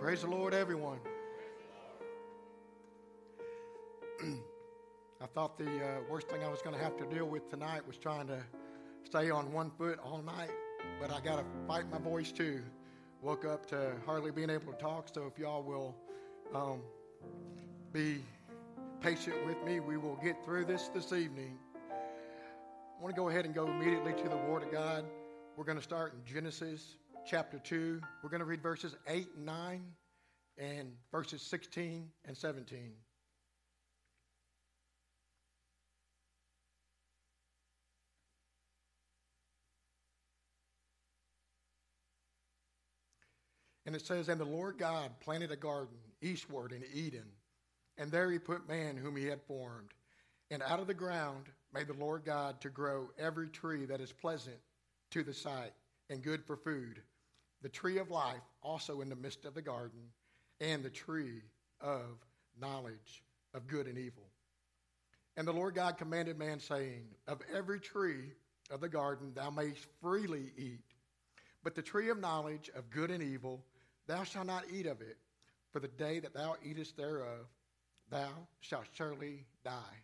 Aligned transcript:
Praise 0.00 0.22
the 0.22 0.28
Lord, 0.28 0.54
everyone. 0.54 0.98
I 5.20 5.26
thought 5.34 5.58
the 5.58 5.66
uh, 5.66 5.98
worst 6.08 6.30
thing 6.30 6.42
I 6.42 6.48
was 6.48 6.62
going 6.62 6.74
to 6.74 6.82
have 6.82 6.96
to 6.96 7.04
deal 7.04 7.26
with 7.26 7.50
tonight 7.50 7.86
was 7.86 7.98
trying 7.98 8.26
to 8.28 8.38
stay 9.04 9.30
on 9.30 9.52
one 9.52 9.70
foot 9.70 9.98
all 10.02 10.22
night, 10.22 10.48
but 10.98 11.12
I 11.12 11.20
got 11.20 11.36
to 11.36 11.44
fight 11.68 11.84
my 11.90 11.98
voice 11.98 12.32
too. 12.32 12.62
Woke 13.20 13.44
up 13.44 13.66
to 13.66 13.92
hardly 14.06 14.30
being 14.30 14.48
able 14.48 14.72
to 14.72 14.78
talk, 14.78 15.10
so 15.12 15.30
if 15.30 15.38
y'all 15.38 15.62
will 15.62 15.94
um, 16.54 16.80
be 17.92 18.24
patient 19.02 19.36
with 19.44 19.62
me, 19.66 19.80
we 19.80 19.98
will 19.98 20.18
get 20.24 20.42
through 20.46 20.64
this 20.64 20.88
this 20.94 21.12
evening. 21.12 21.58
I 21.90 23.02
want 23.02 23.14
to 23.14 23.20
go 23.20 23.28
ahead 23.28 23.44
and 23.44 23.54
go 23.54 23.66
immediately 23.66 24.14
to 24.14 24.28
the 24.30 24.38
Word 24.48 24.62
of 24.62 24.72
God. 24.72 25.04
We're 25.58 25.64
going 25.64 25.76
to 25.76 25.84
start 25.84 26.14
in 26.14 26.24
Genesis 26.24 26.96
chapter 27.26 27.58
2. 27.58 28.00
We're 28.22 28.30
going 28.30 28.40
to 28.40 28.46
read 28.46 28.62
verses 28.62 28.96
8 29.06 29.28
and 29.36 29.46
9 29.46 29.82
and 30.58 30.92
verses 31.12 31.42
16 31.42 32.08
and 32.26 32.36
17. 32.36 32.92
And 43.86 43.96
it 43.96 44.06
says, 44.06 44.28
And 44.28 44.40
the 44.40 44.44
Lord 44.44 44.78
God 44.78 45.10
planted 45.20 45.50
a 45.50 45.56
garden 45.56 45.96
eastward 46.22 46.72
in 46.72 46.84
Eden, 46.92 47.26
and 47.98 48.10
there 48.10 48.30
he 48.30 48.38
put 48.38 48.68
man 48.68 48.96
whom 48.96 49.16
he 49.16 49.26
had 49.26 49.42
formed. 49.42 49.90
And 50.50 50.62
out 50.62 50.80
of 50.80 50.86
the 50.86 50.94
ground 50.94 51.46
made 51.72 51.88
the 51.88 51.94
Lord 51.94 52.24
God 52.24 52.60
to 52.60 52.68
grow 52.68 53.08
every 53.18 53.48
tree 53.48 53.86
that 53.86 54.00
is 54.00 54.12
pleasant 54.12 54.58
to 55.10 55.22
the 55.22 55.34
sight 55.34 55.72
and 56.08 56.22
good 56.22 56.44
for 56.44 56.56
food, 56.56 57.02
the 57.62 57.68
tree 57.68 57.98
of 57.98 58.10
life 58.10 58.42
also 58.62 59.00
in 59.00 59.08
the 59.08 59.16
midst 59.16 59.44
of 59.44 59.54
the 59.54 59.62
garden, 59.62 60.00
and 60.60 60.82
the 60.82 60.90
tree 60.90 61.42
of 61.80 62.18
knowledge 62.60 63.22
of 63.54 63.66
good 63.66 63.86
and 63.86 63.98
evil. 63.98 64.24
And 65.36 65.46
the 65.46 65.52
Lord 65.52 65.74
God 65.74 65.96
commanded 65.96 66.38
man, 66.38 66.60
saying, 66.60 67.04
Of 67.26 67.40
every 67.54 67.80
tree 67.80 68.32
of 68.70 68.80
the 68.80 68.88
garden 68.88 69.32
thou 69.34 69.50
mayst 69.50 69.86
freely 70.00 70.52
eat, 70.56 70.84
but 71.62 71.74
the 71.74 71.82
tree 71.82 72.10
of 72.10 72.20
knowledge 72.20 72.70
of 72.74 72.90
good 72.90 73.10
and 73.10 73.22
evil 73.22 73.64
thou 74.06 74.24
shalt 74.24 74.46
not 74.46 74.64
eat 74.72 74.86
of 74.86 75.00
it, 75.00 75.16
for 75.72 75.80
the 75.80 75.88
day 75.88 76.20
that 76.20 76.34
thou 76.34 76.56
eatest 76.64 76.96
thereof 76.96 77.46
thou 78.10 78.28
shalt 78.60 78.86
surely 78.92 79.44
die. 79.64 79.96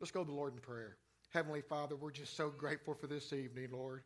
Let's 0.00 0.10
go 0.10 0.24
to 0.24 0.30
the 0.30 0.36
Lord 0.36 0.54
in 0.54 0.60
prayer. 0.60 0.96
Heavenly 1.30 1.62
Father, 1.62 1.96
we're 1.96 2.10
just 2.10 2.36
so 2.36 2.50
grateful 2.50 2.94
for 2.94 3.06
this 3.06 3.32
evening, 3.32 3.68
Lord. 3.72 4.02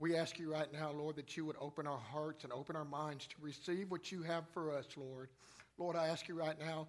We 0.00 0.16
ask 0.16 0.38
you 0.38 0.52
right 0.52 0.72
now, 0.72 0.92
Lord, 0.92 1.16
that 1.16 1.36
you 1.36 1.44
would 1.44 1.56
open 1.60 1.86
our 1.86 1.98
hearts 1.98 2.44
and 2.44 2.52
open 2.52 2.76
our 2.76 2.84
minds 2.84 3.26
to 3.26 3.36
receive 3.40 3.90
what 3.90 4.12
you 4.12 4.22
have 4.22 4.44
for 4.52 4.72
us, 4.72 4.86
Lord. 4.96 5.28
Lord, 5.76 5.96
I 5.96 6.08
ask 6.08 6.28
you 6.28 6.34
right 6.34 6.58
now, 6.58 6.86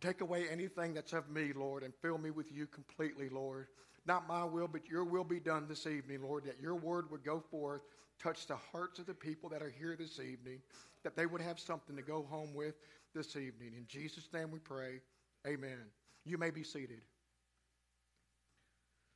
take 0.00 0.20
away 0.20 0.46
anything 0.50 0.94
that's 0.94 1.12
of 1.12 1.28
me, 1.30 1.52
Lord, 1.54 1.82
and 1.82 1.92
fill 2.00 2.16
me 2.18 2.30
with 2.30 2.52
you 2.52 2.66
completely, 2.66 3.28
Lord. 3.28 3.66
Not 4.06 4.26
my 4.26 4.44
will, 4.44 4.68
but 4.68 4.88
your 4.88 5.04
will 5.04 5.24
be 5.24 5.40
done 5.40 5.66
this 5.68 5.86
evening, 5.86 6.22
Lord, 6.22 6.44
that 6.44 6.60
your 6.60 6.74
word 6.74 7.10
would 7.10 7.22
go 7.24 7.42
forth, 7.50 7.82
touch 8.22 8.46
the 8.46 8.56
hearts 8.56 8.98
of 8.98 9.06
the 9.06 9.14
people 9.14 9.50
that 9.50 9.62
are 9.62 9.72
here 9.78 9.96
this 9.98 10.18
evening, 10.18 10.60
that 11.02 11.16
they 11.16 11.26
would 11.26 11.40
have 11.40 11.58
something 11.58 11.96
to 11.96 12.02
go 12.02 12.26
home 12.30 12.54
with 12.54 12.74
this 13.14 13.36
evening. 13.36 13.72
In 13.76 13.84
Jesus' 13.88 14.28
name 14.32 14.50
we 14.50 14.58
pray. 14.58 15.00
Amen. 15.46 15.78
You 16.24 16.38
may 16.38 16.50
be 16.50 16.62
seated. 16.62 17.00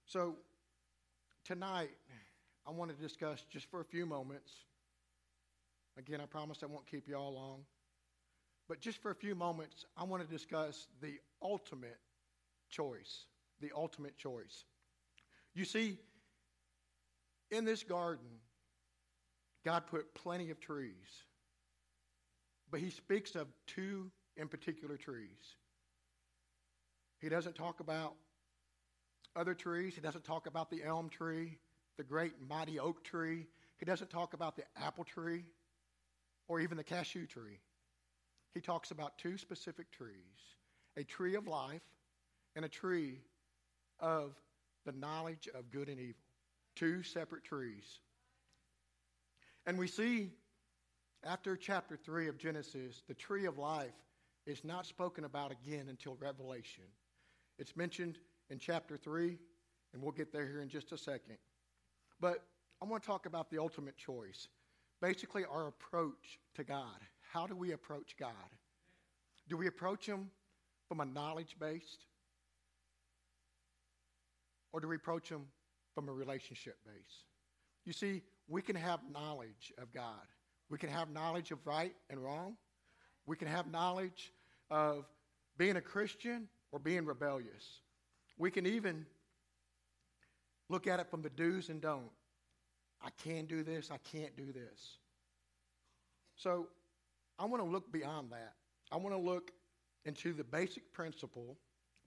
So, 0.07 0.37
tonight, 1.45 1.91
I 2.67 2.71
want 2.71 2.91
to 2.91 3.03
discuss 3.03 3.45
just 3.51 3.71
for 3.71 3.81
a 3.81 3.85
few 3.85 4.07
moments. 4.07 4.51
Again, 5.99 6.21
I 6.21 6.27
promise 6.27 6.59
I 6.63 6.67
won't 6.67 6.87
keep 6.87 7.07
you 7.09 7.17
all 7.17 7.35
long. 7.35 7.61
But 8.69 8.81
just 8.81 9.03
for 9.03 9.11
a 9.11 9.15
few 9.15 9.35
moments, 9.35 9.85
I 9.97 10.05
want 10.05 10.23
to 10.23 10.29
discuss 10.29 10.87
the 11.03 11.15
ultimate 11.43 11.99
choice. 12.71 13.27
The 13.61 13.71
ultimate 13.77 14.17
choice. 14.17 14.65
You 15.55 15.65
see, 15.65 15.99
in 17.51 17.65
this 17.65 17.83
garden, 17.83 18.27
God 19.65 19.87
put 19.87 20.15
plenty 20.15 20.51
of 20.51 20.61
trees. 20.61 21.25
But 22.71 22.81
he 22.81 22.91
speaks 22.91 23.35
of 23.35 23.47
two 23.67 24.11
in 24.37 24.49
particular 24.49 24.97
trees. 24.97 25.57
He 27.21 27.29
doesn't 27.29 27.55
talk 27.55 27.81
about 27.81 28.15
other 29.37 29.55
trees. 29.55 29.95
He 29.95 30.01
doesn't 30.01 30.25
talk 30.25 30.47
about 30.47 30.71
the 30.71 30.83
elm 30.83 31.09
tree, 31.09 31.59
the 31.97 32.05
great 32.05 32.33
mighty 32.49 32.79
oak 32.79 33.05
tree. 33.05 33.47
He 33.79 33.85
doesn't 33.85 34.11
talk 34.11 34.35
about 34.35 34.57
the 34.57 34.65
apple 34.77 35.05
tree 35.05 35.45
or 36.49 36.61
even 36.61 36.77
the 36.77 36.85
cashew 36.85 37.27
tree. 37.27 37.59
He 38.55 38.61
talks 38.61 38.91
about 38.91 39.19
two 39.19 39.39
specific 39.39 39.91
trees 39.91 40.13
a 40.97 41.03
tree 41.03 41.35
of 41.35 41.49
life 41.49 41.83
and 42.55 42.65
a 42.65 42.69
tree 42.69 43.19
of 43.99 44.35
the 44.87 44.93
knowledge 44.93 45.49
of 45.55 45.71
good 45.73 45.89
and 45.89 45.99
evil. 45.99 46.21
Two 46.77 47.03
separate 47.03 47.45
trees. 47.45 48.01
And 49.67 49.79
we 49.79 49.89
see 49.89 50.31
after 51.25 51.57
chapter 51.57 51.97
3 51.97 52.29
of 52.29 52.39
Genesis, 52.39 53.03
the 53.09 53.15
tree 53.15 53.47
of 53.47 53.59
life 53.59 53.95
is 54.47 54.63
not 54.63 54.87
spoken 54.87 55.25
about 55.25 55.53
again 55.53 55.87
until 55.89 56.17
Revelation. 56.21 56.85
It's 57.59 57.77
mentioned 57.77 58.19
in 58.51 58.59
chapter 58.59 58.97
3, 58.97 59.39
and 59.93 60.03
we'll 60.03 60.13
get 60.13 60.33
there 60.33 60.47
here 60.47 60.61
in 60.61 60.69
just 60.69 60.93
a 60.93 60.99
second. 60.99 61.39
But 62.21 62.45
I 62.83 62.87
want 62.87 63.03
to 63.03 63.07
talk 63.07 63.27
about 63.27 63.51
the 63.51 63.59
ultimate 63.59 63.97
choice. 63.97 64.49
Basically, 65.01 65.45
our 65.45 65.69
approach 65.69 66.39
to 66.55 66.65
God. 66.65 67.01
How 67.33 67.47
do 67.47 67.57
we 67.57 67.73
approach 67.73 68.17
God? 68.19 68.31
Do 69.49 69.57
we 69.57 69.67
approach 69.67 70.07
Him 70.07 70.31
from 70.89 71.01
a 71.01 71.05
knowledge 71.05 71.57
based? 71.59 72.07
Or 74.73 74.81
do 74.81 74.89
we 74.89 74.97
approach 74.97 75.29
Him 75.29 75.47
from 75.95 76.09
a 76.09 76.13
relationship 76.13 76.77
base? 76.85 77.25
You 77.85 77.93
see, 77.93 78.23
we 78.49 78.63
can 78.63 78.77
have 78.77 79.01
knowledge 79.13 79.73
of 79.79 79.93
God. 79.93 80.27
We 80.71 80.79
can 80.79 80.89
have 80.89 81.11
knowledge 81.11 81.51
of 81.51 81.59
right 81.67 81.95
and 82.11 82.23
wrong. 82.23 82.57
We 83.27 83.37
can 83.37 83.49
have 83.49 83.71
knowledge 83.71 84.33
of 84.71 85.05
being 85.57 85.77
a 85.77 85.81
Christian 85.81 86.49
or 86.73 86.79
being 86.79 87.05
rebellious. 87.05 87.81
We 88.39 88.51
can 88.51 88.67
even 88.67 89.07
look 90.75 90.89
at 90.89 90.99
it 90.99 91.09
from 91.09 91.23
the 91.23 91.31
do's 91.31 91.69
and 91.69 91.81
don't. 91.81 92.11
I 93.01 93.11
can 93.23 93.47
do 93.47 93.63
this, 93.63 93.93
I 93.93 93.99
can't 93.99 94.37
do 94.37 94.47
this. 94.53 94.99
So 96.35 96.67
I 97.39 97.45
want 97.45 97.63
to 97.63 97.69
look 97.69 97.93
beyond 97.93 98.33
that. 98.33 98.55
I 98.91 98.97
want 98.97 99.15
to 99.15 99.21
look 99.21 99.53
into 100.05 100.33
the 100.33 100.43
basic 100.43 100.93
principle, 100.93 101.57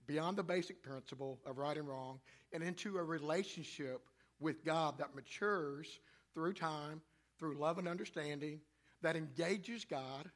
beyond 0.06 0.36
the 0.36 0.42
basic 0.42 0.82
principle 0.82 1.38
of 1.46 1.56
right 1.56 1.78
and 1.78 1.88
wrong, 1.88 2.20
and 2.52 2.62
into 2.62 2.98
a 2.98 3.02
relationship 3.02 4.02
with 4.38 4.62
God 4.66 4.98
that 4.98 5.14
matures 5.14 6.00
through 6.34 6.52
time, 6.52 7.00
through 7.38 7.56
love 7.56 7.78
and 7.78 7.88
understanding, 7.88 8.60
that 9.00 9.16
engages 9.16 9.86
God 9.86 10.30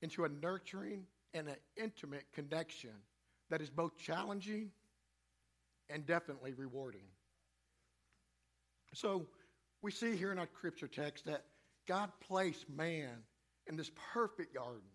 into 0.00 0.24
a 0.24 0.28
nurturing 0.28 1.04
and 1.34 1.48
an 1.48 1.56
intimate 1.76 2.24
connection 2.32 2.94
that 3.50 3.60
is 3.60 3.68
both 3.68 3.98
challenging 3.98 4.70
and 5.90 6.06
definitely 6.06 6.54
rewarding. 6.54 7.04
So, 8.94 9.26
we 9.80 9.90
see 9.90 10.16
here 10.16 10.32
in 10.32 10.38
our 10.38 10.48
scripture 10.56 10.88
text 10.88 11.26
that 11.26 11.44
God 11.86 12.10
placed 12.20 12.68
man 12.68 13.10
in 13.66 13.76
this 13.76 13.90
perfect 14.12 14.54
garden. 14.54 14.88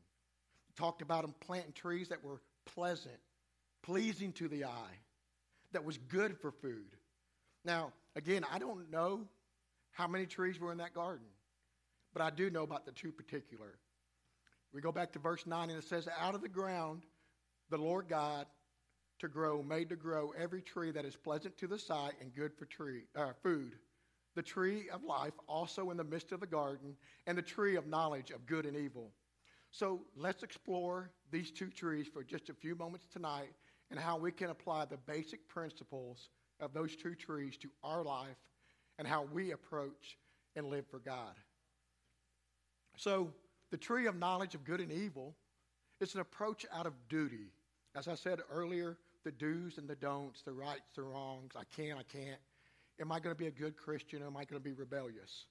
He 0.68 0.74
talked 0.76 1.02
about 1.02 1.24
him 1.24 1.34
planting 1.40 1.74
trees 1.74 2.10
that 2.10 2.24
were 2.24 2.42
pleasant, 2.66 3.20
pleasing 3.82 4.34
to 4.34 4.48
the 4.48 4.66
eye, 4.66 4.98
that 5.72 5.84
was 5.84 5.98
good 5.98 6.38
for 6.38 6.52
food. 6.52 6.96
Now, 7.66 7.94
again, 8.16 8.46
I 8.52 8.60
don't 8.60 8.92
know 8.92 9.22
how 9.92 10.08
many 10.08 10.26
trees 10.26 10.60
were 10.60 10.72
in 10.72 10.78
that 10.80 10.94
garden, 10.94 11.26
but 12.14 12.22
I 12.22 12.30
do 12.30 12.50
know 12.50 12.64
about 12.64 12.86
the 12.86 12.92
two 12.92 13.12
particular. 13.12 13.80
We 14.74 14.82
go 14.82 14.92
back 14.92 15.14
to 15.14 15.20
verse 15.20 15.46
9, 15.46 15.70
and 15.70 15.78
it 15.78 15.88
says, 15.88 16.08
Out 16.20 16.36
of 16.36 16.42
the 16.42 16.50
ground 16.50 17.04
the 17.70 17.78
Lord 17.78 18.08
God 18.08 18.46
to 19.24 19.28
grow, 19.28 19.64
made 19.64 19.90
to 19.90 19.96
grow 19.96 20.32
every 20.38 20.62
tree 20.62 20.92
that 20.92 21.04
is 21.04 21.16
pleasant 21.16 21.58
to 21.58 21.68
the 21.68 21.80
sight 21.80 22.14
and 22.22 22.34
good 22.36 22.54
for 22.54 22.66
tree, 22.66 23.02
uh, 23.16 23.34
food 23.42 23.74
the 24.36 24.42
tree 24.42 24.90
of 24.92 25.04
life 25.04 25.34
also 25.48 25.92
in 25.92 25.98
the 25.98 26.04
midst 26.04 26.32
of 26.32 26.40
the 26.40 26.48
garden, 26.48 26.96
and 27.28 27.38
the 27.38 27.42
tree 27.42 27.76
of 27.76 27.88
knowledge 27.88 28.32
of 28.32 28.46
good 28.46 28.66
and 28.66 28.76
evil. 28.76 29.12
So 29.72 30.02
let's 30.16 30.44
explore 30.44 31.12
these 31.32 31.52
two 31.52 31.70
trees 31.70 32.08
for 32.12 32.24
just 32.24 32.50
a 32.50 32.54
few 32.54 32.76
moments 32.76 33.06
tonight 33.12 33.54
and 33.92 34.00
how 34.00 34.18
we 34.18 34.32
can 34.32 34.50
apply 34.50 34.86
the 34.86 34.98
basic 34.98 35.48
principles 35.48 36.30
of 36.60 36.74
those 36.74 36.96
two 36.96 37.16
trees 37.16 37.58
to 37.58 37.70
our 37.84 38.04
life 38.04 38.38
and 38.98 39.08
how 39.08 39.28
we 39.32 39.52
approach 39.52 40.18
and 40.56 40.68
live 40.68 40.86
for 40.88 41.00
God. 41.00 41.34
So, 42.96 43.34
the 43.72 43.78
tree 43.78 44.06
of 44.06 44.16
knowledge 44.16 44.54
of 44.54 44.64
good 44.64 44.80
and 44.80 44.92
evil 44.92 45.36
is 46.00 46.14
an 46.14 46.22
approach 46.22 46.64
out 46.72 46.86
of 46.86 46.94
duty. 47.10 47.52
As 47.96 48.08
I 48.08 48.14
said 48.14 48.40
earlier, 48.52 48.98
the 49.24 49.32
do's 49.32 49.78
and 49.78 49.88
the 49.88 49.96
don'ts, 49.96 50.42
the 50.42 50.52
rights, 50.52 50.92
the 50.96 51.04
wrongs, 51.04 51.54
I 51.56 51.64
can, 51.76 51.98
I 51.98 52.04
can't. 52.04 52.40
Am 53.00 53.12
I 53.12 53.20
going 53.20 53.36
to 53.36 53.40
be 53.40 53.48
a 53.48 53.52
good 53.52 53.76
Christian 53.78 54.22
or 54.22 54.28
am 54.28 54.38
I 54.38 54.46
going 54.46 54.62
to 54.62 54.64
be 54.64 54.74
rebellious? 54.74 55.46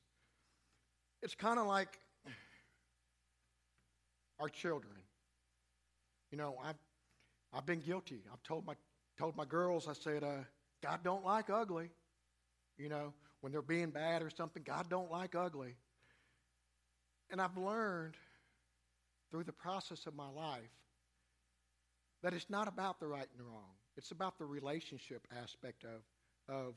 It's 1.23 1.35
kind 1.35 1.59
of 1.59 1.67
like 1.67 1.99
our 4.41 4.49
children. 4.49 4.95
You 6.31 6.39
know, 6.39 6.57
I've, 6.65 6.77
I've 7.53 7.67
been 7.67 7.81
guilty. 7.81 8.23
I've 8.33 8.43
told 8.43 8.67
my, 8.67 8.75
told 9.19 9.37
my 9.37 9.45
girls, 9.45 9.89
I 9.89 9.93
said, 9.93 10.23
uh, 10.23 10.45
God 10.83 11.01
don't 11.05 11.25
like 11.25 11.51
ugly. 11.51 11.91
You 12.79 12.89
know, 12.89 13.13
when 13.41 13.53
they're 13.53 13.63
being 13.63 13.91
bad 13.91 14.23
or 14.23 14.31
something, 14.31 14.63
God 14.65 14.89
don't 14.89 15.11
like 15.11 15.35
ugly. 15.35 15.75
And 17.31 17.41
I've 17.41 17.57
learned 17.57 18.15
through 19.31 19.45
the 19.45 19.53
process 19.53 20.07
of 20.07 20.15
my 20.15 20.29
life 20.29 20.71
that 22.23 22.35
it's 22.35 22.51
not 22.51 22.69
about 22.69 23.01
the 23.01 23.07
right 23.07 23.27
and 23.37 23.47
wrong. 23.47 23.75
It's 23.97 24.11
about 24.11 24.39
the 24.39 24.45
relationship 24.45 25.27
aspect 25.43 25.85
of, 25.85 26.55
of 26.55 26.75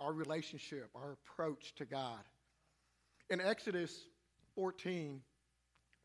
our 0.00 0.12
relationship, 0.12 0.90
our 0.94 1.12
approach 1.12 1.74
to 1.76 1.84
God. 1.84 2.20
In 3.30 3.40
Exodus 3.40 4.06
14, 4.54 5.20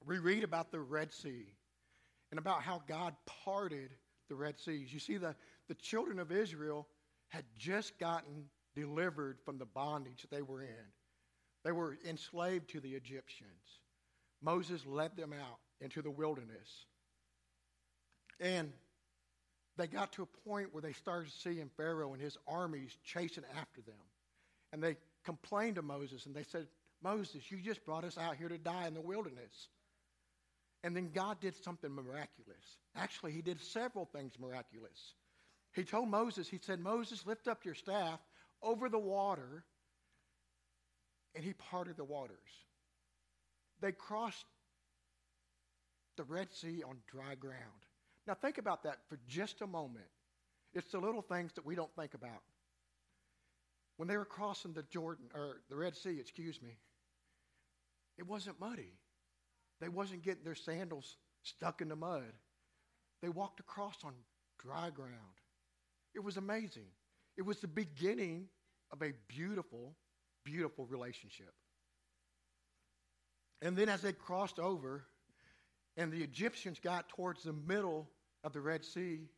we 0.05 0.19
read 0.19 0.43
about 0.43 0.71
the 0.71 0.79
Red 0.79 1.13
Sea 1.13 1.45
and 2.31 2.39
about 2.39 2.61
how 2.61 2.81
God 2.87 3.15
parted 3.25 3.91
the 4.29 4.35
Red 4.35 4.59
Seas. 4.59 4.93
You 4.93 4.99
see, 4.99 5.17
the, 5.17 5.35
the 5.67 5.75
children 5.75 6.19
of 6.19 6.31
Israel 6.31 6.87
had 7.29 7.43
just 7.57 7.97
gotten 7.99 8.45
delivered 8.75 9.37
from 9.43 9.57
the 9.57 9.65
bondage 9.65 10.25
they 10.29 10.41
were 10.41 10.61
in. 10.61 10.85
They 11.63 11.71
were 11.71 11.97
enslaved 12.07 12.69
to 12.69 12.79
the 12.79 12.93
Egyptians. 12.93 13.51
Moses 14.41 14.85
led 14.85 15.17
them 15.17 15.33
out 15.33 15.59
into 15.81 16.01
the 16.01 16.11
wilderness. 16.11 16.85
And 18.39 18.71
they 19.77 19.87
got 19.87 20.11
to 20.13 20.23
a 20.23 20.49
point 20.49 20.73
where 20.73 20.81
they 20.81 20.93
started 20.93 21.31
seeing 21.31 21.69
Pharaoh 21.77 22.13
and 22.13 22.21
his 22.21 22.37
armies 22.47 22.97
chasing 23.03 23.43
after 23.57 23.81
them. 23.81 23.95
And 24.71 24.83
they 24.83 24.97
complained 25.23 25.75
to 25.75 25.81
Moses 25.81 26.25
and 26.25 26.35
they 26.35 26.43
said, 26.43 26.67
Moses, 27.01 27.49
you 27.49 27.57
just 27.57 27.85
brought 27.85 28.03
us 28.03 28.17
out 28.17 28.35
here 28.35 28.49
to 28.49 28.57
die 28.57 28.87
in 28.87 28.93
the 28.93 29.01
wilderness. 29.01 29.69
And 30.83 30.95
then 30.95 31.11
God 31.13 31.39
did 31.39 31.55
something 31.63 31.91
miraculous. 31.91 32.77
Actually, 32.95 33.31
he 33.31 33.41
did 33.41 33.59
several 33.61 34.05
things 34.05 34.33
miraculous. 34.39 35.13
He 35.73 35.83
told 35.83 36.09
Moses, 36.09 36.47
he 36.47 36.59
said, 36.61 36.79
Moses, 36.79 37.25
lift 37.25 37.47
up 37.47 37.65
your 37.65 37.75
staff 37.75 38.19
over 38.61 38.89
the 38.89 38.99
water, 38.99 39.63
and 41.35 41.43
he 41.43 41.53
parted 41.53 41.97
the 41.97 42.03
waters. 42.03 42.37
They 43.81 43.91
crossed 43.91 44.45
the 46.17 46.23
Red 46.23 46.51
Sea 46.53 46.83
on 46.83 46.97
dry 47.09 47.35
ground. 47.35 47.85
Now, 48.29 48.35
think 48.35 48.59
about 48.59 48.83
that 48.83 48.99
for 49.09 49.17
just 49.27 49.61
a 49.61 49.67
moment. 49.67 50.05
It's 50.75 50.91
the 50.91 50.99
little 50.99 51.23
things 51.23 51.51
that 51.53 51.65
we 51.65 51.73
don't 51.73 51.89
think 51.95 52.13
about. 52.13 52.43
When 53.97 54.07
they 54.07 54.17
were 54.17 54.23
crossing 54.23 54.71
the 54.71 54.83
Jordan, 54.83 55.25
or 55.33 55.61
the 55.67 55.75
Red 55.75 55.95
Sea, 55.97 56.19
excuse 56.19 56.61
me, 56.61 56.77
it 58.19 58.27
wasn't 58.27 58.59
muddy. 58.59 58.93
They 59.81 59.89
wasn't 59.89 60.21
getting 60.21 60.43
their 60.43 60.53
sandals 60.53 61.17
stuck 61.41 61.81
in 61.81 61.89
the 61.89 61.95
mud. 61.95 62.31
They 63.23 63.29
walked 63.29 63.61
across 63.61 63.95
on 64.03 64.13
dry 64.59 64.91
ground. 64.91 65.39
It 66.13 66.23
was 66.23 66.37
amazing. 66.37 66.85
It 67.35 67.41
was 67.41 67.57
the 67.57 67.67
beginning 67.67 68.45
of 68.91 69.01
a 69.01 69.13
beautiful, 69.27 69.95
beautiful 70.45 70.85
relationship. 70.85 71.51
And 73.63 73.75
then 73.75 73.89
as 73.89 74.03
they 74.03 74.13
crossed 74.13 74.59
over, 74.59 75.05
and 75.97 76.11
the 76.11 76.21
Egyptians 76.21 76.79
got 76.79 77.09
towards 77.09 77.41
the 77.41 77.53
middle 77.53 78.07
of 78.43 78.53
the 78.53 78.61
Red 78.61 78.83
Sea, 78.85 79.29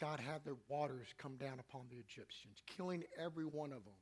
God 0.00 0.20
had 0.20 0.44
the 0.44 0.56
waters 0.68 1.08
come 1.18 1.36
down 1.36 1.58
upon 1.58 1.82
the 1.90 1.96
Egyptians, 1.96 2.62
killing 2.76 3.04
every 3.18 3.44
one 3.44 3.72
of 3.72 3.84
them. 3.84 3.94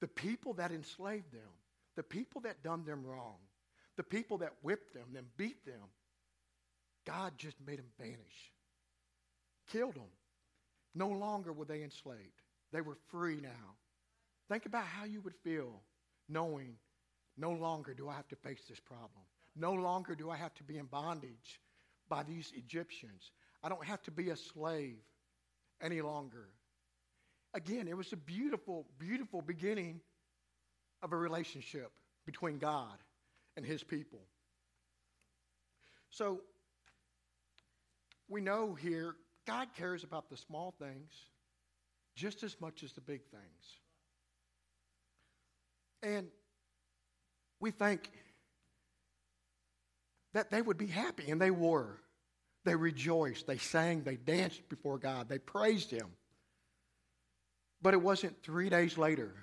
The 0.00 0.08
people 0.08 0.54
that 0.54 0.70
enslaved 0.70 1.32
them, 1.32 1.50
the 1.96 2.02
people 2.02 2.40
that 2.42 2.62
done 2.62 2.84
them 2.84 3.04
wrong, 3.04 3.36
the 3.96 4.02
people 4.02 4.38
that 4.38 4.54
whipped 4.62 4.94
them 4.94 5.16
and 5.16 5.26
beat 5.36 5.64
them, 5.66 5.90
God 7.06 7.32
just 7.36 7.56
made 7.66 7.78
them 7.78 7.90
vanish, 7.98 8.52
killed 9.70 9.94
them. 9.94 10.10
No 10.94 11.08
longer 11.08 11.52
were 11.52 11.64
they 11.64 11.82
enslaved. 11.82 12.42
They 12.72 12.80
were 12.80 12.96
free 13.10 13.40
now. 13.40 13.76
Think 14.48 14.66
about 14.66 14.84
how 14.84 15.04
you 15.04 15.20
would 15.22 15.34
feel 15.42 15.82
knowing 16.28 16.74
no 17.36 17.50
longer 17.50 17.94
do 17.94 18.08
I 18.08 18.14
have 18.14 18.28
to 18.28 18.36
face 18.36 18.62
this 18.68 18.80
problem. 18.80 19.24
No 19.56 19.72
longer 19.72 20.14
do 20.14 20.30
I 20.30 20.36
have 20.36 20.54
to 20.54 20.64
be 20.64 20.78
in 20.78 20.86
bondage 20.86 21.60
by 22.12 22.22
these 22.24 22.52
Egyptians. 22.54 23.30
I 23.64 23.70
don't 23.70 23.86
have 23.86 24.02
to 24.02 24.10
be 24.10 24.28
a 24.28 24.36
slave 24.36 24.98
any 25.80 26.02
longer. 26.02 26.50
Again, 27.54 27.88
it 27.88 27.96
was 27.96 28.12
a 28.12 28.18
beautiful, 28.18 28.84
beautiful 28.98 29.40
beginning 29.40 30.02
of 31.02 31.14
a 31.14 31.16
relationship 31.16 31.90
between 32.26 32.58
God 32.58 32.98
and 33.56 33.64
his 33.64 33.82
people. 33.82 34.18
So, 36.10 36.42
we 38.28 38.42
know 38.42 38.74
here 38.74 39.14
God 39.46 39.68
cares 39.74 40.04
about 40.04 40.28
the 40.28 40.36
small 40.36 40.74
things 40.78 41.14
just 42.14 42.42
as 42.42 42.60
much 42.60 42.82
as 42.82 42.92
the 42.92 43.00
big 43.00 43.22
things. 43.30 43.78
And 46.02 46.26
we 47.58 47.70
think 47.70 48.10
that 50.34 50.50
they 50.50 50.60
would 50.60 50.76
be 50.76 50.88
happy, 50.88 51.30
and 51.30 51.40
they 51.40 51.50
were. 51.50 52.01
They 52.64 52.74
rejoiced, 52.76 53.46
they 53.46 53.58
sang, 53.58 54.02
they 54.02 54.16
danced 54.16 54.68
before 54.68 54.98
God, 54.98 55.28
they 55.28 55.38
praised 55.38 55.90
Him. 55.90 56.08
But 57.80 57.94
it 57.94 58.02
wasn't 58.02 58.42
three 58.42 58.68
days 58.68 58.96
later 58.96 59.34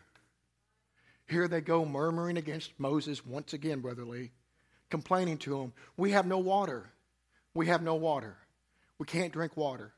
here 1.29 1.47
they 1.47 1.61
go 1.61 1.85
murmuring 1.85 2.37
against 2.37 2.71
Moses 2.79 3.25
once 3.25 3.53
again, 3.53 3.81
Brother 3.81 4.03
Lee, 4.03 4.31
complaining 4.89 5.37
to 5.39 5.61
him, 5.61 5.73
We 5.95 6.11
have 6.11 6.25
no 6.25 6.39
water. 6.39 6.89
We 7.53 7.67
have 7.67 7.83
no 7.83 7.95
water. 7.95 8.35
We 8.97 9.05
can't 9.05 9.31
drink 9.31 9.55
water. 9.55 9.93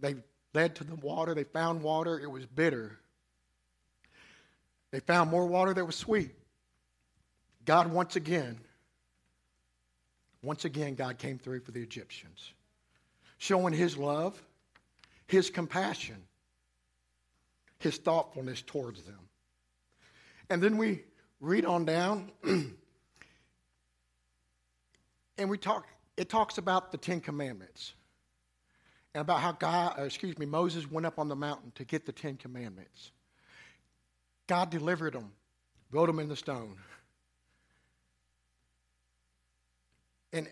They 0.00 0.16
led 0.52 0.76
to 0.76 0.84
the 0.84 0.96
water. 0.96 1.34
They 1.34 1.44
found 1.44 1.82
water. 1.82 2.18
It 2.18 2.30
was 2.30 2.44
bitter. 2.44 2.98
They 4.90 5.00
found 5.00 5.30
more 5.30 5.46
water 5.46 5.72
that 5.72 5.84
was 5.84 5.96
sweet. 5.96 6.32
God, 7.64 7.92
once 7.92 8.16
again, 8.16 8.58
once 10.42 10.64
again, 10.64 10.94
God 10.94 11.18
came 11.18 11.38
through 11.38 11.60
for 11.60 11.70
the 11.70 11.80
Egyptians, 11.80 12.52
showing 13.38 13.72
his 13.72 13.96
love, 13.96 14.42
his 15.26 15.50
compassion, 15.50 16.16
his 17.78 17.96
thoughtfulness 17.98 18.62
towards 18.62 19.02
them. 19.02 19.18
And 20.50 20.62
then 20.62 20.76
we 20.76 21.04
read 21.40 21.64
on 21.64 21.84
down, 21.84 22.30
and 22.44 22.74
we 25.48 25.58
talk, 25.58 25.86
it 26.16 26.28
talks 26.28 26.58
about 26.58 26.92
the 26.92 26.98
Ten 26.98 27.20
Commandments 27.20 27.94
and 29.14 29.22
about 29.22 29.40
how 29.40 29.52
God, 29.52 29.98
uh, 29.98 30.02
excuse 30.02 30.38
me, 30.38 30.46
Moses 30.46 30.90
went 30.90 31.06
up 31.06 31.18
on 31.18 31.28
the 31.28 31.36
mountain 31.36 31.72
to 31.76 31.84
get 31.84 32.04
the 32.06 32.12
Ten 32.12 32.36
Commandments. 32.36 33.12
God 34.46 34.70
delivered 34.70 35.14
them, 35.14 35.32
wrote 35.90 36.06
them 36.06 36.18
in 36.18 36.28
the 36.28 36.36
stone. 36.36 36.76
And 40.32 40.48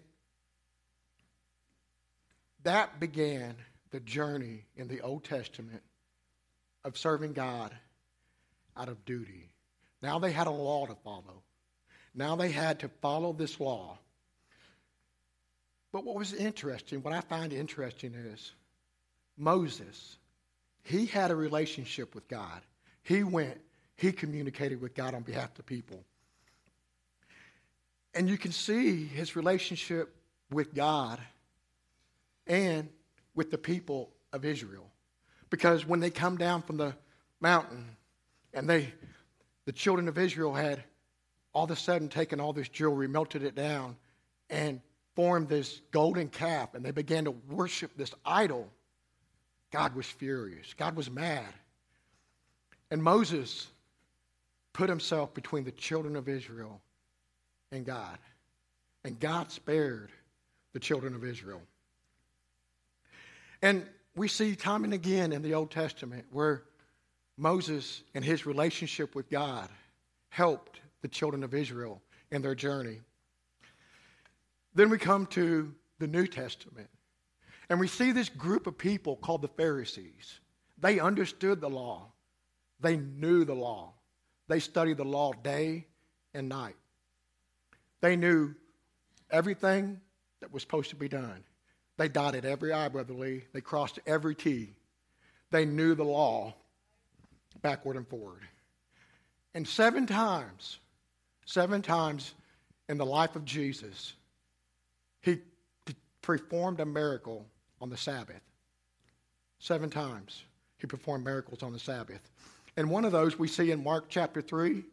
that 2.62 3.00
began 3.00 3.56
the 3.90 4.00
journey 4.00 4.64
in 4.76 4.88
the 4.88 5.00
Old 5.00 5.24
Testament 5.24 5.82
of 6.84 6.96
serving 6.98 7.32
God 7.32 7.74
out 8.76 8.88
of 8.88 9.04
duty. 9.04 9.50
Now 10.02 10.18
they 10.18 10.32
had 10.32 10.46
a 10.46 10.50
law 10.50 10.86
to 10.86 10.94
follow. 11.04 11.42
Now 12.14 12.36
they 12.36 12.50
had 12.50 12.80
to 12.80 12.88
follow 13.00 13.32
this 13.32 13.60
law. 13.60 13.98
But 15.92 16.04
what 16.04 16.16
was 16.16 16.32
interesting, 16.32 17.02
what 17.02 17.12
I 17.12 17.20
find 17.20 17.52
interesting 17.52 18.14
is 18.14 18.52
Moses, 19.36 20.18
he 20.82 21.06
had 21.06 21.30
a 21.30 21.36
relationship 21.36 22.14
with 22.14 22.28
God. 22.28 22.60
He 23.02 23.24
went, 23.24 23.60
he 23.96 24.12
communicated 24.12 24.80
with 24.80 24.94
God 24.94 25.14
on 25.14 25.22
behalf 25.22 25.50
of 25.50 25.56
the 25.56 25.62
people. 25.62 26.04
And 28.14 28.28
you 28.28 28.36
can 28.36 28.52
see 28.52 29.04
his 29.04 29.36
relationship 29.36 30.14
with 30.50 30.74
God 30.74 31.20
and 32.46 32.88
with 33.34 33.50
the 33.50 33.58
people 33.58 34.10
of 34.32 34.44
Israel. 34.44 34.86
Because 35.48 35.86
when 35.86 36.00
they 36.00 36.10
come 36.10 36.36
down 36.36 36.62
from 36.62 36.76
the 36.76 36.94
mountain 37.40 37.96
and 38.52 38.68
they 38.68 38.92
the 39.66 39.72
children 39.72 40.08
of 40.08 40.18
Israel 40.18 40.52
had 40.52 40.82
all 41.52 41.64
of 41.64 41.70
a 41.70 41.76
sudden 41.76 42.08
taken 42.08 42.40
all 42.40 42.52
this 42.52 42.68
jewelry, 42.68 43.06
melted 43.06 43.42
it 43.42 43.54
down, 43.54 43.96
and 44.48 44.80
formed 45.14 45.48
this 45.48 45.80
golden 45.90 46.28
calf, 46.28 46.74
and 46.74 46.84
they 46.84 46.90
began 46.90 47.24
to 47.24 47.32
worship 47.48 47.92
this 47.96 48.12
idol. 48.24 48.68
God 49.70 49.94
was 49.94 50.06
furious. 50.06 50.74
God 50.74 50.96
was 50.96 51.10
mad. 51.10 51.52
And 52.90 53.02
Moses 53.02 53.68
put 54.72 54.88
himself 54.88 55.34
between 55.34 55.64
the 55.64 55.72
children 55.72 56.16
of 56.16 56.28
Israel 56.28 56.80
and 57.72 57.84
God. 57.84 58.18
And 59.04 59.18
God 59.18 59.50
spared 59.50 60.10
the 60.72 60.80
children 60.80 61.14
of 61.14 61.24
Israel. 61.24 61.62
And 63.62 63.86
we 64.16 64.28
see 64.28 64.54
time 64.54 64.84
and 64.84 64.92
again 64.92 65.32
in 65.32 65.42
the 65.42 65.54
Old 65.54 65.70
Testament 65.70 66.26
where 66.30 66.64
Moses 67.36 68.02
and 68.14 68.24
his 68.24 68.46
relationship 68.46 69.14
with 69.14 69.30
God 69.30 69.68
helped 70.28 70.80
the 71.02 71.08
children 71.08 71.42
of 71.42 71.54
Israel 71.54 72.02
in 72.30 72.42
their 72.42 72.54
journey. 72.54 73.00
Then 74.74 74.90
we 74.90 74.98
come 74.98 75.26
to 75.26 75.74
the 75.98 76.06
New 76.06 76.26
Testament, 76.26 76.88
and 77.68 77.80
we 77.80 77.88
see 77.88 78.12
this 78.12 78.28
group 78.28 78.66
of 78.66 78.78
people 78.78 79.16
called 79.16 79.42
the 79.42 79.48
Pharisees. 79.48 80.40
They 80.78 81.00
understood 81.00 81.60
the 81.60 81.68
law, 81.68 82.12
they 82.80 82.96
knew 82.96 83.44
the 83.44 83.54
law, 83.54 83.92
they 84.48 84.60
studied 84.60 84.96
the 84.96 85.04
law 85.04 85.32
day 85.32 85.86
and 86.34 86.48
night. 86.48 86.76
They 88.00 88.16
knew 88.16 88.54
everything 89.30 90.00
that 90.40 90.52
was 90.52 90.62
supposed 90.62 90.90
to 90.90 90.96
be 90.96 91.08
done. 91.08 91.44
They 91.96 92.08
dotted 92.08 92.44
every 92.44 92.72
I, 92.72 92.88
Brother 92.88 93.12
Lee. 93.12 93.44
They 93.52 93.60
crossed 93.60 93.98
every 94.06 94.34
T. 94.34 94.74
They 95.50 95.64
knew 95.64 95.94
the 95.94 96.04
law 96.04 96.54
backward 97.62 97.96
and 97.96 98.08
forward. 98.08 98.40
And 99.54 99.66
seven 99.66 100.06
times, 100.06 100.78
seven 101.44 101.82
times 101.82 102.34
in 102.88 102.96
the 102.96 103.06
life 103.06 103.36
of 103.36 103.44
Jesus, 103.44 104.14
he 105.20 105.38
performed 106.22 106.80
a 106.80 106.86
miracle 106.86 107.44
on 107.80 107.90
the 107.90 107.96
Sabbath. 107.96 108.40
Seven 109.58 109.90
times 109.90 110.44
he 110.78 110.86
performed 110.86 111.24
miracles 111.24 111.62
on 111.62 111.72
the 111.72 111.78
Sabbath. 111.78 112.30
And 112.76 112.88
one 112.90 113.04
of 113.04 113.12
those 113.12 113.38
we 113.38 113.48
see 113.48 113.72
in 113.72 113.84
Mark 113.84 114.06
chapter 114.08 114.40
3, 114.40 114.84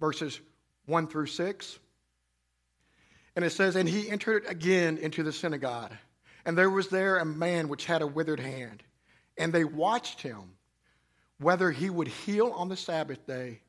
verses 0.00 0.40
1 0.86 1.06
through 1.06 1.26
6. 1.26 1.78
And 3.38 3.44
it 3.44 3.50
says, 3.50 3.76
And 3.76 3.88
he 3.88 4.10
entered 4.10 4.46
again 4.48 4.98
into 4.98 5.22
the 5.22 5.32
synagogue, 5.32 5.92
and 6.44 6.58
there 6.58 6.68
was 6.68 6.88
there 6.88 7.18
a 7.18 7.24
man 7.24 7.68
which 7.68 7.84
had 7.84 8.02
a 8.02 8.06
withered 8.06 8.40
hand. 8.40 8.82
And 9.36 9.52
they 9.52 9.62
watched 9.62 10.20
him 10.20 10.56
whether 11.38 11.70
he 11.70 11.88
would 11.88 12.08
heal 12.08 12.48
on 12.48 12.68
the 12.68 12.76
Sabbath 12.76 13.24
day, 13.28 13.60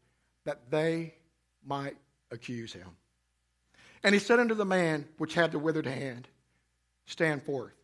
that 0.46 0.72
they 0.72 1.14
might 1.64 1.96
accuse 2.32 2.74
him. 2.74 2.88
And 4.02 4.16
he 4.16 4.20
said 4.20 4.40
unto 4.40 4.56
the 4.56 4.66
man 4.66 5.08
which 5.20 5.36
had 5.36 5.52
the 5.52 5.60
withered 5.60 5.86
hand, 5.86 6.28
Stand 7.06 7.44
forth. 7.44 7.76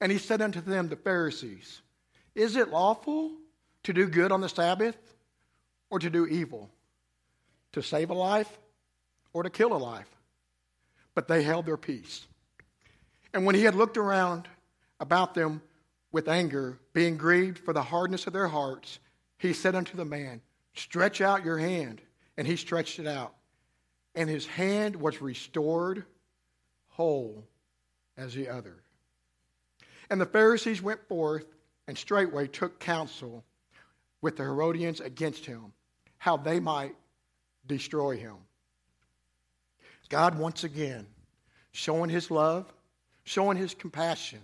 And 0.00 0.10
he 0.10 0.16
said 0.16 0.40
unto 0.40 0.62
them, 0.62 0.88
the 0.88 0.96
Pharisees, 0.96 1.82
Is 2.34 2.56
it 2.56 2.70
lawful 2.70 3.32
to 3.82 3.92
do 3.92 4.06
good 4.06 4.32
on 4.32 4.40
the 4.40 4.48
Sabbath 4.48 4.96
or 5.90 5.98
to 5.98 6.08
do 6.08 6.24
evil? 6.24 6.70
To 7.72 7.82
save 7.82 8.08
a 8.08 8.14
life 8.14 8.58
or 9.34 9.42
to 9.42 9.50
kill 9.50 9.74
a 9.74 9.76
life? 9.76 10.08
But 11.14 11.28
they 11.28 11.42
held 11.42 11.66
their 11.66 11.76
peace. 11.76 12.26
And 13.32 13.44
when 13.44 13.54
he 13.54 13.64
had 13.64 13.74
looked 13.74 13.96
around 13.96 14.48
about 14.98 15.34
them 15.34 15.62
with 16.12 16.28
anger, 16.28 16.78
being 16.92 17.16
grieved 17.16 17.58
for 17.58 17.72
the 17.72 17.82
hardness 17.82 18.26
of 18.26 18.32
their 18.32 18.48
hearts, 18.48 18.98
he 19.38 19.52
said 19.52 19.74
unto 19.74 19.96
the 19.96 20.04
man, 20.04 20.40
Stretch 20.74 21.20
out 21.20 21.44
your 21.44 21.58
hand. 21.58 22.00
And 22.36 22.46
he 22.46 22.56
stretched 22.56 22.98
it 22.98 23.06
out. 23.06 23.34
And 24.14 24.28
his 24.28 24.46
hand 24.46 24.96
was 24.96 25.20
restored 25.20 26.04
whole 26.88 27.46
as 28.16 28.34
the 28.34 28.48
other. 28.48 28.82
And 30.10 30.20
the 30.20 30.26
Pharisees 30.26 30.82
went 30.82 31.06
forth 31.08 31.44
and 31.86 31.96
straightway 31.96 32.46
took 32.46 32.78
counsel 32.80 33.44
with 34.20 34.36
the 34.36 34.42
Herodians 34.42 35.00
against 35.00 35.46
him, 35.46 35.72
how 36.18 36.36
they 36.36 36.60
might 36.60 36.94
destroy 37.66 38.16
him. 38.16 38.36
God, 40.10 40.36
once 40.36 40.64
again, 40.64 41.06
showing 41.72 42.10
his 42.10 42.30
love, 42.30 42.70
showing 43.24 43.56
his 43.56 43.74
compassion 43.74 44.40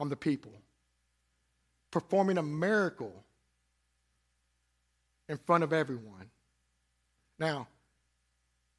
on 0.00 0.08
the 0.08 0.16
people, 0.16 0.52
performing 1.90 2.36
a 2.38 2.42
miracle 2.42 3.24
in 5.28 5.38
front 5.38 5.64
of 5.64 5.72
everyone. 5.72 6.28
Now, 7.38 7.68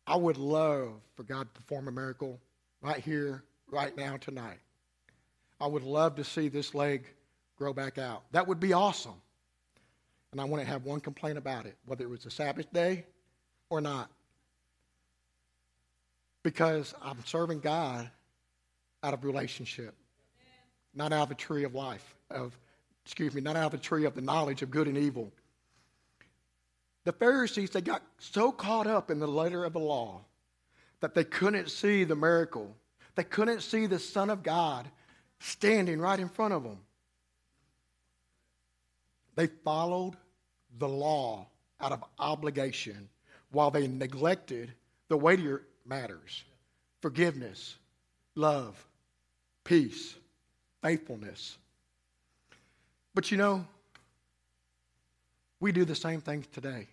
I 0.06 0.18
would 0.18 0.38
love 0.38 0.92
for 1.16 1.24
God 1.24 1.48
to 1.48 1.62
perform 1.62 1.88
a 1.88 1.92
miracle 1.92 2.40
right 2.82 3.02
here, 3.04 3.44
right 3.72 3.96
now, 3.98 4.18
tonight. 4.18 4.60
I 5.60 5.68
would 5.68 5.84
love 5.84 6.16
to 6.16 6.24
see 6.24 6.50
this 6.50 6.76
leg 6.76 7.08
grow 7.58 7.74
back 7.74 7.98
out. 7.98 8.24
That 8.34 8.48
would 8.48 8.60
be 8.60 8.74
awesome. 8.74 9.22
And 10.34 10.42
I 10.42 10.44
wouldn't 10.44 10.68
have 10.68 10.84
one 10.84 11.00
complaint 11.00 11.38
about 11.38 11.66
it, 11.66 11.78
whether 11.86 12.04
it 12.04 12.10
was 12.10 12.26
a 12.26 12.32
Sabbath 12.32 12.72
day 12.74 13.06
or 13.70 13.80
not. 13.80 14.12
Because 16.46 16.94
I'm 17.02 17.18
serving 17.26 17.62
God 17.62 18.08
out 19.02 19.16
of 19.16 19.24
relationship, 19.24 19.96
not 20.94 21.12
out 21.12 21.24
of 21.24 21.30
the 21.30 21.36
tree 21.36 21.64
of 21.64 21.74
life, 21.74 22.16
of, 22.30 22.56
excuse 23.04 23.34
me, 23.34 23.42
not 23.42 23.56
out 23.56 23.66
of 23.66 23.72
the 23.72 23.78
tree 23.80 24.06
of 24.06 24.14
the 24.14 24.22
knowledge 24.22 24.62
of 24.62 24.70
good 24.70 24.88
and 24.88 24.96
evil. 24.96 25.32
The 27.04 27.14
Pharisees, 27.14 27.72
they 27.72 27.82
got 27.82 28.04
so 28.20 28.52
caught 28.52 28.86
up 28.86 29.10
in 29.10 29.18
the 29.18 29.28
letter 29.28 29.66
of 29.66 29.74
the 29.74 29.80
law 29.80 30.22
that 31.00 31.16
they 31.16 31.24
couldn't 31.24 31.72
see 31.72 32.04
the 32.04 32.16
miracle. 32.16 32.76
They 33.16 33.24
couldn't 33.24 33.62
see 33.62 33.88
the 33.88 33.98
Son 33.98 34.30
of 34.30 34.44
God 34.44 34.88
standing 35.40 36.00
right 36.00 36.20
in 36.20 36.30
front 36.30 36.54
of 36.54 36.62
them. 36.62 36.78
They 39.34 39.48
followed 39.48 40.14
the 40.78 40.88
law 40.88 41.48
out 41.82 41.92
of 41.92 42.04
obligation 42.20 43.10
while 43.50 43.72
they 43.72 43.88
neglected 43.88 44.74
the 45.08 45.18
weightier 45.18 45.64
matters 45.86 46.44
forgiveness, 47.02 47.76
love, 48.34 48.84
peace, 49.64 50.16
faithfulness. 50.82 51.58
But 53.14 53.32
you 53.32 53.38
know, 53.38 53.66
we 55.60 55.72
do 55.72 55.86
the 55.86 55.96
same 55.96 56.22
things 56.22 56.48
today. 56.48 56.88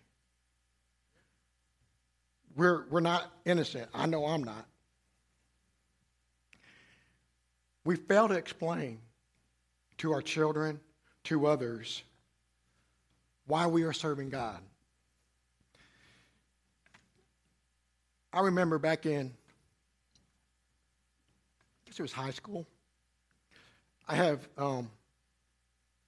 We're, 2.57 2.85
we're 2.91 3.01
not 3.01 3.31
innocent. 3.45 3.89
I 3.95 4.07
know 4.07 4.27
I'm 4.27 4.45
not. 4.45 4.67
We 7.85 7.97
fail 7.97 8.29
to 8.29 8.35
explain 8.35 8.99
to 9.99 10.13
our 10.13 10.23
children, 10.23 10.79
to 11.25 11.47
others, 11.47 12.03
why 13.47 13.67
we 13.67 13.83
are 13.83 13.93
serving 13.93 14.29
God. 14.29 14.61
I 18.33 18.41
remember 18.41 18.79
back 18.79 19.07
in, 19.07 19.27
I 21.77 21.87
guess 21.87 21.99
it 21.99 22.03
was 22.03 22.12
high 22.12 22.31
school. 22.31 22.67
I 24.09 24.17
have 24.17 24.47
um, 24.57 24.91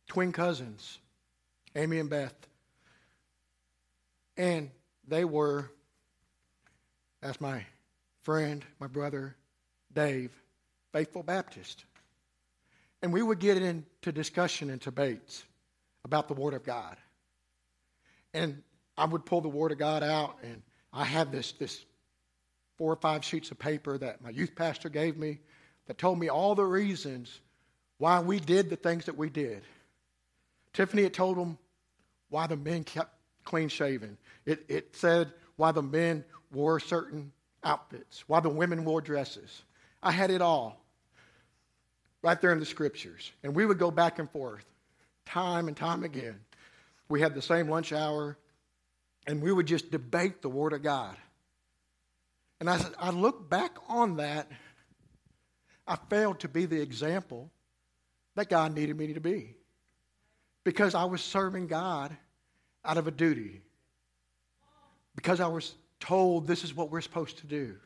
twin 0.09 0.33
cousins, 0.33 0.99
Amy 1.76 1.99
and 1.99 2.11
Beth. 2.11 2.35
And 4.37 4.71
they 5.07 5.25
were 5.25 5.71
that's 7.25 7.40
my 7.40 7.64
friend, 8.21 8.62
my 8.78 8.87
brother, 8.87 9.35
Dave, 9.95 10.31
faithful 10.93 11.23
Baptist. 11.23 11.87
And 13.00 13.14
we 13.14 13.23
would 13.23 13.38
get 13.38 13.57
into 13.57 14.12
discussion 14.12 14.69
and 14.69 14.78
debates 14.78 15.43
about 16.04 16.28
the 16.28 16.35
Word 16.35 16.52
of 16.52 16.64
God. 16.64 16.99
And 18.35 18.62
I 18.99 19.07
would 19.07 19.25
pull 19.25 19.40
the 19.40 19.49
Word 19.49 19.73
of 19.73 19.78
God 19.78 20.02
out, 20.02 20.37
and 20.43 20.61
I 20.93 21.04
had 21.07 21.33
this, 21.33 21.52
this 21.52 21.83
four 22.76 22.93
or 22.93 22.97
five 22.97 23.25
sheets 23.25 23.50
of 23.50 23.59
paper 23.59 23.99
that 23.99 24.23
my 24.23 24.31
youth 24.31 24.54
pastor 24.54 24.88
gave 24.88 25.16
me 25.16 25.40
that 25.87 25.99
told 25.99 26.19
me 26.19 26.28
all 26.28 26.54
the 26.54 26.64
reasons 26.64 27.40
why 27.99 28.21
we 28.21 28.40
did 28.40 28.71
the 28.71 28.76
things 28.76 29.07
that 29.07 29.16
we 29.16 29.31
did. 29.31 29.62
Tiffany 30.73 31.02
had 31.02 31.14
told 31.14 31.37
them 31.37 31.59
why 32.28 32.47
the 32.47 32.57
men 32.57 32.85
kept 32.85 33.14
clean 33.45 33.69
shaven. 33.69 34.19
It, 34.45 34.64
it 34.69 34.97
said 34.97 35.33
why 35.57 35.73
the 35.73 35.83
men 35.83 36.25
wore 36.52 36.81
certain 36.81 37.33
outfits, 37.62 38.25
why 38.26 38.40
the 38.40 38.49
women 38.49 38.85
wore 38.85 39.00
dresses. 39.00 39.62
I 40.02 40.11
had 40.11 40.31
it 40.31 40.43
all 40.43 40.85
right 42.23 42.40
there 42.40 42.52
in 42.52 42.59
the 42.59 42.66
scriptures. 42.66 43.31
And 43.43 43.54
we 43.54 43.64
would 43.66 43.78
go 43.78 43.90
back 43.90 44.19
and 44.19 44.31
forth 44.31 44.64
time 45.26 45.69
and 45.69 45.76
time 45.76 46.02
again. 46.04 46.40
We 47.09 47.21
had 47.21 47.35
the 47.35 47.43
same 47.43 47.69
lunch 47.69 47.93
hour, 47.93 48.37
and 49.26 49.43
we 49.43 49.52
would 49.52 49.66
just 49.66 49.90
debate 49.90 50.43
the 50.43 50.49
Word 50.49 50.73
of 50.73 50.83
God. 50.83 51.16
And 52.61 52.70
I, 52.70 52.80
I 52.99 53.11
look 53.11 53.49
back 53.49 53.76
on 53.88 54.16
that, 54.16 54.50
I 55.87 55.96
failed 56.08 56.40
to 56.40 56.49
be 56.49 56.66
the 56.66 56.80
example 56.80 57.50
that 58.37 58.49
God 58.49 58.75
needed 58.75 58.96
me 58.96 59.12
to 59.12 59.20
be 59.20 59.54
because 60.64 60.94
I 60.94 61.04
was 61.04 61.20
serving 61.23 61.66
God 61.66 62.16
out 62.84 62.96
of 62.96 63.06
a 63.06 63.11
duty, 63.11 63.61
because 65.14 65.40
I 65.40 65.46
was 65.46 65.75
told 66.00 66.46
this 66.46 66.64
is 66.64 66.75
what 66.75 66.90
we're 66.90 67.00
supposed 67.00 67.38
to 67.38 67.46
do. 67.46 67.76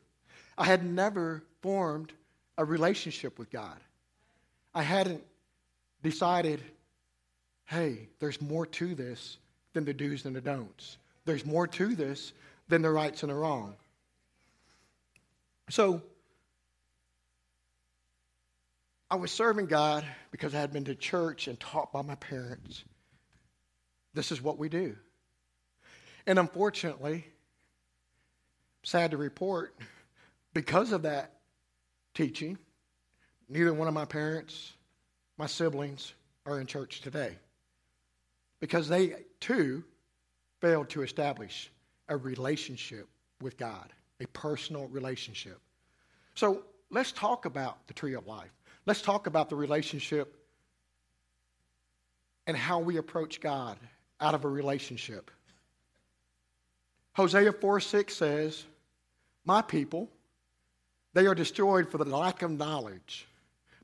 I 0.57 0.65
had 0.65 0.85
never 0.85 1.45
formed 1.61 2.13
a 2.57 2.65
relationship 2.65 3.39
with 3.39 3.51
God. 3.51 3.79
I 4.75 4.83
hadn't 4.83 5.23
decided, 6.03 6.63
hey, 7.65 8.09
there's 8.21 8.41
more 8.41 8.67
to 8.67 8.95
this 8.95 9.39
than 9.73 9.85
the 9.85 9.95
do's 9.95 10.25
and 10.25 10.35
the 10.35 10.41
don'ts. 10.41 10.99
There's 11.25 11.45
more 11.45 11.67
to 11.67 11.95
this 11.95 12.33
than 12.69 12.83
the 12.83 12.91
rights 12.91 13.23
and 13.23 13.31
the 13.31 13.37
wrong. 13.37 13.75
So, 15.71 16.03
I 19.11 19.17
was 19.17 19.31
serving 19.31 19.67
God 19.67 20.05
because 20.31 20.55
I 20.55 20.61
had 20.61 20.73
been 20.73 20.85
to 20.85 20.95
church 20.95 21.49
and 21.49 21.59
taught 21.59 21.93
by 21.93 22.03
my 22.03 22.15
parents. 22.17 22.85
This 24.15 24.33
is 24.33 24.43
what 24.43 24.59
we 24.59 24.69
do. 24.69 24.97
And 26.27 26.39
unfortunately, 26.39 27.27
sad 28.83 29.13
to 29.13 29.17
report, 29.17 29.75
because 30.53 30.93
of 30.93 31.03
that 31.03 31.35
teaching. 32.15 32.59
Neither 33.49 33.73
one 33.73 33.89
of 33.89 33.95
my 33.95 34.05
parents, 34.05 34.73
my 35.39 35.47
siblings, 35.47 36.13
are 36.45 36.61
in 36.61 36.67
church 36.67 37.01
today 37.01 37.39
because 38.61 38.89
they 38.89 39.15
too 39.41 39.85
failed 40.61 40.89
to 40.91 41.03
establish 41.03 41.71
a 42.09 42.17
relationship 42.17 43.09
with 43.41 43.57
God, 43.57 43.93
a 44.21 44.27
personal 44.29 44.87
relationship. 44.89 45.61
So 46.35 46.63
let's 46.91 47.13
talk 47.13 47.45
about 47.45 47.87
the 47.87 47.95
tree 47.95 48.15
of 48.15 48.27
life. 48.27 48.51
Let's 48.87 49.03
talk 49.03 49.27
about 49.27 49.49
the 49.49 49.57
relationship 49.57 50.35
and 52.47 52.57
how 52.57 52.79
we 52.81 52.97
approach 52.97 53.41
God 53.41 53.77
out 54.21 54.35
of 54.35 54.45
a 54.45 54.49
relationship. 54.49 55.31
Hosea 57.13 57.53
4 57.53 57.81
6 57.81 58.17
says, 58.17 58.65
My 59.45 59.61
people, 59.61 60.09
they 61.13 61.27
are 61.27 61.35
destroyed 61.35 61.91
for 61.91 61.99
the 61.99 62.05
lack 62.05 62.43
of 62.43 62.51
knowledge. 62.51 63.27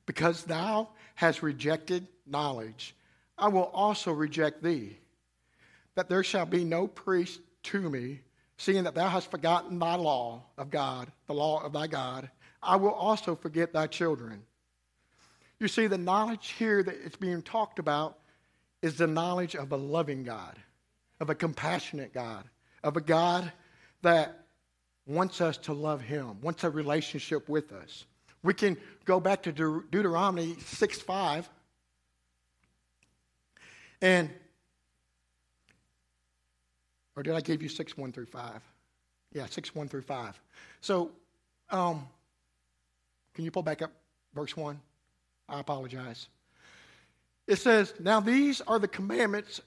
Because 0.06 0.44
thou 0.44 0.88
hast 1.14 1.42
rejected 1.42 2.06
knowledge, 2.26 2.94
I 3.36 3.48
will 3.48 3.70
also 3.72 4.12
reject 4.12 4.62
thee. 4.62 4.98
That 5.94 6.08
there 6.08 6.22
shall 6.22 6.46
be 6.46 6.64
no 6.64 6.86
priest 6.86 7.40
to 7.64 7.90
me, 7.90 8.20
seeing 8.56 8.84
that 8.84 8.94
thou 8.94 9.08
hast 9.08 9.30
forgotten 9.30 9.78
thy 9.78 9.96
law 9.96 10.42
of 10.56 10.70
God, 10.70 11.10
the 11.26 11.34
law 11.34 11.62
of 11.62 11.72
thy 11.72 11.86
God, 11.86 12.30
I 12.62 12.76
will 12.76 12.92
also 12.92 13.36
forget 13.36 13.72
thy 13.72 13.86
children. 13.86 14.42
You 15.60 15.68
see, 15.68 15.86
the 15.86 15.98
knowledge 15.98 16.54
here 16.58 16.82
that 16.82 16.96
it's 17.04 17.16
being 17.16 17.42
talked 17.42 17.78
about 17.78 18.18
is 18.82 18.96
the 18.96 19.06
knowledge 19.06 19.54
of 19.54 19.72
a 19.72 19.76
loving 19.76 20.24
God, 20.24 20.58
of 21.20 21.30
a 21.30 21.34
compassionate 21.34 22.12
God, 22.12 22.44
of 22.82 22.96
a 22.96 23.00
God 23.00 23.50
that 24.02 24.44
wants 25.06 25.40
us 25.40 25.56
to 25.58 25.72
love 25.72 26.00
him, 26.00 26.40
wants 26.40 26.64
a 26.64 26.70
relationship 26.70 27.48
with 27.48 27.72
us. 27.72 28.04
We 28.42 28.54
can 28.54 28.76
go 29.04 29.20
back 29.20 29.42
to 29.44 29.52
De- 29.52 29.82
Deuteronomy 29.90 30.56
6 30.60 31.00
5. 31.00 31.48
And, 34.02 34.30
or 37.16 37.22
did 37.22 37.34
I 37.34 37.40
give 37.40 37.62
you 37.62 37.68
6 37.68 37.96
1 37.96 38.12
through 38.12 38.26
5? 38.26 38.60
Yeah, 39.32 39.46
6 39.46 39.74
1 39.74 39.88
through 39.88 40.02
5. 40.02 40.40
So, 40.80 41.10
um, 41.70 42.06
can 43.34 43.44
you 43.44 43.50
pull 43.50 43.62
back 43.62 43.82
up 43.82 43.92
verse 44.34 44.56
1? 44.56 44.80
I 45.48 45.60
apologize. 45.60 46.28
It 47.46 47.56
says, 47.56 47.94
Now 48.00 48.20
these 48.20 48.60
are 48.62 48.78
the 48.78 48.88
commandments, 48.88 49.60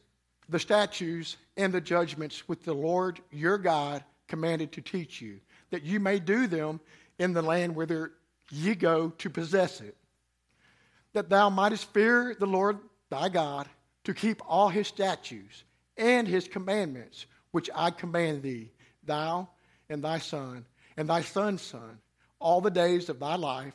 the 0.49 0.59
statutes, 0.59 1.37
and 1.57 1.73
the 1.73 1.81
judgments 1.81 2.47
which 2.47 2.61
the 2.61 2.73
Lord 2.73 3.19
your 3.31 3.57
God 3.57 4.03
commanded 4.27 4.71
to 4.73 4.81
teach 4.81 5.21
you, 5.21 5.39
that 5.69 5.83
you 5.83 5.99
may 5.99 6.19
do 6.19 6.47
them 6.47 6.79
in 7.19 7.33
the 7.33 7.41
land 7.41 7.75
whither 7.75 8.13
ye 8.51 8.75
go 8.75 9.09
to 9.17 9.29
possess 9.29 9.81
it. 9.81 9.95
That 11.13 11.29
thou 11.29 11.49
mightest 11.49 11.91
fear 11.93 12.35
the 12.37 12.47
Lord 12.47 12.77
thy 13.09 13.29
God, 13.29 13.67
to 14.03 14.13
keep 14.13 14.41
all 14.47 14.69
his 14.69 14.87
statutes 14.87 15.63
and 15.97 16.27
his 16.27 16.47
commandments, 16.47 17.25
which 17.51 17.69
I 17.73 17.91
command 17.91 18.43
thee, 18.43 18.71
thou 19.03 19.49
and 19.89 20.03
thy 20.03 20.19
son, 20.19 20.65
and 20.95 21.09
thy 21.09 21.21
son's 21.21 21.61
son, 21.61 21.99
all 22.39 22.61
the 22.61 22.71
days 22.71 23.09
of 23.09 23.19
thy 23.19 23.35
life, 23.35 23.73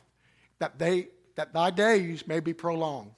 that, 0.59 0.79
they, 0.79 1.07
that 1.35 1.53
thy 1.53 1.69
days 1.71 2.27
may 2.27 2.39
be 2.39 2.53
prolonged. 2.53 3.15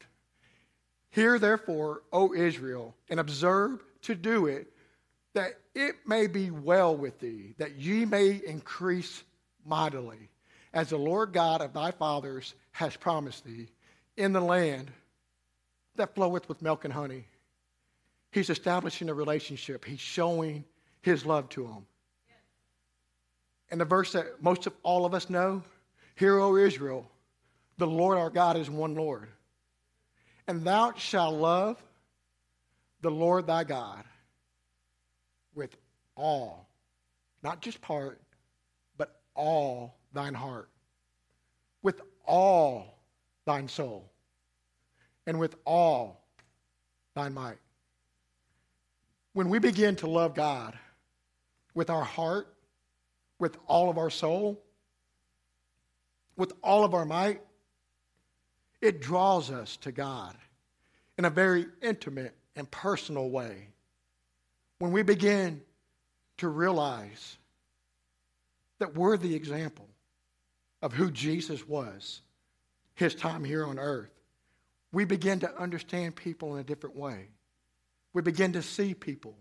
Hear 1.11 1.39
therefore, 1.39 2.01
O 2.11 2.33
Israel, 2.33 2.95
and 3.09 3.19
observe 3.19 3.83
to 4.03 4.15
do 4.15 4.47
it, 4.47 4.71
that 5.33 5.53
it 5.73 5.95
may 6.05 6.27
be 6.27 6.51
well 6.51 6.95
with 6.95 7.19
thee, 7.19 7.55
that 7.57 7.75
ye 7.75 8.05
may 8.05 8.41
increase 8.45 9.23
mightily, 9.65 10.29
as 10.73 10.89
the 10.89 10.97
Lord 10.97 11.33
God 11.33 11.61
of 11.61 11.73
thy 11.73 11.91
fathers 11.91 12.53
has 12.71 12.95
promised 12.95 13.45
thee, 13.45 13.69
in 14.17 14.33
the 14.33 14.41
land 14.41 14.91
that 15.95 16.15
floweth 16.15 16.47
with 16.47 16.61
milk 16.61 16.85
and 16.85 16.93
honey. 16.93 17.25
He's 18.35 18.49
establishing 18.49 19.07
a 19.07 19.13
relationship. 19.13 19.85
He's 19.85 20.01
showing 20.01 20.65
his 21.01 21.25
love 21.25 21.47
to 21.51 21.63
them. 21.63 21.85
And 23.71 23.79
the 23.79 23.85
verse 23.85 24.11
that 24.11 24.43
most 24.43 24.67
of 24.67 24.73
all 24.83 25.05
of 25.05 25.13
us 25.13 25.29
know 25.29 25.63
Hear, 26.15 26.37
O 26.39 26.57
Israel, 26.57 27.09
the 27.77 27.87
Lord 27.87 28.17
our 28.17 28.29
God 28.29 28.57
is 28.57 28.69
one 28.69 28.93
Lord. 28.93 29.29
And 30.49 30.65
thou 30.65 30.91
shalt 30.97 31.35
love 31.35 31.81
the 32.99 33.09
Lord 33.09 33.47
thy 33.47 33.63
God 33.63 34.03
with 35.53 35.77
all, 36.17 36.67
not 37.41 37.61
just 37.61 37.79
part, 37.79 38.19
but 38.97 39.21
all 39.33 39.97
thine 40.11 40.33
heart, 40.33 40.67
with 41.83 42.01
all 42.25 42.99
thine 43.45 43.69
soul, 43.69 44.11
and 45.25 45.39
with 45.39 45.55
all 45.65 46.21
thine 47.13 47.33
might. 47.33 47.59
When 49.35 49.49
we 49.49 49.59
begin 49.59 49.97
to 49.97 50.07
love 50.07 50.33
God 50.33 50.79
with 51.73 51.89
our 51.89 52.05
heart, 52.05 52.47
with 53.37 53.57
all 53.67 53.89
of 53.89 53.97
our 53.97 54.09
soul, 54.09 54.63
with 56.37 56.53
all 56.63 56.85
of 56.85 56.93
our 56.93 57.03
might, 57.03 57.41
it 58.79 59.01
draws 59.01 59.51
us 59.51 59.75
to 59.81 59.91
God 59.91 60.37
in 61.17 61.25
a 61.25 61.29
very 61.29 61.65
intimate 61.81 62.33
and 62.55 62.71
personal 62.71 63.29
way. 63.29 63.67
When 64.79 64.93
we 64.93 65.03
begin 65.03 65.61
to 66.37 66.47
realize 66.47 67.37
that 68.79 68.95
we're 68.95 69.17
the 69.17 69.35
example 69.35 69.89
of 70.81 70.93
who 70.93 71.11
Jesus 71.11 71.67
was, 71.67 72.21
his 72.93 73.13
time 73.13 73.43
here 73.43 73.65
on 73.65 73.79
earth, 73.79 74.13
we 74.93 75.03
begin 75.03 75.41
to 75.41 75.61
understand 75.61 76.15
people 76.15 76.53
in 76.53 76.61
a 76.61 76.63
different 76.63 76.95
way. 76.95 77.27
We 78.15 78.21
begin 78.21 78.53
to 78.53 78.61
see 78.61 78.93
people 78.93 79.35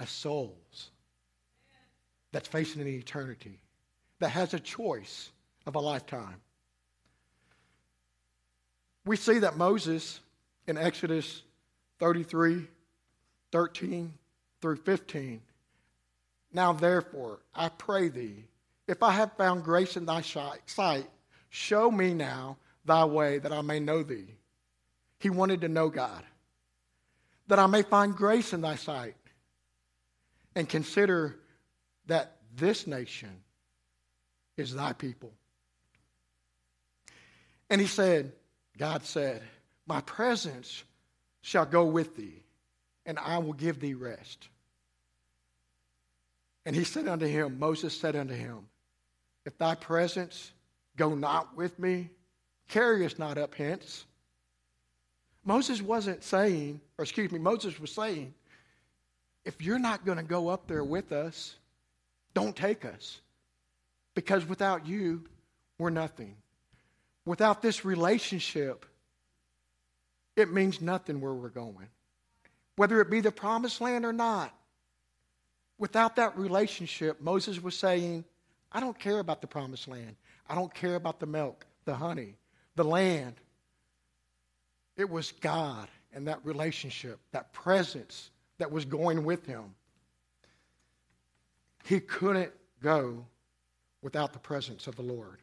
as 0.00 0.10
souls 0.10 0.90
that's 2.32 2.48
facing 2.48 2.82
an 2.82 2.88
eternity, 2.88 3.60
that 4.18 4.30
has 4.30 4.52
a 4.52 4.58
choice 4.58 5.30
of 5.64 5.76
a 5.76 5.80
lifetime. 5.80 6.40
We 9.06 9.16
see 9.16 9.38
that 9.38 9.56
Moses 9.56 10.18
in 10.66 10.76
Exodus 10.76 11.42
33 12.00 12.66
13 13.52 14.12
through 14.60 14.76
15. 14.76 15.40
Now, 16.52 16.72
therefore, 16.72 17.38
I 17.54 17.68
pray 17.68 18.08
thee, 18.08 18.42
if 18.88 19.04
I 19.04 19.12
have 19.12 19.36
found 19.36 19.62
grace 19.62 19.96
in 19.96 20.04
thy 20.04 20.22
sight, 20.22 21.08
show 21.48 21.92
me 21.92 22.12
now 22.12 22.56
thy 22.84 23.04
way 23.04 23.38
that 23.38 23.52
I 23.52 23.62
may 23.62 23.78
know 23.78 24.02
thee. 24.02 24.34
He 25.20 25.30
wanted 25.30 25.60
to 25.60 25.68
know 25.68 25.90
God, 25.90 26.24
that 27.46 27.58
I 27.58 27.66
may 27.66 27.82
find 27.82 28.14
grace 28.14 28.52
in 28.52 28.60
thy 28.60 28.76
sight, 28.76 29.16
and 30.54 30.68
consider 30.68 31.36
that 32.06 32.36
this 32.56 32.86
nation 32.86 33.30
is 34.56 34.74
thy 34.74 34.92
people. 34.92 35.32
And 37.70 37.80
he 37.80 37.86
said, 37.86 38.32
God 38.78 39.04
said, 39.04 39.42
My 39.86 40.00
presence 40.02 40.84
shall 41.42 41.66
go 41.66 41.84
with 41.84 42.16
thee, 42.16 42.42
and 43.04 43.18
I 43.18 43.38
will 43.38 43.52
give 43.52 43.80
thee 43.80 43.94
rest. 43.94 44.48
And 46.66 46.74
he 46.74 46.84
said 46.84 47.08
unto 47.08 47.26
him, 47.26 47.58
Moses 47.58 47.98
said 47.98 48.16
unto 48.16 48.34
him, 48.34 48.68
If 49.44 49.58
thy 49.58 49.74
presence 49.74 50.52
go 50.96 51.14
not 51.14 51.56
with 51.56 51.78
me, 51.78 52.10
carry 52.68 53.04
us 53.04 53.18
not 53.18 53.36
up 53.36 53.54
hence. 53.54 54.06
Moses 55.44 55.82
wasn't 55.82 56.22
saying, 56.22 56.80
or 56.98 57.02
excuse 57.02 57.30
me, 57.30 57.38
Moses 57.38 57.78
was 57.78 57.92
saying, 57.92 58.34
if 59.44 59.60
you're 59.60 59.78
not 59.78 60.04
going 60.04 60.18
to 60.18 60.24
go 60.24 60.48
up 60.48 60.66
there 60.66 60.84
with 60.84 61.12
us, 61.12 61.56
don't 62.32 62.56
take 62.56 62.84
us. 62.84 63.20
Because 64.14 64.46
without 64.46 64.86
you, 64.86 65.24
we're 65.78 65.90
nothing. 65.90 66.36
Without 67.26 67.62
this 67.62 67.84
relationship, 67.84 68.86
it 70.36 70.52
means 70.52 70.80
nothing 70.80 71.20
where 71.20 71.34
we're 71.34 71.48
going. 71.48 71.88
Whether 72.76 73.00
it 73.00 73.10
be 73.10 73.20
the 73.20 73.32
promised 73.32 73.80
land 73.80 74.04
or 74.04 74.12
not. 74.12 74.52
Without 75.78 76.16
that 76.16 76.38
relationship, 76.38 77.20
Moses 77.20 77.62
was 77.62 77.76
saying, 77.76 78.24
I 78.72 78.80
don't 78.80 78.98
care 78.98 79.18
about 79.18 79.40
the 79.40 79.46
promised 79.46 79.88
land. 79.88 80.16
I 80.48 80.54
don't 80.54 80.72
care 80.72 80.94
about 80.94 81.20
the 81.20 81.26
milk, 81.26 81.66
the 81.84 81.94
honey, 81.94 82.36
the 82.76 82.84
land. 82.84 83.34
It 84.96 85.08
was 85.08 85.32
God 85.32 85.88
and 86.12 86.28
that 86.28 86.40
relationship, 86.44 87.18
that 87.32 87.52
presence 87.52 88.30
that 88.58 88.70
was 88.70 88.84
going 88.84 89.24
with 89.24 89.44
him. 89.46 89.74
He 91.84 92.00
couldn't 92.00 92.52
go 92.82 93.24
without 94.02 94.32
the 94.32 94.38
presence 94.38 94.86
of 94.86 94.96
the 94.96 95.02
Lord. 95.02 95.40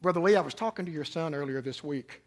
Brother 0.00 0.20
Lee, 0.20 0.36
I 0.36 0.40
was 0.40 0.54
talking 0.54 0.86
to 0.86 0.92
your 0.92 1.04
son 1.04 1.34
earlier 1.34 1.60
this 1.60 1.82
week. 1.82 2.22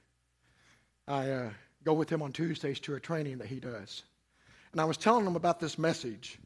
I 1.08 1.30
uh, 1.30 1.50
go 1.84 1.94
with 1.94 2.10
him 2.10 2.22
on 2.22 2.34
Tuesdays 2.34 2.80
to 2.82 2.96
a 2.96 3.00
training 3.00 3.38
that 3.38 3.48
he 3.48 3.60
does. 3.60 4.04
And 4.74 4.82
I 4.82 4.86
was 4.86 4.98
telling 4.98 5.26
him 5.26 5.36
about 5.36 5.60
this 5.60 5.78
message 5.78 6.38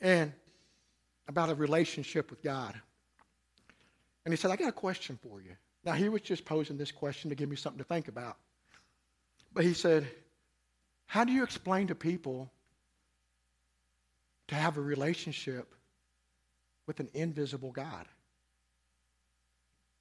and 0.00 0.32
about 1.28 1.48
a 1.48 1.54
relationship 1.54 2.30
with 2.30 2.42
God. 2.42 2.74
And 4.24 4.32
he 4.32 4.36
said, 4.36 4.50
I 4.50 4.56
got 4.56 4.68
a 4.68 4.72
question 4.72 5.18
for 5.22 5.40
you. 5.40 5.52
Now, 5.84 5.92
he 5.92 6.08
was 6.08 6.22
just 6.22 6.44
posing 6.44 6.78
this 6.78 6.90
question 6.90 7.30
to 7.30 7.36
give 7.36 7.48
me 7.48 7.56
something 7.56 7.78
to 7.78 7.84
think 7.84 8.08
about. 8.08 8.36
But 9.52 9.64
he 9.64 9.74
said, 9.74 10.06
How 11.06 11.24
do 11.24 11.32
you 11.32 11.44
explain 11.44 11.88
to 11.88 11.94
people 11.94 12.50
to 14.48 14.54
have 14.54 14.76
a 14.76 14.80
relationship 14.80 15.74
with 16.86 17.00
an 17.00 17.08
invisible 17.14 17.70
God? 17.70 18.06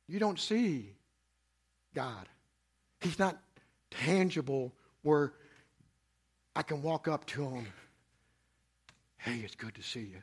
You 0.07 0.19
don't 0.19 0.39
see 0.39 0.95
God. 1.93 2.27
He's 3.01 3.19
not 3.19 3.37
tangible 3.91 4.73
where 5.01 5.33
I 6.55 6.61
can 6.61 6.81
walk 6.81 7.07
up 7.07 7.25
to 7.27 7.43
him. 7.43 7.67
Hey, 9.17 9.39
it's 9.43 9.55
good 9.55 9.75
to 9.75 9.83
see 9.83 10.01
you. 10.01 10.21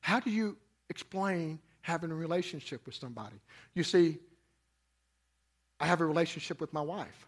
How 0.00 0.20
do 0.20 0.30
you 0.30 0.56
explain 0.88 1.60
having 1.82 2.10
a 2.10 2.14
relationship 2.14 2.84
with 2.86 2.94
somebody? 2.94 3.36
You 3.74 3.84
see, 3.84 4.18
I 5.80 5.86
have 5.86 6.00
a 6.00 6.06
relationship 6.06 6.60
with 6.60 6.72
my 6.72 6.82
wife. 6.82 7.26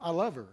I 0.00 0.10
love 0.10 0.36
her. 0.36 0.46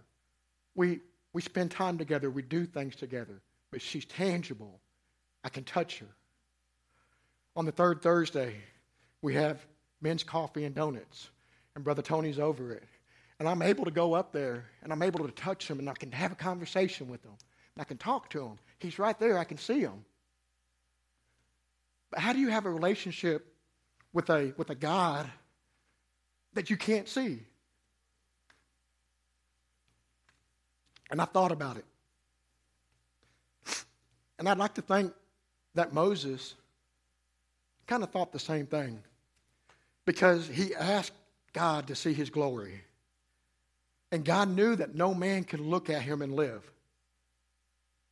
We, 0.74 1.00
we 1.32 1.40
spend 1.40 1.70
time 1.70 1.96
together, 1.96 2.28
we 2.28 2.42
do 2.42 2.66
things 2.66 2.96
together, 2.96 3.40
but 3.70 3.80
she's 3.80 4.04
tangible. 4.04 4.80
I 5.44 5.48
can 5.48 5.64
touch 5.64 6.00
her. 6.00 6.08
On 7.54 7.64
the 7.64 7.72
third 7.72 8.02
Thursday, 8.02 8.56
we 9.22 9.34
have 9.34 9.64
men's 10.00 10.24
coffee 10.24 10.64
and 10.64 10.74
donuts, 10.74 11.30
and 11.74 11.84
Brother 11.84 12.02
Tony's 12.02 12.38
over 12.38 12.72
it. 12.72 12.82
And 13.38 13.48
I'm 13.48 13.62
able 13.62 13.84
to 13.84 13.90
go 13.90 14.14
up 14.14 14.32
there 14.32 14.64
and 14.82 14.92
I'm 14.92 15.02
able 15.02 15.26
to 15.26 15.32
touch 15.32 15.68
him 15.68 15.78
and 15.78 15.90
I 15.90 15.92
can 15.92 16.10
have 16.10 16.32
a 16.32 16.36
conversation 16.36 17.08
with 17.08 17.22
him. 17.22 17.32
And 17.74 17.82
I 17.82 17.84
can 17.84 17.98
talk 17.98 18.30
to 18.30 18.42
him. 18.42 18.58
He's 18.78 18.98
right 18.98 19.18
there, 19.18 19.38
I 19.38 19.44
can 19.44 19.58
see 19.58 19.80
him. 19.80 20.04
But 22.10 22.20
how 22.20 22.32
do 22.32 22.38
you 22.38 22.48
have 22.48 22.64
a 22.64 22.70
relationship 22.70 23.54
with 24.14 24.30
a, 24.30 24.54
with 24.56 24.70
a 24.70 24.74
God 24.74 25.30
that 26.56 26.70
you 26.70 26.76
can't 26.76 27.08
see? 27.08 27.38
And 31.10 31.20
I 31.20 31.26
thought 31.26 31.52
about 31.52 31.76
it. 31.76 31.84
And 34.38 34.48
I'd 34.48 34.58
like 34.58 34.74
to 34.74 34.82
think 34.82 35.12
that 35.74 35.92
Moses 35.94 36.54
kind 37.86 38.02
of 38.02 38.10
thought 38.10 38.32
the 38.32 38.38
same 38.38 38.66
thing 38.66 39.02
because 40.04 40.48
he 40.48 40.74
asked 40.74 41.12
God 41.52 41.86
to 41.86 41.94
see 41.94 42.12
his 42.12 42.30
glory. 42.30 42.82
And 44.10 44.24
God 44.24 44.48
knew 44.48 44.76
that 44.76 44.94
no 44.94 45.14
man 45.14 45.44
could 45.44 45.60
look 45.60 45.90
at 45.90 46.02
him 46.02 46.22
and 46.22 46.34
live. 46.34 46.62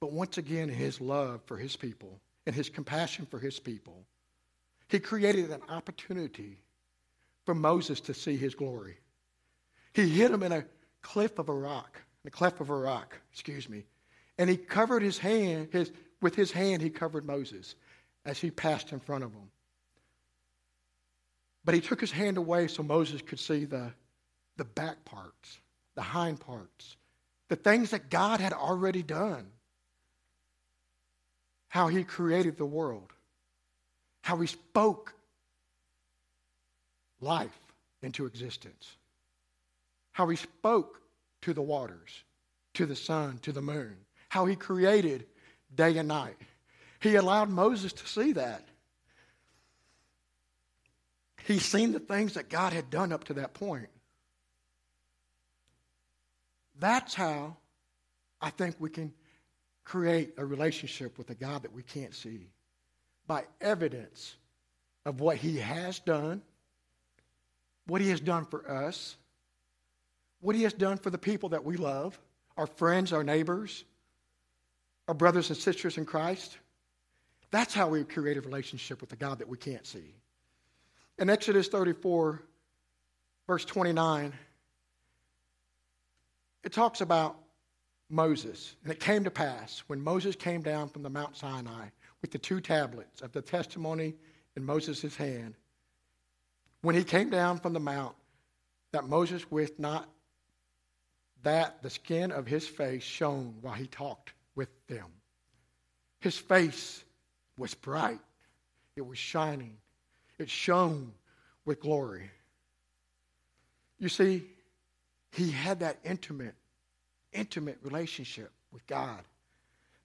But 0.00 0.12
once 0.12 0.38
again, 0.38 0.68
his 0.68 1.00
love 1.00 1.40
for 1.46 1.56
his 1.56 1.76
people 1.76 2.20
and 2.46 2.54
his 2.54 2.68
compassion 2.68 3.26
for 3.30 3.38
his 3.38 3.58
people, 3.58 4.04
he 4.88 4.98
created 4.98 5.50
an 5.50 5.62
opportunity 5.68 6.58
for 7.44 7.54
Moses 7.54 8.00
to 8.02 8.14
see 8.14 8.36
his 8.36 8.54
glory. 8.54 8.96
He 9.92 10.08
hid 10.08 10.30
him 10.30 10.42
in 10.42 10.52
a 10.52 10.64
cliff 11.02 11.38
of 11.38 11.48
a 11.48 11.54
rock, 11.54 12.00
in 12.24 12.28
a 12.28 12.30
cleft 12.30 12.60
of 12.60 12.70
a 12.70 12.74
rock, 12.74 13.18
excuse 13.32 13.68
me. 13.68 13.84
And 14.38 14.50
he 14.50 14.56
covered 14.56 15.02
his 15.02 15.18
hand, 15.18 15.68
his, 15.72 15.92
with 16.20 16.34
his 16.34 16.50
hand, 16.50 16.82
he 16.82 16.90
covered 16.90 17.24
Moses 17.24 17.76
as 18.24 18.38
he 18.38 18.50
passed 18.50 18.92
in 18.92 19.00
front 19.00 19.24
of 19.24 19.32
him. 19.32 19.50
But 21.64 21.74
he 21.74 21.80
took 21.80 22.00
his 22.00 22.10
hand 22.10 22.36
away 22.36 22.68
so 22.68 22.82
Moses 22.82 23.22
could 23.22 23.38
see 23.38 23.64
the, 23.64 23.92
the 24.56 24.64
back 24.64 25.04
parts 25.04 25.60
the 25.94 26.02
hind 26.02 26.40
parts, 26.40 26.96
the 27.48 27.56
things 27.56 27.90
that 27.90 28.10
God 28.10 28.40
had 28.40 28.52
already 28.52 29.02
done, 29.02 29.46
how 31.68 31.88
He 31.88 32.04
created 32.04 32.56
the 32.56 32.66
world, 32.66 33.12
how 34.22 34.36
He 34.38 34.46
spoke 34.46 35.14
life 37.24 37.58
into 38.02 38.26
existence, 38.26 38.96
how 40.12 40.28
He 40.28 40.36
spoke 40.36 41.00
to 41.42 41.52
the 41.52 41.62
waters, 41.62 42.22
to 42.74 42.86
the 42.86 42.96
sun, 42.96 43.38
to 43.42 43.52
the 43.52 43.62
moon, 43.62 43.96
how 44.28 44.46
He 44.46 44.54
created 44.54 45.26
day 45.74 45.96
and 45.98 46.08
night. 46.08 46.36
He 47.00 47.16
allowed 47.16 47.50
Moses 47.50 47.92
to 47.92 48.06
see 48.06 48.32
that. 48.32 48.62
He's 51.46 51.64
seen 51.64 51.92
the 51.92 52.00
things 52.00 52.34
that 52.34 52.48
God 52.48 52.72
had 52.72 52.88
done 52.88 53.12
up 53.12 53.24
to 53.24 53.34
that 53.34 53.52
point. 53.52 53.88
That's 56.78 57.14
how 57.14 57.56
I 58.40 58.50
think 58.50 58.76
we 58.78 58.90
can 58.90 59.12
create 59.84 60.34
a 60.38 60.44
relationship 60.44 61.18
with 61.18 61.30
a 61.30 61.34
God 61.34 61.62
that 61.62 61.72
we 61.72 61.82
can't 61.82 62.14
see 62.14 62.48
by 63.26 63.44
evidence 63.60 64.36
of 65.04 65.20
what 65.20 65.36
He 65.36 65.58
has 65.58 65.98
done, 65.98 66.42
what 67.86 68.00
He 68.00 68.10
has 68.10 68.20
done 68.20 68.44
for 68.44 68.70
us, 68.70 69.16
what 70.40 70.56
He 70.56 70.62
has 70.62 70.72
done 70.72 70.98
for 70.98 71.10
the 71.10 71.18
people 71.18 71.50
that 71.50 71.64
we 71.64 71.76
love, 71.76 72.18
our 72.56 72.66
friends, 72.66 73.12
our 73.12 73.24
neighbors, 73.24 73.84
our 75.08 75.14
brothers 75.14 75.50
and 75.50 75.58
sisters 75.58 75.98
in 75.98 76.04
Christ. 76.04 76.58
That's 77.50 77.74
how 77.74 77.88
we 77.88 78.04
create 78.04 78.36
a 78.36 78.40
relationship 78.40 79.00
with 79.00 79.12
a 79.12 79.16
God 79.16 79.38
that 79.38 79.48
we 79.48 79.56
can't 79.56 79.86
see. 79.86 80.14
In 81.18 81.30
Exodus 81.30 81.68
34, 81.68 82.42
verse 83.46 83.64
29, 83.64 84.32
it 86.64 86.72
talks 86.72 87.00
about 87.00 87.36
Moses. 88.08 88.76
And 88.82 88.92
it 88.92 89.00
came 89.00 89.24
to 89.24 89.30
pass 89.30 89.82
when 89.86 90.00
Moses 90.00 90.36
came 90.36 90.62
down 90.62 90.88
from 90.88 91.02
the 91.02 91.10
Mount 91.10 91.36
Sinai 91.36 91.88
with 92.20 92.30
the 92.30 92.38
two 92.38 92.60
tablets 92.60 93.20
of 93.20 93.32
the 93.32 93.42
testimony 93.42 94.14
in 94.56 94.64
Moses' 94.64 95.16
hand, 95.16 95.54
when 96.84 96.94
he 96.94 97.02
came 97.02 97.30
down 97.30 97.58
from 97.58 97.72
the 97.72 97.80
mount, 97.80 98.14
that 98.92 99.08
Moses 99.08 99.50
wished 99.50 99.78
not 99.78 100.06
that 101.42 101.82
the 101.82 101.88
skin 101.88 102.30
of 102.30 102.46
his 102.46 102.66
face 102.66 103.02
shone 103.02 103.54
while 103.62 103.72
he 103.72 103.86
talked 103.86 104.34
with 104.54 104.68
them. 104.86 105.06
His 106.20 106.36
face 106.36 107.02
was 107.56 107.72
bright, 107.72 108.20
it 108.96 109.00
was 109.06 109.16
shining, 109.16 109.78
it 110.38 110.50
shone 110.50 111.14
with 111.64 111.80
glory. 111.80 112.30
You 113.98 114.10
see, 114.10 114.42
he 115.32 115.50
had 115.50 115.80
that 115.80 115.98
intimate, 116.04 116.54
intimate 117.32 117.78
relationship 117.82 118.52
with 118.72 118.86
God. 118.86 119.22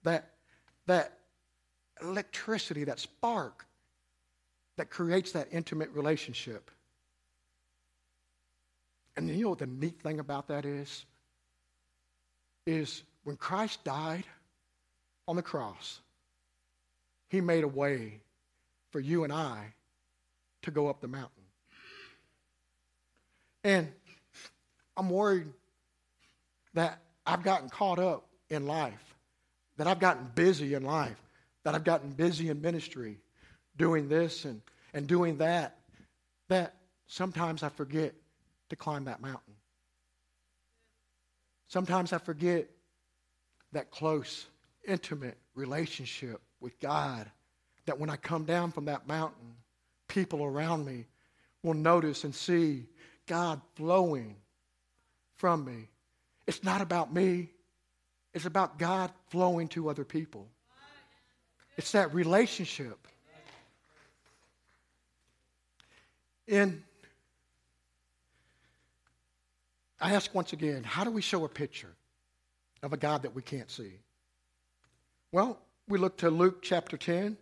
That, 0.04 0.30
that 0.86 1.18
electricity, 2.00 2.84
that 2.84 3.00
spark 3.00 3.66
that 4.80 4.88
creates 4.88 5.32
that 5.32 5.46
intimate 5.52 5.90
relationship. 5.92 6.70
And 9.14 9.28
you 9.28 9.42
know 9.44 9.50
what 9.50 9.58
the 9.58 9.66
neat 9.66 10.00
thing 10.00 10.20
about 10.20 10.48
that 10.48 10.64
is? 10.64 11.04
Is 12.66 13.02
when 13.24 13.36
Christ 13.36 13.84
died 13.84 14.24
on 15.28 15.36
the 15.36 15.42
cross, 15.42 16.00
he 17.28 17.42
made 17.42 17.62
a 17.62 17.68
way 17.68 18.22
for 18.88 19.00
you 19.00 19.22
and 19.22 19.30
I 19.30 19.74
to 20.62 20.70
go 20.70 20.88
up 20.88 21.02
the 21.02 21.08
mountain. 21.08 21.44
And 23.62 23.92
I'm 24.96 25.10
worried 25.10 25.48
that 26.72 27.02
I've 27.26 27.42
gotten 27.42 27.68
caught 27.68 27.98
up 27.98 28.24
in 28.48 28.66
life, 28.66 29.14
that 29.76 29.86
I've 29.86 30.00
gotten 30.00 30.30
busy 30.34 30.72
in 30.72 30.84
life, 30.84 31.20
that 31.64 31.74
I've 31.74 31.84
gotten 31.84 32.12
busy 32.12 32.48
in 32.48 32.62
ministry, 32.62 33.18
doing 33.80 34.08
this 34.08 34.44
and, 34.44 34.60
and 34.92 35.06
doing 35.06 35.38
that, 35.38 35.78
that 36.48 36.74
sometimes 37.06 37.62
I 37.62 37.70
forget 37.70 38.14
to 38.68 38.76
climb 38.76 39.04
that 39.04 39.22
mountain. 39.22 39.54
Sometimes 41.68 42.12
I 42.12 42.18
forget 42.18 42.68
that 43.72 43.90
close, 43.90 44.46
intimate 44.86 45.38
relationship 45.54 46.40
with 46.60 46.78
God. 46.78 47.30
That 47.86 47.98
when 47.98 48.10
I 48.10 48.16
come 48.16 48.44
down 48.44 48.70
from 48.70 48.84
that 48.84 49.08
mountain, 49.08 49.54
people 50.08 50.44
around 50.44 50.84
me 50.84 51.06
will 51.62 51.74
notice 51.74 52.24
and 52.24 52.34
see 52.34 52.84
God 53.26 53.60
flowing 53.76 54.36
from 55.36 55.64
me. 55.64 55.88
It's 56.46 56.62
not 56.62 56.82
about 56.82 57.14
me, 57.14 57.48
it's 58.34 58.44
about 58.44 58.78
God 58.78 59.10
flowing 59.30 59.68
to 59.68 59.88
other 59.88 60.04
people. 60.04 60.48
It's 61.76 61.92
that 61.92 62.12
relationship. 62.12 63.06
And 66.50 66.82
I 70.00 70.14
ask 70.14 70.34
once 70.34 70.52
again, 70.52 70.82
how 70.82 71.04
do 71.04 71.12
we 71.12 71.22
show 71.22 71.44
a 71.44 71.48
picture 71.48 71.94
of 72.82 72.92
a 72.92 72.96
God 72.96 73.22
that 73.22 73.36
we 73.36 73.40
can't 73.40 73.70
see? 73.70 73.92
Well, 75.30 75.60
we 75.88 75.96
look 75.96 76.16
to 76.18 76.30
Luke 76.30 76.60
chapter 76.60 76.96
10, 76.96 77.36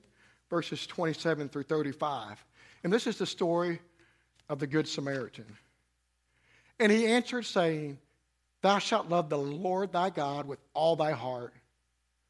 verses 0.50 0.86
27 0.86 1.48
through 1.48 1.62
35. 1.62 2.44
And 2.84 2.92
this 2.92 3.06
is 3.06 3.16
the 3.16 3.26
story 3.26 3.80
of 4.50 4.58
the 4.58 4.66
Good 4.66 4.86
Samaritan. 4.86 5.46
And 6.78 6.92
he 6.92 7.06
answered, 7.06 7.46
saying, 7.46 7.98
Thou 8.60 8.78
shalt 8.78 9.08
love 9.08 9.30
the 9.30 9.38
Lord 9.38 9.90
thy 9.90 10.10
God 10.10 10.46
with 10.46 10.58
all 10.74 10.96
thy 10.96 11.12
heart, 11.12 11.54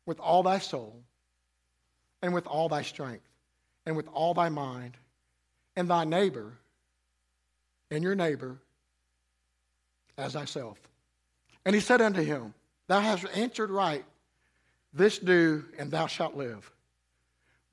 with 0.06 0.20
all 0.20 0.44
thy 0.44 0.60
soul, 0.60 1.02
and 2.22 2.32
with 2.32 2.46
all 2.46 2.68
thy 2.68 2.82
strength, 2.82 3.28
and 3.84 3.96
with 3.96 4.06
all 4.12 4.32
thy 4.32 4.48
mind, 4.48 4.96
and 5.74 5.90
thy 5.90 6.04
neighbor 6.04 6.52
and 7.90 8.02
your 8.02 8.14
neighbor 8.14 8.58
as 10.16 10.32
thyself. 10.32 10.78
And 11.64 11.74
he 11.74 11.80
said 11.80 12.00
unto 12.00 12.22
him, 12.22 12.54
Thou 12.86 13.00
hast 13.00 13.26
answered 13.34 13.70
right, 13.70 14.04
this 14.92 15.18
do, 15.18 15.64
and 15.78 15.90
thou 15.90 16.06
shalt 16.06 16.36
live. 16.36 16.70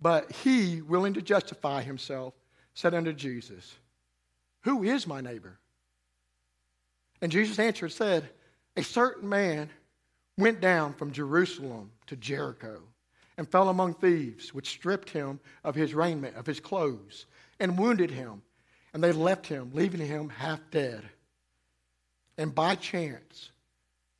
But 0.02 0.32
he, 0.32 0.82
willing 0.82 1.14
to 1.14 1.22
justify 1.22 1.82
himself, 1.82 2.34
said 2.74 2.94
unto 2.94 3.14
Jesus, 3.14 3.76
Who 4.62 4.84
is 4.84 5.08
my 5.08 5.22
neighbor? 5.22 5.58
And 7.22 7.32
Jesus 7.32 7.58
answered, 7.58 7.92
said, 7.92 8.30
A 8.76 8.84
certain 8.84 9.30
man 9.30 9.70
went 10.38 10.60
down 10.60 10.94
from 10.94 11.14
Jerusalem 11.14 11.92
to 12.08 12.18
Jericho 12.18 12.82
and 13.38 13.50
fell 13.50 13.70
among 13.70 13.96
thieves, 13.96 14.54
which 14.54 14.70
stripped 14.70 15.10
him 15.10 15.40
of 15.64 15.76
his 15.76 15.94
raiment, 15.94 16.36
of 16.36 16.46
his 16.46 16.60
clothes, 16.60 17.26
and 17.60 17.78
wounded 17.78 18.12
him. 18.12 18.42
And 18.96 19.04
they 19.04 19.12
left 19.12 19.46
him, 19.46 19.72
leaving 19.74 20.00
him 20.00 20.30
half 20.30 20.62
dead. 20.72 21.04
And 22.38 22.56
by 22.56 22.76
chance, 22.76 23.52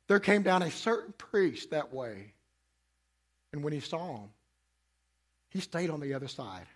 there 0.06 0.20
came 0.20 0.42
down 0.42 0.60
a 0.60 0.70
certain 0.70 1.14
priest 1.16 1.70
that 1.70 1.94
way. 1.94 2.34
And 3.54 3.64
when 3.64 3.72
he 3.72 3.80
saw 3.80 4.18
him, 4.18 4.28
he 5.48 5.60
stayed 5.60 5.88
on 5.88 6.00
the 6.00 6.12
other 6.12 6.28
side. 6.28 6.66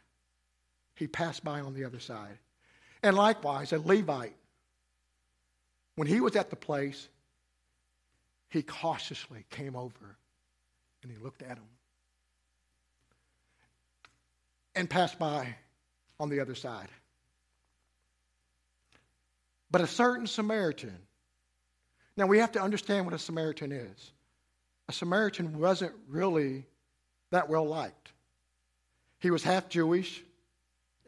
He 0.94 1.08
passed 1.08 1.44
by 1.44 1.60
on 1.60 1.74
the 1.74 1.84
other 1.84 2.00
side. 2.00 2.38
And 3.02 3.16
likewise, 3.16 3.70
a 3.74 3.78
Levite, 3.78 4.34
when 5.96 6.08
he 6.08 6.22
was 6.22 6.36
at 6.36 6.48
the 6.48 6.56
place, 6.56 7.06
he 8.48 8.62
cautiously 8.62 9.44
came 9.50 9.76
over 9.76 10.16
and 11.02 11.12
he 11.12 11.18
looked 11.22 11.42
at 11.42 11.58
him 11.58 11.68
and 14.74 14.88
passed 14.88 15.18
by 15.18 15.54
on 16.18 16.30
the 16.30 16.40
other 16.40 16.54
side. 16.54 16.88
But 19.70 19.80
a 19.80 19.86
certain 19.86 20.26
Samaritan, 20.26 20.98
now 22.16 22.26
we 22.26 22.38
have 22.38 22.52
to 22.52 22.62
understand 22.62 23.04
what 23.06 23.14
a 23.14 23.18
Samaritan 23.18 23.72
is. 23.72 24.12
A 24.88 24.92
Samaritan 24.92 25.58
wasn't 25.58 25.92
really 26.08 26.66
that 27.30 27.48
well 27.48 27.66
liked. 27.66 28.12
He 29.20 29.30
was 29.30 29.42
half 29.42 29.68
Jewish 29.68 30.22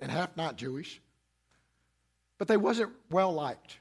and 0.00 0.10
half 0.10 0.36
not 0.36 0.56
Jewish, 0.56 1.00
but 2.38 2.46
they 2.48 2.56
wasn't 2.56 2.92
well 3.10 3.32
liked. 3.32 3.78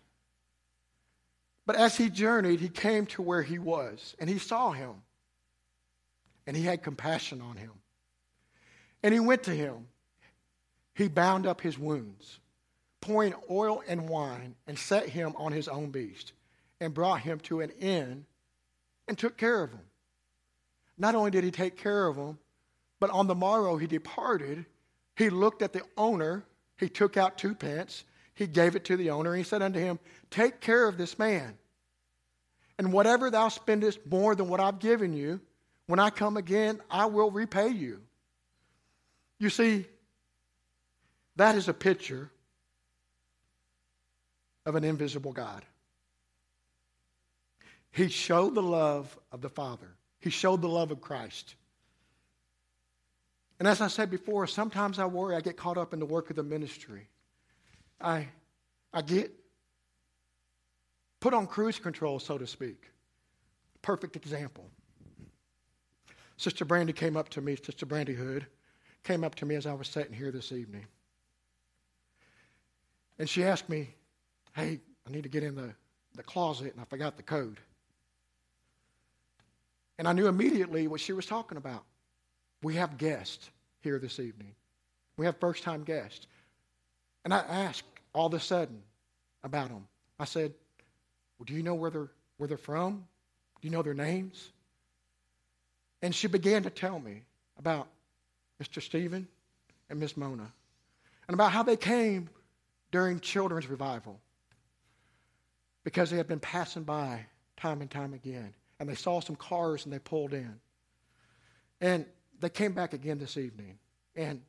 But 1.65 1.75
as 1.75 1.95
he 1.95 2.09
journeyed, 2.09 2.59
he 2.59 2.69
came 2.69 3.05
to 3.07 3.21
where 3.21 3.43
he 3.43 3.59
was, 3.59 4.15
and 4.19 4.29
he 4.29 4.39
saw 4.39 4.71
him, 4.71 4.95
and 6.45 6.57
he 6.57 6.63
had 6.63 6.83
compassion 6.83 7.41
on 7.41 7.55
him. 7.55 7.71
And 9.03 9.13
he 9.13 9.19
went 9.19 9.43
to 9.43 9.51
him. 9.51 9.87
He 10.95 11.07
bound 11.07 11.47
up 11.47 11.61
his 11.61 11.79
wounds, 11.79 12.40
pouring 13.01 13.33
oil 13.49 13.83
and 13.87 14.07
wine, 14.07 14.55
and 14.67 14.77
set 14.77 15.09
him 15.09 15.33
on 15.35 15.51
his 15.51 15.67
own 15.67 15.89
beast, 15.89 16.33
and 16.79 16.93
brought 16.93 17.21
him 17.21 17.39
to 17.41 17.61
an 17.61 17.71
inn 17.79 18.25
and 19.07 19.17
took 19.17 19.37
care 19.37 19.63
of 19.63 19.71
him. 19.71 19.81
Not 20.97 21.15
only 21.15 21.31
did 21.31 21.43
he 21.43 21.51
take 21.51 21.77
care 21.77 22.07
of 22.07 22.15
him, 22.15 22.37
but 22.99 23.09
on 23.09 23.27
the 23.27 23.35
morrow 23.35 23.75
he 23.77 23.87
departed. 23.87 24.65
He 25.15 25.29
looked 25.29 25.61
at 25.61 25.73
the 25.73 25.81
owner. 25.97 26.45
He 26.77 26.87
took 26.87 27.17
out 27.17 27.37
two 27.37 27.55
pence. 27.55 28.05
He 28.35 28.47
gave 28.47 28.75
it 28.75 28.85
to 28.85 28.95
the 28.95 29.09
owner. 29.09 29.31
and 29.31 29.39
He 29.39 29.43
said 29.43 29.61
unto 29.61 29.79
him, 29.79 29.99
Take 30.29 30.61
care 30.61 30.87
of 30.87 30.97
this 30.97 31.17
man. 31.19 31.57
And 32.77 32.93
whatever 32.93 33.29
thou 33.29 33.49
spendest 33.49 33.99
more 34.05 34.35
than 34.35 34.47
what 34.47 34.59
I've 34.59 34.79
given 34.79 35.13
you, 35.13 35.41
when 35.87 35.99
I 35.99 36.09
come 36.09 36.37
again, 36.37 36.79
I 36.89 37.07
will 37.07 37.31
repay 37.31 37.69
you. 37.69 38.01
You 39.39 39.49
see, 39.49 39.85
that 41.35 41.55
is 41.55 41.67
a 41.67 41.73
picture 41.73 42.31
of 44.65 44.75
an 44.75 44.83
invisible 44.83 45.33
God. 45.33 45.65
He 47.91 48.07
showed 48.07 48.55
the 48.55 48.63
love 48.63 49.17
of 49.31 49.41
the 49.41 49.49
Father, 49.49 49.89
He 50.19 50.29
showed 50.29 50.61
the 50.61 50.69
love 50.69 50.91
of 50.91 51.01
Christ. 51.01 51.55
And 53.59 53.67
as 53.67 53.79
I 53.79 53.87
said 53.87 54.09
before, 54.09 54.47
sometimes 54.47 54.97
I 54.97 55.05
worry, 55.05 55.35
I 55.35 55.41
get 55.41 55.55
caught 55.55 55.77
up 55.77 55.93
in 55.93 55.99
the 55.99 56.05
work 56.05 56.31
of 56.31 56.35
the 56.35 56.41
ministry. 56.41 57.07
I, 57.99 58.27
I 58.91 59.03
get 59.03 59.31
put 61.19 61.35
on 61.35 61.45
cruise 61.45 61.77
control, 61.77 62.17
so 62.19 62.39
to 62.39 62.47
speak. 62.47 62.89
Perfect 63.83 64.15
example. 64.15 64.65
Sister 66.37 66.65
Brandy 66.65 66.91
came 66.91 67.15
up 67.15 67.29
to 67.29 67.41
me, 67.41 67.55
Sister 67.55 67.85
Brandy 67.85 68.15
Hood, 68.15 68.47
came 69.03 69.23
up 69.23 69.35
to 69.35 69.45
me 69.45 69.53
as 69.53 69.67
I 69.67 69.73
was 69.73 69.87
sitting 69.87 70.13
here 70.13 70.31
this 70.31 70.51
evening. 70.51 70.87
And 73.19 73.29
she 73.29 73.43
asked 73.43 73.69
me, 73.69 73.93
Hey, 74.53 74.79
I 75.07 75.11
need 75.11 75.23
to 75.23 75.29
get 75.29 75.43
in 75.43 75.55
the, 75.55 75.73
the 76.15 76.23
closet, 76.23 76.73
and 76.73 76.81
I 76.81 76.85
forgot 76.85 77.17
the 77.17 77.23
code. 77.23 77.59
And 79.97 80.07
I 80.07 80.13
knew 80.13 80.27
immediately 80.27 80.87
what 80.87 80.99
she 80.99 81.13
was 81.13 81.25
talking 81.25 81.57
about. 81.57 81.83
We 82.63 82.75
have 82.75 82.97
guests 82.97 83.49
here 83.81 83.97
this 83.97 84.19
evening, 84.19 84.53
we 85.17 85.25
have 85.25 85.37
first 85.39 85.63
time 85.63 85.83
guests. 85.83 86.27
And 87.23 87.33
I 87.33 87.39
asked 87.39 87.83
all 88.13 88.27
of 88.27 88.33
a 88.33 88.39
sudden 88.39 88.81
about 89.43 89.69
them. 89.69 89.87
I 90.19 90.25
said, 90.25 90.53
well, 91.37 91.45
Do 91.45 91.53
you 91.53 91.61
know 91.61 91.75
where 91.75 91.91
they're, 91.91 92.09
where 92.37 92.47
they're 92.47 92.57
from? 92.57 93.05
Do 93.61 93.67
you 93.67 93.71
know 93.71 93.83
their 93.83 93.93
names? 93.93 94.51
And 96.01 96.15
she 96.15 96.27
began 96.27 96.63
to 96.63 96.71
tell 96.71 96.99
me 96.99 97.21
about 97.59 97.87
Mr. 98.61 98.81
Stephen 98.81 99.27
and 99.89 99.99
Miss 99.99 100.17
Mona, 100.17 100.51
and 101.27 101.33
about 101.33 101.51
how 101.51 101.63
they 101.63 101.77
came 101.77 102.29
during 102.91 103.19
children's 103.19 103.67
revival 103.67 104.19
because 105.83 106.09
they 106.09 106.17
had 106.17 106.27
been 106.27 106.39
passing 106.39 106.83
by 106.83 107.25
time 107.57 107.81
and 107.81 107.89
time 107.89 108.13
again. 108.13 108.53
And 108.79 108.89
they 108.89 108.95
saw 108.95 109.19
some 109.19 109.35
cars 109.35 109.85
and 109.85 109.93
they 109.93 109.99
pulled 109.99 110.33
in. 110.33 110.59
And 111.79 112.05
they 112.39 112.49
came 112.49 112.73
back 112.73 112.93
again 112.93 113.19
this 113.19 113.37
evening. 113.37 113.77
And 114.15 114.41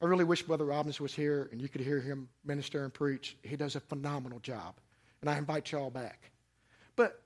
I 0.00 0.06
really 0.06 0.24
wish 0.24 0.42
Brother 0.42 0.64
Robbins 0.64 1.00
was 1.00 1.14
here 1.14 1.48
and 1.52 1.60
you 1.60 1.68
could 1.68 1.80
hear 1.80 2.00
him 2.00 2.28
minister 2.44 2.84
and 2.84 2.92
preach. 2.92 3.36
He 3.42 3.56
does 3.56 3.76
a 3.76 3.80
phenomenal 3.80 4.40
job. 4.40 4.74
And 5.20 5.30
I 5.30 5.38
invite 5.38 5.72
y'all 5.72 5.90
back. 5.90 6.30
But 6.94 7.20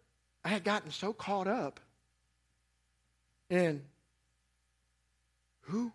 I 0.44 0.48
had 0.48 0.64
gotten 0.64 0.90
so 0.90 1.12
caught 1.12 1.48
up 1.48 1.80
in 3.50 3.82
who 5.62 5.92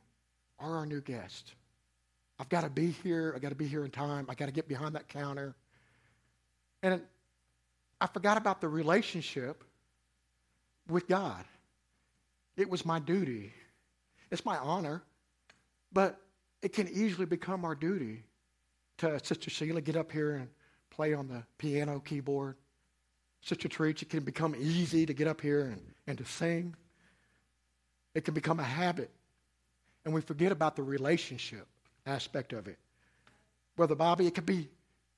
are 0.60 0.78
our 0.78 0.86
new 0.86 1.01
guests? 1.01 1.54
I've 2.39 2.49
got 2.49 2.62
to 2.62 2.69
be 2.69 2.91
here. 2.91 3.34
I've 3.36 3.41
got 3.41 3.49
to 3.49 3.56
be 3.56 3.67
here 3.67 3.86
in 3.86 3.91
time. 3.91 4.25
I've 4.30 4.38
got 4.38 4.47
to 4.47 4.51
get 4.51 4.67
behind 4.67 4.95
that 4.95 5.08
counter. 5.08 5.56
And 6.86 7.02
I 8.00 8.06
forgot 8.06 8.38
about 8.38 8.62
the 8.62 8.69
relationship 8.69 9.63
with 10.88 11.08
God. 11.08 11.43
It 12.58 12.69
was 12.69 12.86
my 12.86 13.00
duty. 13.00 13.52
It's 14.30 14.45
my 14.45 14.56
honor. 14.60 15.02
But 15.91 16.21
it 16.62 16.74
can 16.74 16.88
easily 16.88 17.26
become 17.26 17.65
our 17.65 17.74
duty 17.74 18.21
to 19.00 19.19
Sister 19.26 19.50
Sheila 19.50 19.82
get 19.82 19.95
up 19.95 20.12
here 20.12 20.36
and 20.36 20.48
play 20.91 21.15
on 21.15 21.28
the 21.28 21.41
piano 21.58 22.04
keyboard. 22.06 22.56
Sister 23.41 23.67
Treach, 23.67 24.04
it 24.04 24.12
can 24.12 24.24
become 24.24 24.56
easy 24.56 25.08
to 25.08 25.13
get 25.15 25.28
up 25.28 25.41
here 25.41 25.62
and, 25.62 25.82
and 26.06 26.19
to 26.19 26.26
sing. 26.26 26.76
It 28.13 28.26
can 28.26 28.36
become 28.36 28.60
a 28.60 28.63
habit 28.63 29.10
and 30.06 30.13
we 30.13 30.21
forget 30.21 30.52
about 30.52 30.76
the 30.76 30.84
relationship 30.84 31.65
aspect 32.06 32.54
of 32.54 32.67
it. 32.67 32.78
Brother 33.76 33.95
Bobby, 33.95 34.28
it 34.28 34.36
can 34.36 34.45
be 34.45 34.69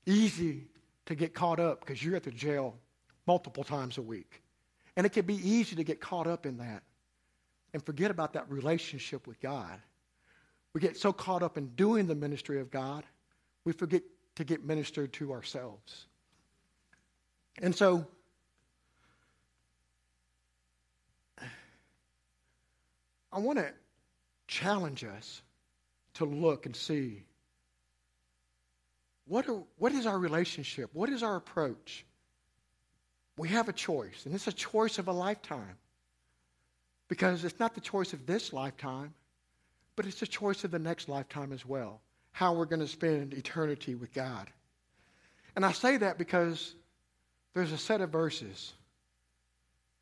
easy 0.06 0.64
to 1.08 1.14
get 1.14 1.32
caught 1.32 1.58
up 1.58 1.80
because 1.80 2.04
you're 2.04 2.16
at 2.16 2.22
the 2.22 2.30
jail 2.30 2.76
multiple 3.26 3.64
times 3.64 3.96
a 3.96 4.02
week. 4.02 4.42
And 4.94 5.06
it 5.06 5.10
can 5.10 5.24
be 5.24 5.36
easy 5.36 5.74
to 5.76 5.82
get 5.82 6.00
caught 6.00 6.26
up 6.26 6.44
in 6.44 6.58
that 6.58 6.82
and 7.72 7.82
forget 7.82 8.10
about 8.10 8.34
that 8.34 8.50
relationship 8.50 9.26
with 9.26 9.40
God. 9.40 9.80
We 10.74 10.82
get 10.82 10.98
so 10.98 11.10
caught 11.14 11.42
up 11.42 11.56
in 11.56 11.68
doing 11.68 12.06
the 12.06 12.14
ministry 12.14 12.60
of 12.60 12.70
God, 12.70 13.04
we 13.64 13.72
forget 13.72 14.02
to 14.36 14.44
get 14.44 14.64
ministered 14.64 15.14
to 15.14 15.32
ourselves. 15.32 16.06
And 17.62 17.74
so, 17.74 18.06
I 23.32 23.38
want 23.38 23.58
to 23.58 23.72
challenge 24.46 25.04
us 25.04 25.40
to 26.14 26.26
look 26.26 26.66
and 26.66 26.76
see 26.76 27.24
what, 29.28 29.48
are, 29.48 29.62
what 29.78 29.92
is 29.92 30.06
our 30.06 30.18
relationship? 30.18 30.90
What 30.92 31.10
is 31.10 31.22
our 31.22 31.36
approach? 31.36 32.04
We 33.36 33.48
have 33.50 33.68
a 33.68 33.72
choice, 33.72 34.24
and 34.24 34.34
it's 34.34 34.48
a 34.48 34.52
choice 34.52 34.98
of 34.98 35.08
a 35.08 35.12
lifetime. 35.12 35.76
Because 37.08 37.44
it's 37.44 37.58
not 37.60 37.74
the 37.74 37.80
choice 37.80 38.12
of 38.12 38.26
this 38.26 38.52
lifetime, 38.52 39.14
but 39.96 40.06
it's 40.06 40.20
the 40.20 40.26
choice 40.26 40.64
of 40.64 40.70
the 40.70 40.78
next 40.78 41.08
lifetime 41.08 41.52
as 41.52 41.64
well. 41.64 42.00
How 42.32 42.54
we're 42.54 42.66
going 42.66 42.80
to 42.80 42.88
spend 42.88 43.32
eternity 43.32 43.94
with 43.94 44.12
God. 44.12 44.50
And 45.56 45.64
I 45.64 45.72
say 45.72 45.96
that 45.96 46.18
because 46.18 46.74
there's 47.54 47.72
a 47.72 47.78
set 47.78 48.00
of 48.00 48.10
verses 48.10 48.72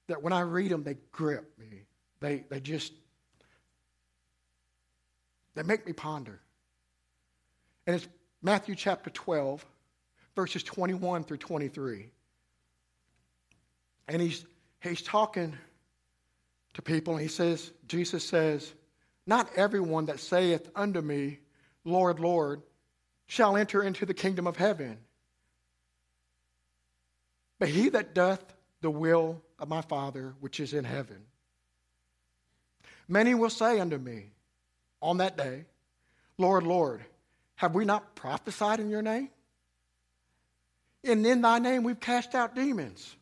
that 0.08 0.22
when 0.22 0.32
I 0.32 0.40
read 0.40 0.70
them, 0.70 0.82
they 0.82 0.96
grip 1.12 1.52
me. 1.58 1.82
They, 2.20 2.44
they 2.48 2.60
just 2.60 2.92
they 5.54 5.62
make 5.62 5.86
me 5.86 5.92
ponder. 5.92 6.38
And 7.86 7.96
it's 7.96 8.06
Matthew 8.42 8.75
chapter 8.75 9.11
12, 9.11 9.64
verses 10.35 10.62
21 10.62 11.25
through 11.25 11.38
23. 11.38 12.11
And 14.09 14.22
he's, 14.22 14.44
he's 14.83 15.03
talking 15.03 15.57
to 16.75 16.83
people, 16.83 17.14
and 17.14 17.22
he 17.22 17.29
says, 17.29 17.72
Jesus 17.88 18.25
says, 18.25 18.72
Not 19.27 19.51
everyone 19.57 20.07
that 20.07 20.20
saith 20.20 20.68
unto 20.77 21.01
me, 21.01 21.38
Lord, 21.85 22.20
Lord, 22.20 22.62
shall 23.27 23.57
enter 23.57 23.83
into 23.83 24.07
the 24.07 24.14
kingdom 24.14 24.46
of 24.46 24.57
heaven, 24.57 24.99
but 27.59 27.68
he 27.68 27.88
that 27.88 28.14
doth 28.14 28.44
the 28.83 28.90
will 28.90 29.42
of 29.59 29.68
my 29.68 29.81
Father 29.81 30.35
which 30.40 30.61
is 30.61 30.75
in 30.75 30.85
heaven. 30.85 31.25
Many 33.09 33.35
will 33.35 33.51
say 33.51 33.81
unto 33.81 33.99
me 33.99 34.31
on 35.01 35.18
that 35.18 35.37
day, 35.37 35.64
Lord, 36.38 36.64
Lord, 36.64 37.05
have 37.56 37.74
we 37.74 37.84
not 37.84 38.14
prophesied 38.14 38.80
in 38.80 38.90
your 38.90 39.02
name? 39.02 39.30
And 41.04 41.26
in 41.26 41.42
thy 41.42 41.58
name 41.58 41.82
we've 41.82 42.00
cast 42.00 42.34
out 42.34 42.54
demons. 42.54 43.14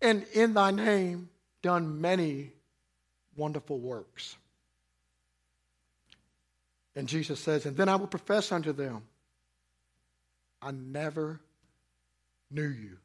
And 0.00 0.24
in 0.34 0.54
thy 0.54 0.70
name 0.70 1.28
done 1.62 2.00
many 2.00 2.52
wonderful 3.36 3.78
works. 3.78 4.36
And 6.94 7.08
Jesus 7.08 7.40
says, 7.40 7.64
And 7.66 7.76
then 7.76 7.88
I 7.88 7.96
will 7.96 8.06
profess 8.06 8.52
unto 8.52 8.72
them, 8.72 9.02
I 10.60 10.72
never 10.72 11.40
knew 12.50 12.68
you. 12.68 12.98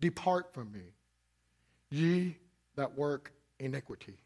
Depart 0.00 0.52
from 0.54 0.72
me, 0.72 0.80
ye 1.90 2.36
that 2.76 2.96
work 2.96 3.32
iniquity. 3.58 4.16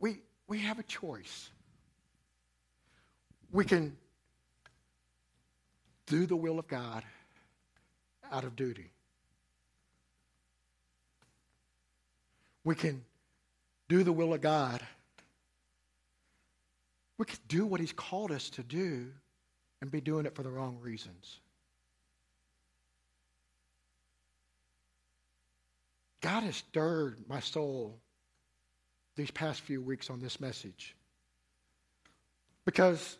We, 0.00 0.18
we 0.48 0.58
have 0.58 0.78
a 0.78 0.82
choice. 0.82 1.50
We 3.52 3.64
can 3.64 3.96
do 6.06 6.26
the 6.26 6.36
will 6.36 6.58
of 6.58 6.68
God 6.68 7.02
out 8.30 8.44
of 8.44 8.54
duty. 8.56 8.92
We 12.64 12.74
can 12.74 13.02
do 13.88 14.04
the 14.04 14.12
will 14.12 14.34
of 14.34 14.40
God. 14.40 14.80
We 17.18 17.26
can 17.26 17.38
do 17.48 17.66
what 17.66 17.80
He's 17.80 17.92
called 17.92 18.30
us 18.30 18.50
to 18.50 18.62
do 18.62 19.08
and 19.80 19.90
be 19.90 20.00
doing 20.00 20.26
it 20.26 20.34
for 20.34 20.42
the 20.42 20.50
wrong 20.50 20.78
reasons. 20.80 21.40
God 26.20 26.42
has 26.42 26.56
stirred 26.56 27.18
my 27.28 27.40
soul 27.40 27.98
these 29.16 29.30
past 29.30 29.62
few 29.62 29.80
weeks 29.80 30.10
on 30.10 30.20
this 30.20 30.38
message. 30.38 30.94
Because 32.64 33.16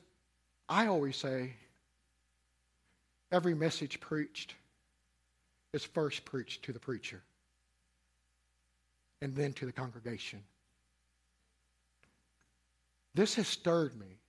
I 0.70 0.86
always 0.86 1.16
say 1.16 1.54
every 3.32 3.54
message 3.54 3.98
preached 3.98 4.54
is 5.72 5.84
first 5.84 6.24
preached 6.24 6.62
to 6.64 6.72
the 6.72 6.78
preacher 6.78 7.20
and 9.20 9.34
then 9.34 9.52
to 9.54 9.66
the 9.66 9.72
congregation. 9.72 10.44
This 13.14 13.34
has 13.34 13.48
stirred 13.48 13.98
me. 13.98 14.20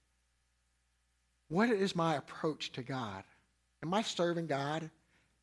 What 1.50 1.70
is 1.70 1.96
my 1.96 2.16
approach 2.16 2.72
to 2.72 2.82
God? 2.82 3.24
Am 3.84 3.94
I 3.94 4.02
serving 4.02 4.48
God 4.48 4.90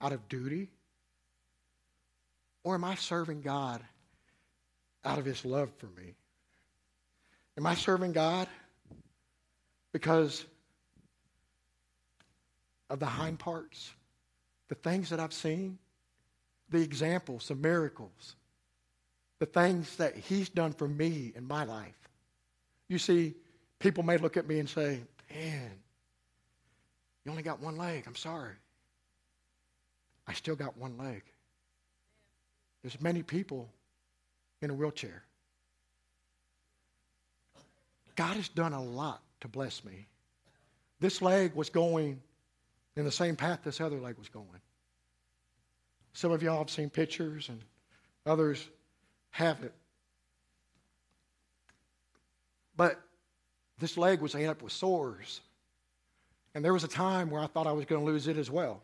out 0.01 0.13
of 0.13 0.29
duty? 0.29 0.69
Or 2.65 2.75
am 2.75 2.83
I 2.83 2.97
serving 2.97 3.43
God 3.43 3.83
out 5.05 5.19
of 5.19 5.25
his 5.25 5.45
love 5.45 5.71
for 5.79 5.87
me? 5.87 6.17
Am 7.57 7.67
I 7.67 7.77
serving 7.77 8.13
God 8.13 8.49
because 9.93 10.45
of 12.91 13.01
the 13.01 13.07
hind 13.07 13.39
parts, 13.39 13.93
the 14.69 14.75
things 14.75 15.11
that 15.11 15.21
I've 15.21 15.33
seen, 15.33 15.79
the 16.71 16.83
examples, 16.83 17.49
the 17.49 17.55
miracles, 17.55 18.37
the 19.39 19.47
things 19.47 19.97
that 19.97 20.17
he's 20.17 20.49
done 20.49 20.73
for 20.73 20.89
me 20.89 21.33
in 21.35 21.47
my 21.47 21.65
life? 21.65 21.99
You 22.89 22.99
see, 22.99 23.35
people 23.79 24.03
may 24.03 24.17
look 24.17 24.37
at 24.37 24.49
me 24.49 24.59
and 24.59 24.69
say, 24.69 25.01
Man, 25.31 25.71
you 27.25 27.31
only 27.31 27.43
got 27.43 27.61
one 27.61 27.77
leg. 27.77 28.05
I'm 28.07 28.17
sorry. 28.17 28.55
I 30.27 30.33
still 30.33 30.57
got 30.57 30.79
one 30.79 30.97
leg. 30.97 31.23
There's 32.83 33.01
many 33.01 33.23
people 33.23 33.69
in 34.63 34.71
a 34.71 34.75
wheelchair. 34.75 35.23
God 38.17 38.37
has 38.37 38.49
done 38.49 38.73
a 38.73 38.83
lot 38.83 39.23
to 39.41 39.49
bless 39.49 39.85
me. 39.85 40.07
This 41.01 41.23
leg 41.23 41.55
was 41.55 41.71
going 41.71 42.21
in 42.99 43.05
the 43.05 43.13
same 43.13 43.37
path 43.37 43.61
this 43.63 43.81
other 43.81 43.99
leg 43.99 44.19
was 44.19 44.29
going. 44.29 44.61
Some 46.15 46.33
of 46.33 46.43
y'all 46.43 46.59
have 46.59 46.69
seen 46.69 46.91
pictures, 46.91 47.49
and 47.49 47.61
others 48.27 48.67
haven't. 49.31 49.73
But 52.77 53.01
this 53.79 53.97
leg 53.97 54.21
was 54.21 54.35
ended 54.35 54.51
up 54.51 54.63
with 54.63 54.73
sores. 54.73 55.41
And 56.55 56.65
there 56.65 56.73
was 56.73 56.83
a 56.83 56.89
time 56.89 57.31
where 57.31 57.41
I 57.41 57.47
thought 57.47 57.69
I 57.69 57.73
was 57.73 57.85
going 57.85 58.05
to 58.05 58.07
lose 58.07 58.27
it 58.27 58.37
as 58.37 58.51
well. 58.51 58.83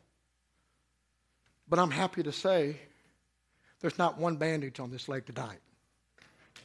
But 1.69 1.81
I'm 1.81 1.91
happy 1.91 2.23
to 2.23 2.31
say 2.31 2.77
there's 3.81 3.99
not 3.99 4.17
one 4.17 4.37
bandage 4.37 4.79
on 4.79 4.93
this 4.93 5.09
leg 5.09 5.27
tonight. 5.27 5.59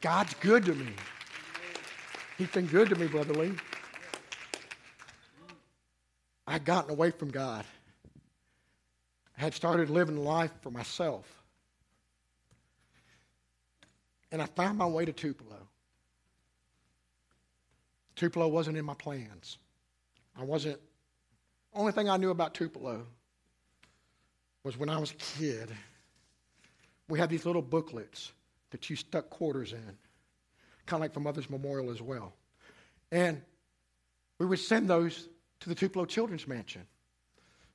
God's 0.02 0.36
good 0.36 0.66
to 0.66 0.76
me. 0.76 0.92
He's 2.38 2.50
been 2.50 2.68
good 2.68 2.90
to 2.90 2.96
me, 2.96 3.08
Brother 3.08 3.34
Lee. 3.34 3.54
I 6.50 6.54
had 6.54 6.66
gotten 6.66 6.90
away 6.90 7.12
from 7.12 7.30
God. 7.30 7.64
I 9.38 9.42
had 9.42 9.54
started 9.54 9.92
living 9.92 10.18
life 10.18 10.50
for 10.62 10.72
myself. 10.72 11.28
And 14.32 14.42
I 14.42 14.48
found 14.48 14.80
my 14.80 14.88
way 14.88 15.06
to 15.06 15.14
Tupelo. 15.14 15.68
Tupelo 18.16 18.48
wasn't 18.48 18.78
in 18.78 18.84
my 18.84 18.96
plans. 18.96 19.60
I 20.36 20.44
wasn't, 20.44 20.80
only 21.72 21.92
thing 21.92 22.10
I 22.10 22.18
knew 22.18 22.32
about 22.32 22.56
Tupelo 22.56 23.06
was 24.64 24.76
when 24.76 24.90
I 24.90 24.98
was 24.98 25.12
a 25.12 25.16
kid 25.16 25.70
we 27.10 27.20
had 27.20 27.30
these 27.30 27.46
little 27.46 27.62
booklets 27.62 28.32
that 28.72 28.90
you 28.90 28.96
stuck 28.96 29.30
quarters 29.30 29.72
in, 29.74 29.98
kind 30.88 31.00
of 31.00 31.02
like 31.02 31.14
for 31.14 31.20
Mother's 31.20 31.50
Memorial 31.50 31.92
as 31.92 32.02
well. 32.02 32.34
And 33.12 33.40
we 34.40 34.48
would 34.48 34.60
send 34.60 34.90
those 34.90 35.30
to 35.62 35.70
the 35.70 35.76
Tupelo 35.76 36.06
Children's 36.06 36.48
Mansion. 36.48 36.86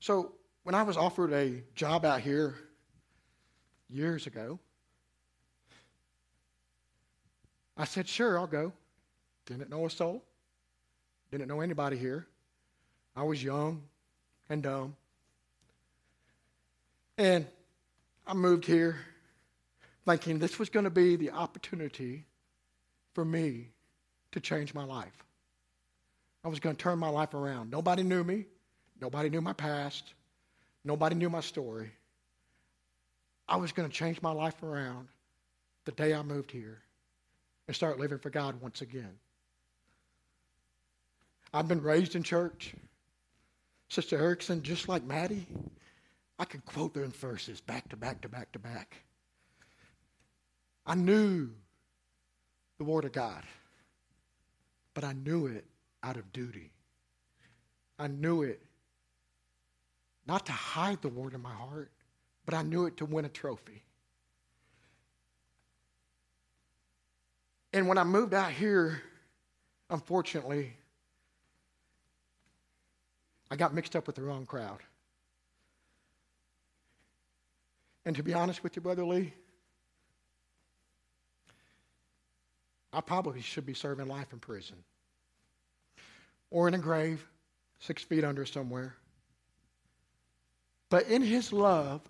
So 0.01 0.33
when 0.63 0.75
I 0.75 0.83
was 0.83 0.97
offered 0.97 1.33
a 1.33 1.63
job 1.75 2.05
out 2.05 2.21
here 2.21 2.55
years 3.89 4.27
ago, 4.27 4.59
I 7.77 7.85
said, 7.85 8.09
sure, 8.09 8.39
I'll 8.39 8.47
go. 8.47 8.73
Didn't 9.47 9.69
know 9.69 9.85
a 9.85 9.91
soul, 9.91 10.23
didn't 11.31 11.49
know 11.49 11.61
anybody 11.61 11.99
here. 11.99 12.27
I 13.15 13.23
was 13.23 13.43
young 13.43 13.83
and 14.49 14.63
dumb. 14.63 14.97
And 17.19 17.47
I 18.27 18.35
moved 18.35 18.65
here 18.65 18.97
thinking 20.07 20.39
this 20.39 20.59
was 20.59 20.69
going 20.69 20.85
to 20.85 20.91
be 20.91 21.17
the 21.17 21.31
opportunity 21.31 22.25
for 23.13 23.25
me 23.25 23.69
to 24.33 24.41
change 24.41 24.75
my 24.75 24.85
life. 24.85 25.25
I 26.45 26.49
was 26.49 26.61
going 26.61 26.77
to 26.77 26.83
turn 26.83 26.99
my 26.99 27.09
life 27.09 27.33
around. 27.33 27.71
Nobody 27.71 28.03
knew 28.03 28.23
me. 28.23 28.45
Nobody 29.01 29.31
knew 29.31 29.41
my 29.41 29.55
past. 29.55 30.13
Nobody 30.85 31.15
knew 31.15 31.31
my 31.31 31.41
story. 31.41 31.91
I 33.49 33.57
was 33.57 33.73
going 33.73 33.89
to 33.89 33.95
change 33.95 34.21
my 34.21 34.33
life 34.33 34.63
around 34.63 35.09
the 35.87 35.93
day 35.93 36.15
I 36.15 36.23
moved 36.23 36.51
here 36.51 36.81
and 37.67 37.75
start 37.75 37.99
living 37.99 38.19
for 38.19 38.31
God 38.31 38.61
once 38.61 38.83
again. 38.83 39.19
I've 41.53 41.69
been 41.69 41.83
raised 41.83 42.15
in 42.15 42.23
church. 42.23 42.75
Sister 43.89 44.19
Erickson, 44.19 44.63
just 44.63 44.89
like 44.89 45.05
Maddie, 45.05 45.47
I 46.39 46.45
could 46.45 46.65
quote 46.67 46.95
their 46.95 47.07
verses 47.07 47.61
back 47.61 47.89
to 47.91 47.97
back 47.97 48.21
to 48.23 48.29
back 48.29 48.53
to 48.53 48.59
back. 48.59 48.97
I 50.87 50.95
knew 50.95 51.51
the 52.79 52.85
Word 52.85 53.05
of 53.05 53.13
God, 53.13 53.45
but 54.95 55.05
I 55.05 55.13
knew 55.13 55.47
it 55.47 55.65
out 56.05 56.17
of 56.17 56.33
duty. 56.33 56.71
I 57.99 58.09
knew 58.09 58.43
it 58.43 58.61
not 60.27 60.47
to 60.47 60.53
hide 60.53 61.01
the 61.03 61.09
Word 61.09 61.35
in 61.35 61.41
my 61.41 61.53
heart, 61.53 61.91
but 62.45 62.55
I 62.55 62.63
knew 62.63 62.87
it 62.87 62.99
to 62.99 63.07
win 63.07 63.25
a 63.25 63.29
trophy. 63.29 63.83
And 67.73 67.89
when 67.89 67.99
I 67.99 68.05
moved 68.05 68.35
out 68.35 68.53
here, 68.53 69.03
unfortunately, 69.91 70.77
I 73.51 73.57
got 73.57 73.75
mixed 73.75 73.97
up 73.97 74.07
with 74.07 74.17
the 74.17 74.23
wrong 74.23 74.47
crowd. 74.47 74.81
And 78.07 78.15
to 78.17 78.23
be 78.23 78.35
honest 78.35 78.63
with 78.63 78.77
you, 78.77 78.83
Brother 78.83 79.05
Lee, 79.05 79.33
I 82.93 83.01
probably 83.01 83.41
should 83.41 83.67
be 83.67 83.75
serving 83.75 84.07
life 84.07 84.33
in 84.33 84.39
prison. 84.39 84.77
Or 86.55 86.69
in 86.69 86.75
a 86.75 86.79
grave, 86.79 87.27
six 87.81 88.05
feet 88.05 88.23
under 88.23 88.47
somewhere. 88.47 88.95
But 90.89 91.09
in 91.09 91.21
his 91.21 91.53
love 91.53 92.01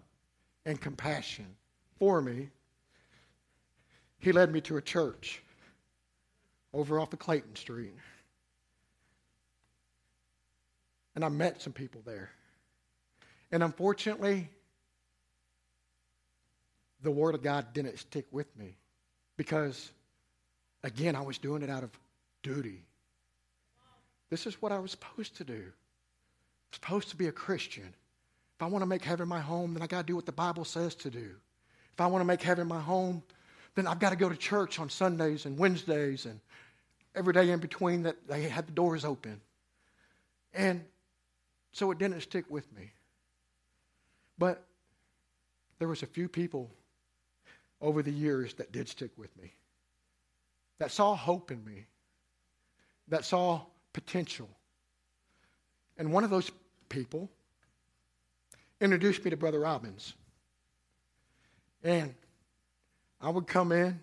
and 0.66 0.78
compassion 0.78 1.46
for 1.98 2.20
me, 2.20 2.50
he 4.18 4.32
led 4.32 4.52
me 4.52 4.60
to 4.60 4.76
a 4.76 4.82
church 4.82 5.42
over 6.74 7.00
off 7.00 7.14
of 7.14 7.20
Clayton 7.20 7.56
Street. 7.56 7.94
And 11.14 11.24
I 11.24 11.30
met 11.30 11.62
some 11.62 11.72
people 11.72 12.02
there. 12.04 12.30
And 13.50 13.62
unfortunately, 13.62 14.50
the 17.02 17.10
Word 17.10 17.34
of 17.34 17.42
God 17.42 17.72
didn't 17.72 17.98
stick 17.98 18.26
with 18.30 18.54
me 18.58 18.76
because, 19.38 19.90
again, 20.82 21.16
I 21.16 21.22
was 21.22 21.38
doing 21.38 21.62
it 21.62 21.70
out 21.70 21.82
of 21.82 21.90
duty. 22.42 22.82
This 24.34 24.48
is 24.48 24.60
what 24.60 24.72
I 24.72 24.80
was 24.80 24.90
supposed 24.90 25.36
to 25.36 25.44
do. 25.44 25.62
I'm 25.62 26.72
supposed 26.72 27.08
to 27.10 27.16
be 27.16 27.28
a 27.28 27.32
Christian. 27.32 27.84
If 27.84 28.62
I 28.62 28.66
want 28.66 28.82
to 28.82 28.86
make 28.86 29.04
heaven 29.04 29.28
my 29.28 29.38
home, 29.38 29.74
then 29.74 29.82
I 29.84 29.86
got 29.86 29.98
to 29.98 30.06
do 30.08 30.16
what 30.16 30.26
the 30.26 30.32
Bible 30.32 30.64
says 30.64 30.96
to 30.96 31.08
do. 31.08 31.30
If 31.92 32.00
I 32.00 32.08
want 32.08 32.20
to 32.20 32.24
make 32.24 32.42
heaven 32.42 32.66
my 32.66 32.80
home, 32.80 33.22
then 33.76 33.86
I've 33.86 34.00
got 34.00 34.10
to 34.10 34.16
go 34.16 34.28
to 34.28 34.34
church 34.34 34.80
on 34.80 34.90
Sundays 34.90 35.46
and 35.46 35.56
Wednesdays 35.56 36.26
and 36.26 36.40
every 37.14 37.32
day 37.32 37.48
in 37.48 37.60
between 37.60 38.02
that 38.02 38.26
they 38.26 38.42
had 38.42 38.66
the 38.66 38.72
doors 38.72 39.04
open. 39.04 39.40
And 40.52 40.84
so 41.70 41.92
it 41.92 41.98
didn't 41.98 42.20
stick 42.22 42.46
with 42.50 42.66
me. 42.76 42.90
But 44.36 44.64
there 45.78 45.86
was 45.86 46.02
a 46.02 46.06
few 46.06 46.28
people 46.28 46.72
over 47.80 48.02
the 48.02 48.10
years 48.10 48.54
that 48.54 48.72
did 48.72 48.88
stick 48.88 49.12
with 49.16 49.30
me, 49.40 49.52
that 50.80 50.90
saw 50.90 51.14
hope 51.14 51.52
in 51.52 51.64
me, 51.64 51.86
that 53.06 53.24
saw 53.24 53.60
potential. 53.94 54.50
And 55.96 56.12
one 56.12 56.24
of 56.24 56.28
those 56.30 56.50
people 56.90 57.30
introduced 58.80 59.24
me 59.24 59.30
to 59.30 59.36
Brother 59.38 59.60
Robbins. 59.60 60.12
And 61.82 62.14
I 63.22 63.30
would 63.30 63.46
come 63.46 63.72
in 63.72 63.98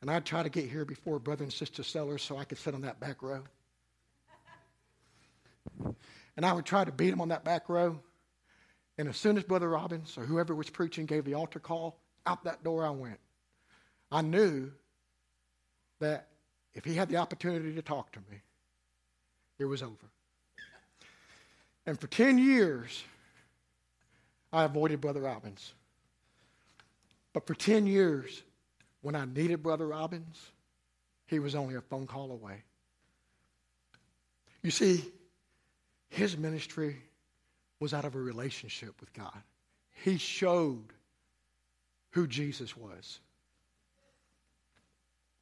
and 0.00 0.10
I'd 0.10 0.24
try 0.24 0.42
to 0.42 0.48
get 0.48 0.68
here 0.68 0.84
before 0.84 1.18
Brother 1.18 1.42
and 1.42 1.52
Sister 1.52 1.82
Sellers 1.82 2.22
so 2.22 2.36
I 2.36 2.44
could 2.44 2.58
sit 2.58 2.74
on 2.74 2.82
that 2.82 3.00
back 3.00 3.22
row. 3.22 3.42
And 6.36 6.46
I 6.46 6.52
would 6.52 6.64
try 6.64 6.84
to 6.84 6.92
beat 6.92 7.12
him 7.12 7.20
on 7.20 7.28
that 7.28 7.44
back 7.44 7.68
row. 7.68 8.00
And 8.96 9.08
as 9.08 9.16
soon 9.16 9.36
as 9.36 9.44
Brother 9.44 9.68
Robbins 9.68 10.16
or 10.16 10.24
whoever 10.24 10.54
was 10.54 10.70
preaching 10.70 11.06
gave 11.06 11.24
the 11.24 11.34
altar 11.34 11.58
call, 11.58 11.98
out 12.26 12.44
that 12.44 12.62
door 12.62 12.84
I 12.84 12.90
went. 12.90 13.18
I 14.12 14.22
knew 14.22 14.70
that 16.00 16.28
if 16.74 16.84
he 16.84 16.94
had 16.94 17.08
the 17.08 17.16
opportunity 17.16 17.74
to 17.74 17.82
talk 17.82 18.12
to 18.12 18.20
me, 18.30 18.40
it 19.58 19.64
was 19.64 19.82
over. 19.82 20.10
And 21.86 21.98
for 22.00 22.06
10 22.06 22.38
years, 22.38 23.02
I 24.52 24.64
avoided 24.64 25.00
Brother 25.00 25.20
Robbins. 25.20 25.72
But 27.32 27.46
for 27.46 27.54
10 27.54 27.86
years, 27.86 28.42
when 29.02 29.14
I 29.14 29.24
needed 29.24 29.62
Brother 29.62 29.86
Robbins, 29.86 30.50
he 31.26 31.38
was 31.38 31.54
only 31.54 31.76
a 31.76 31.80
phone 31.80 32.06
call 32.06 32.32
away. 32.32 32.62
You 34.62 34.70
see, 34.70 35.04
his 36.08 36.36
ministry 36.36 36.96
was 37.78 37.94
out 37.94 38.04
of 38.04 38.14
a 38.14 38.20
relationship 38.20 39.00
with 39.00 39.12
God. 39.14 39.42
He 40.04 40.18
showed 40.18 40.92
who 42.10 42.26
Jesus 42.26 42.76
was. 42.76 43.20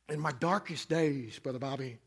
In 0.09 0.21
my 0.21 0.33
darkest 0.33 0.89
days, 0.89 1.39
Brother 1.39 1.59
Bobby, 1.59 1.99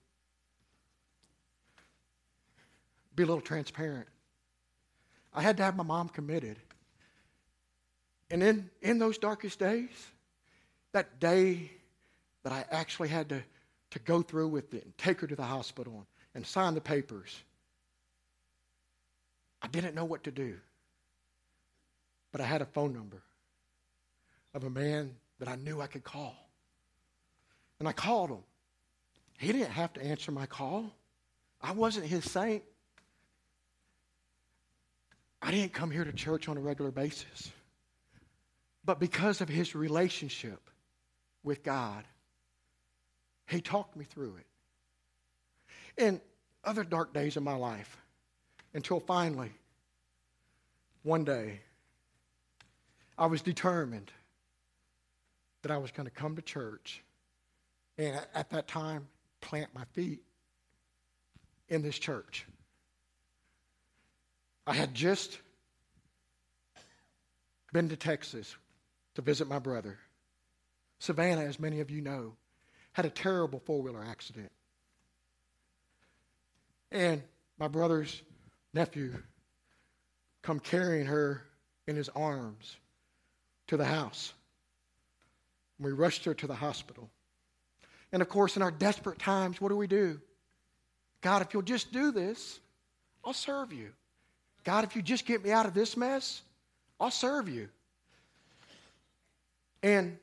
be 3.16 3.24
a 3.24 3.26
little 3.26 3.42
transparent. 3.42 4.08
I 5.34 5.42
had 5.42 5.58
to 5.58 5.64
have 5.64 5.76
my 5.76 5.84
mom 5.84 6.10
committed. 6.10 6.58
And 8.30 8.42
in, 8.42 8.70
in 8.82 8.98
those 8.98 9.18
darkest 9.18 9.60
days, 9.60 9.90
that 10.94 11.20
day 11.20 11.72
that 12.44 12.52
I 12.52 12.66
actually 12.72 13.10
had 13.10 13.30
to, 13.30 13.44
to 13.92 14.00
go 14.00 14.22
through 14.22 14.48
with 14.48 14.74
it 14.74 14.84
and 14.84 14.98
take 14.98 15.22
her 15.22 15.28
to 15.28 15.36
the 15.36 15.44
hospital 15.44 15.94
and, 15.94 16.06
and 16.34 16.46
sign 16.46 16.74
the 16.74 16.82
papers, 16.82 17.38
I 19.62 19.68
didn't 19.68 19.94
know 19.94 20.06
what 20.06 20.24
to 20.24 20.32
do. 20.32 20.58
But 22.32 22.42
I 22.42 22.46
had 22.46 22.62
a 22.62 22.66
phone 22.66 22.94
number 22.94 23.22
of 24.54 24.64
a 24.64 24.70
man 24.70 25.16
that 25.40 25.48
I 25.48 25.56
knew 25.56 25.82
I 25.82 25.88
could 25.88 26.04
call. 26.04 26.41
And 27.82 27.88
I 27.88 27.94
called 27.94 28.30
him. 28.30 28.44
He 29.40 29.52
didn't 29.52 29.72
have 29.72 29.92
to 29.94 30.04
answer 30.04 30.32
my 30.32 30.46
call. 30.46 30.94
I 31.60 31.72
wasn't 31.72 32.06
his 32.06 32.24
saint. 32.30 32.62
I 35.42 35.50
didn't 35.50 35.74
come 35.74 35.90
here 35.90 36.04
to 36.04 36.14
church 36.14 36.48
on 36.48 36.58
a 36.58 36.60
regular 36.60 36.92
basis. 36.92 37.52
But 38.86 39.00
because 39.00 39.42
of 39.42 39.50
his 39.50 39.74
relationship 39.74 40.70
with 41.42 41.64
God, 41.64 42.04
he 43.48 43.62
talked 43.62 43.96
me 43.96 44.06
through 44.06 44.36
it. 44.36 46.04
In 46.04 46.22
other 46.64 46.84
dark 46.84 47.16
days 47.16 47.36
of 47.36 47.42
my 47.42 47.56
life, 47.56 47.98
until 48.76 49.00
finally, 49.00 49.54
one 51.02 51.24
day, 51.24 51.62
I 53.18 53.26
was 53.26 53.42
determined 53.42 54.12
that 55.64 55.72
I 55.72 55.80
was 55.80 55.90
going 55.90 56.06
to 56.06 56.14
come 56.14 56.36
to 56.36 56.44
church 56.44 57.02
and 58.02 58.20
at 58.34 58.50
that 58.50 58.68
time 58.68 59.08
plant 59.42 59.70
my 59.76 59.84
feet 59.94 60.22
in 61.70 61.84
this 61.84 61.98
church. 61.98 62.48
I 64.66 64.74
had 64.74 64.94
just 64.94 65.38
been 67.72 67.90
to 67.90 67.96
Texas 67.96 68.56
to 69.16 69.22
visit 69.22 69.48
my 69.48 69.60
brother. 69.60 70.00
Savannah, 71.00 71.42
as 71.42 71.60
many 71.60 71.80
of 71.80 71.92
you 71.92 72.02
know, 72.02 72.34
had 72.94 73.06
a 73.06 73.10
terrible 73.10 73.60
four 73.66 73.82
wheeler 73.82 74.04
accident. 74.04 74.52
And 76.92 77.22
my 77.58 77.68
brother's 77.68 78.22
nephew 78.74 79.14
come 80.42 80.60
carrying 80.60 81.06
her 81.06 81.44
in 81.88 81.96
his 81.96 82.10
arms 82.10 82.78
to 83.68 83.78
the 83.78 83.86
house. 83.86 84.34
We 85.80 85.92
rushed 85.92 86.26
her 86.26 86.34
to 86.34 86.48
the 86.48 86.56
hospital. 86.56 87.10
And 88.12 88.22
of 88.22 88.30
course, 88.30 88.56
in 88.56 88.62
our 88.62 88.72
desperate 88.72 89.20
times, 89.20 89.62
what 89.62 89.70
do 89.70 89.78
we 89.78 89.88
do? 89.88 90.20
God, 91.22 91.42
if 91.42 91.54
you'll 91.54 91.62
just 91.62 91.92
do 91.92 92.12
this, 92.12 92.60
I'll 93.24 93.34
serve 93.34 93.72
you. 93.72 93.90
God, 94.64 94.84
if 94.84 94.96
you 94.96 95.02
just 95.02 95.26
get 95.26 95.44
me 95.44 95.52
out 95.52 95.66
of 95.66 95.74
this 95.74 95.96
mess, 95.96 96.42
I'll 97.00 97.12
serve 97.12 97.48
you. 97.48 97.70
And 99.84 100.18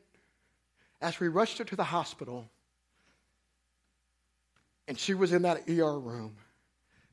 as 1.01 1.19
we 1.19 1.29
rushed 1.29 1.59
her 1.59 1.65
to 1.65 1.77
the 1.77 1.85
hospital, 1.85 2.49
and 4.87 4.99
she 4.99 5.15
was 5.15 5.33
in 5.33 5.43
that 5.43 5.69
ER 5.69 5.99
room, 5.99 6.37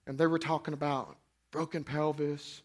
and 0.08 0.18
they 0.18 0.28
were 0.28 0.40
talking 0.40 0.74
about 0.74 1.16
broken 1.52 1.84
pelvis, 1.84 2.62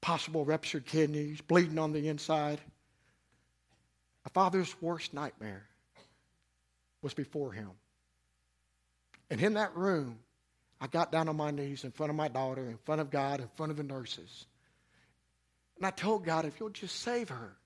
possible 0.00 0.44
ruptured 0.44 0.86
kidneys, 0.86 1.40
bleeding 1.40 1.78
on 1.78 1.92
the 1.92 2.08
inside. 2.08 2.60
A 4.24 4.30
father's 4.30 4.74
worst 4.80 5.12
nightmare 5.12 5.66
was 7.02 7.14
before 7.14 7.52
him. 7.52 7.70
And 9.30 9.40
in 9.40 9.54
that 9.54 9.76
room, 9.76 10.18
I 10.80 10.86
got 10.86 11.12
down 11.12 11.28
on 11.28 11.36
my 11.36 11.50
knees 11.50 11.84
in 11.84 11.92
front 11.92 12.10
of 12.10 12.16
my 12.16 12.28
daughter, 12.28 12.68
in 12.68 12.78
front 12.78 13.00
of 13.00 13.10
God, 13.10 13.40
in 13.40 13.48
front 13.56 13.70
of 13.70 13.76
the 13.76 13.82
nurses. 13.82 14.46
And 15.76 15.86
I 15.86 15.90
told 15.90 16.24
God, 16.24 16.44
if 16.44 16.58
you'll 16.58 16.70
just 16.70 17.00
save 17.00 17.28
her, 17.28 17.56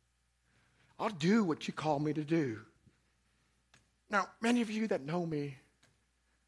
I'll 0.99 1.09
do 1.09 1.45
what 1.45 1.67
you 1.67 1.75
call 1.75 1.99
me 1.99 2.13
to 2.13 2.25
do. 2.25 2.61
Now, 4.11 4.29
many 4.41 4.61
of 4.63 4.71
you 4.71 4.87
that 4.89 5.05
know 5.05 5.25
me 5.25 5.57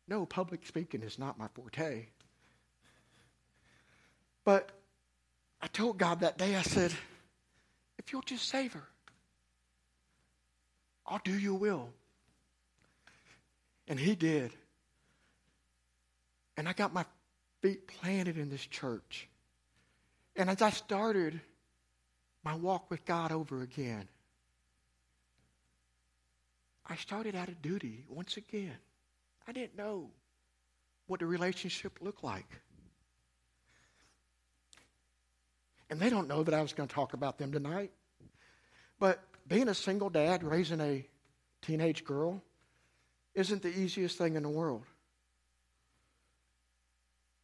know 0.08 0.24
public 0.26 0.66
speaking 0.66 1.02
is 1.02 1.18
not 1.18 1.38
my 1.38 1.48
forte. 1.48 2.06
But 4.44 4.70
I 5.60 5.66
told 5.66 5.98
God 5.98 6.20
that 6.20 6.38
day, 6.38 6.54
I 6.54 6.62
said, 6.62 6.92
if 7.98 8.12
you'll 8.12 8.22
just 8.22 8.48
save 8.48 8.74
her, 8.74 8.84
I'll 11.04 11.20
do 11.24 11.36
your 11.36 11.54
will. 11.54 11.88
And 13.88 13.98
he 13.98 14.14
did. 14.14 14.52
And 16.56 16.68
I 16.68 16.72
got 16.72 16.92
my 16.92 17.04
feet 17.60 17.86
planted 17.86 18.38
in 18.38 18.48
this 18.48 18.64
church. 18.64 19.28
And 20.34 20.50
as 20.50 20.62
I 20.62 20.70
started 20.70 21.40
my 22.44 22.54
walk 22.54 22.90
with 22.90 23.04
God 23.04 23.32
over 23.32 23.62
again, 23.62 24.08
I 26.88 26.96
started 26.96 27.34
out 27.34 27.48
of 27.48 27.60
duty 27.62 28.04
once 28.08 28.36
again. 28.36 28.76
I 29.48 29.52
didn't 29.52 29.76
know 29.76 30.10
what 31.06 31.20
the 31.20 31.26
relationship 31.26 31.98
looked 32.00 32.22
like. 32.22 32.46
And 35.88 36.00
they 36.00 36.10
don't 36.10 36.28
know 36.28 36.42
that 36.42 36.54
I 36.54 36.62
was 36.62 36.72
going 36.72 36.88
to 36.88 36.94
talk 36.94 37.14
about 37.14 37.38
them 37.38 37.52
tonight. 37.52 37.92
But 38.98 39.22
being 39.46 39.68
a 39.68 39.74
single 39.74 40.10
dad, 40.10 40.42
raising 40.42 40.80
a 40.80 41.06
teenage 41.62 42.04
girl, 42.04 42.42
isn't 43.36 43.62
the 43.62 43.78
easiest 43.78 44.18
thing 44.18 44.34
in 44.34 44.42
the 44.42 44.48
world. 44.48 44.82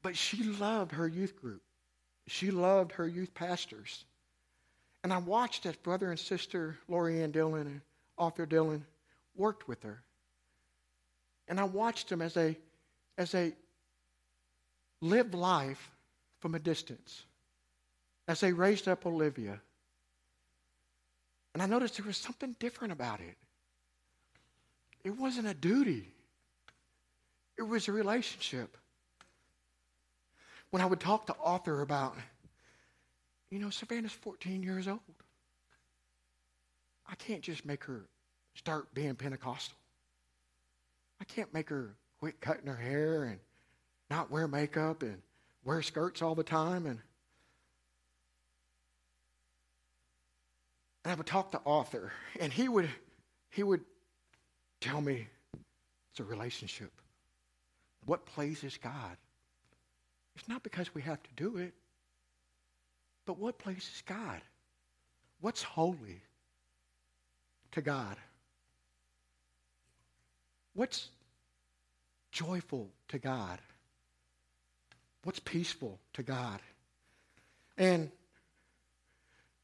But 0.03 0.16
she 0.16 0.43
loved 0.43 0.93
her 0.93 1.07
youth 1.07 1.40
group. 1.40 1.62
She 2.26 2.51
loved 2.51 2.93
her 2.93 3.07
youth 3.07 3.32
pastors. 3.34 4.05
And 5.05 5.12
I 5.12 5.18
watched 5.18 5.66
as 5.66 5.76
brother 5.76 6.11
and 6.11 6.18
sister 6.18 6.78
Lori 6.88 7.22
Ann 7.22 7.30
Dillon 7.30 7.66
and 7.66 7.80
Arthur 8.18 8.47
Dillon 8.47 8.84
worked 9.36 9.68
with 9.68 9.82
her. 9.82 10.03
And 11.47 11.61
I 11.61 11.64
watched 11.64 12.09
them 12.09 12.22
as 12.22 12.34
they 12.34 12.57
as 13.18 13.32
they 13.32 13.53
lived 15.01 15.34
life 15.34 15.90
from 16.40 16.55
a 16.55 16.59
distance. 16.59 17.24
As 18.26 18.40
they 18.40 18.53
raised 18.53 18.88
up 18.88 19.05
Olivia. 19.05 19.61
And 21.53 21.62
I 21.62 21.66
noticed 21.66 21.99
there 21.99 22.07
was 22.07 22.16
something 22.16 22.57
different 22.59 22.93
about 22.93 23.20
it. 23.20 23.36
It 25.05 25.18
wasn't 25.18 25.48
a 25.48 25.55
duty. 25.55 26.09
It 27.59 27.62
was 27.62 27.88
a 27.88 27.92
relationship. 27.92 28.76
When 30.70 30.80
I 30.80 30.86
would 30.86 31.00
talk 31.00 31.26
to 31.26 31.36
Arthur 31.42 31.82
about, 31.82 32.16
you 33.50 33.59
know, 33.59 33.70
Savannah's 33.70 34.12
14 34.12 34.62
years 34.62 34.88
old. 34.88 35.00
I 37.07 37.14
can't 37.16 37.42
just 37.42 37.66
make 37.66 37.84
her 37.84 38.07
start 38.55 38.94
being 38.94 39.14
Pentecostal. 39.14 39.76
I 41.20 41.24
can't 41.24 41.53
make 41.53 41.68
her 41.68 41.94
quit 42.20 42.40
cutting 42.40 42.66
her 42.66 42.76
hair 42.76 43.24
and 43.24 43.38
not 44.09 44.30
wear 44.30 44.48
makeup 44.48 45.03
and 45.03 45.20
wear 45.64 45.82
skirts 45.82 46.22
all 46.22 46.34
the 46.34 46.42
time 46.42 46.86
and 46.86 46.98
and 51.05 51.12
I 51.12 51.14
would 51.14 51.26
talk 51.26 51.53
to 51.53 51.61
Arthur 51.66 52.12
and 52.40 52.53
he 52.53 52.68
would 52.68 52.88
he 53.50 53.62
would 53.62 53.82
tell 54.82 55.00
me 55.00 55.26
it's 56.10 56.20
a 56.20 56.24
relationship. 56.24 56.90
What 58.04 58.26
pleases 58.26 58.78
God? 58.82 59.16
It's 60.36 60.48
not 60.48 60.62
because 60.62 60.94
we 60.94 61.02
have 61.02 61.22
to 61.22 61.30
do 61.36 61.58
it, 61.58 61.72
but 63.24 63.38
what 63.38 63.58
pleases 63.58 64.02
God? 64.06 64.40
What's 65.40 65.62
holy 65.62 66.20
to 67.72 67.80
God? 67.80 68.16
What's 70.74 71.08
joyful 72.32 72.88
to 73.08 73.18
God? 73.18 73.58
What's 75.24 75.38
peaceful 75.38 75.98
to 76.14 76.22
God? 76.22 76.60
And 77.78 78.10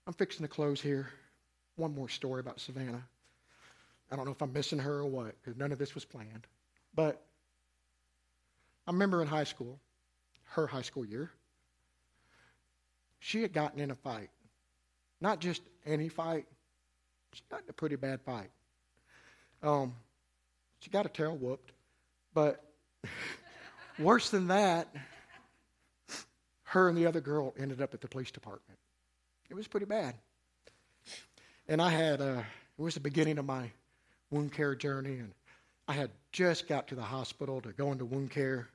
I'm 0.06 0.12
fixing 0.12 0.44
to 0.44 0.48
close 0.48 0.80
here. 0.80 1.08
One 1.76 1.94
more 1.94 2.08
story 2.08 2.40
about 2.40 2.60
Savannah. 2.60 3.04
I 4.10 4.16
don't 4.16 4.24
know 4.24 4.32
if 4.32 4.42
I'm 4.42 4.52
missing 4.52 4.78
her 4.78 4.98
or 4.98 5.06
what, 5.06 5.34
because 5.40 5.58
none 5.58 5.72
of 5.72 5.78
this 5.78 5.94
was 5.94 6.04
planned. 6.04 6.46
But 6.94 7.22
I 8.86 8.90
remember 8.90 9.20
in 9.20 9.28
high 9.28 9.44
school, 9.44 9.78
her 10.50 10.66
high 10.66 10.82
school 10.82 11.04
year, 11.04 11.30
she 13.18 13.42
had 13.42 13.52
gotten 13.52 13.80
in 13.80 13.90
a 13.90 13.94
fight. 13.94 14.30
Not 15.20 15.40
just 15.40 15.62
any 15.84 16.08
fight, 16.08 16.46
she 17.32 17.42
got 17.50 17.62
in 17.62 17.68
a 17.68 17.72
pretty 17.72 17.96
bad 17.96 18.20
fight. 18.22 18.50
Um, 19.62 19.94
she 20.80 20.90
got 20.90 21.04
a 21.04 21.08
tail 21.08 21.36
whooped, 21.36 21.72
but 22.32 22.64
worse 23.98 24.30
than 24.30 24.48
that, 24.48 24.88
her 26.62 26.88
and 26.88 26.96
the 26.96 27.06
other 27.06 27.20
girl 27.20 27.54
ended 27.58 27.82
up 27.82 27.94
at 27.94 28.00
the 28.00 28.08
police 28.08 28.30
department. 28.30 28.78
It 29.50 29.54
was 29.54 29.66
pretty 29.66 29.86
bad. 29.86 30.14
And 31.66 31.82
I 31.82 31.90
had, 31.90 32.20
uh, 32.20 32.42
it 32.78 32.82
was 32.82 32.94
the 32.94 33.00
beginning 33.00 33.38
of 33.38 33.44
my 33.44 33.70
wound 34.30 34.52
care 34.52 34.74
journey, 34.74 35.18
and 35.18 35.32
I 35.86 35.92
had 35.92 36.10
just 36.32 36.68
got 36.68 36.88
to 36.88 36.94
the 36.94 37.02
hospital 37.02 37.60
to 37.62 37.72
go 37.72 37.92
into 37.92 38.04
wound 38.04 38.30
care. 38.30 38.68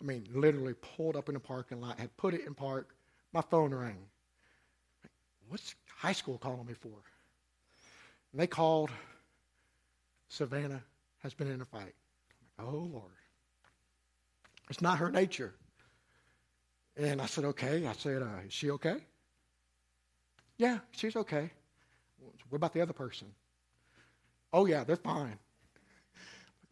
I 0.00 0.04
mean, 0.04 0.28
literally 0.32 0.74
pulled 0.74 1.16
up 1.16 1.28
in 1.28 1.34
the 1.34 1.40
parking 1.40 1.80
lot, 1.80 1.98
had 1.98 2.16
put 2.16 2.34
it 2.34 2.46
in 2.46 2.54
park. 2.54 2.94
My 3.32 3.40
phone 3.40 3.74
rang. 3.74 3.98
What's 5.48 5.74
high 5.96 6.12
school 6.12 6.38
calling 6.38 6.66
me 6.66 6.74
for? 6.74 6.88
And 8.32 8.40
they 8.40 8.46
called. 8.46 8.90
Savannah 10.28 10.82
has 11.22 11.32
been 11.32 11.50
in 11.50 11.60
a 11.60 11.64
fight. 11.64 11.94
Like, 12.58 12.68
oh, 12.68 12.88
Lord. 12.92 13.12
It's 14.68 14.82
not 14.82 14.98
her 14.98 15.10
nature. 15.10 15.54
And 16.96 17.22
I 17.22 17.26
said, 17.26 17.44
okay. 17.46 17.86
I 17.86 17.92
said, 17.92 18.22
uh, 18.22 18.26
is 18.46 18.52
she 18.52 18.70
okay? 18.72 18.96
Yeah, 20.58 20.78
she's 20.90 21.16
okay. 21.16 21.50
What 22.50 22.56
about 22.56 22.74
the 22.74 22.80
other 22.80 22.92
person? 22.92 23.28
Oh, 24.52 24.66
yeah, 24.66 24.84
they're 24.84 24.96
fine. 24.96 25.38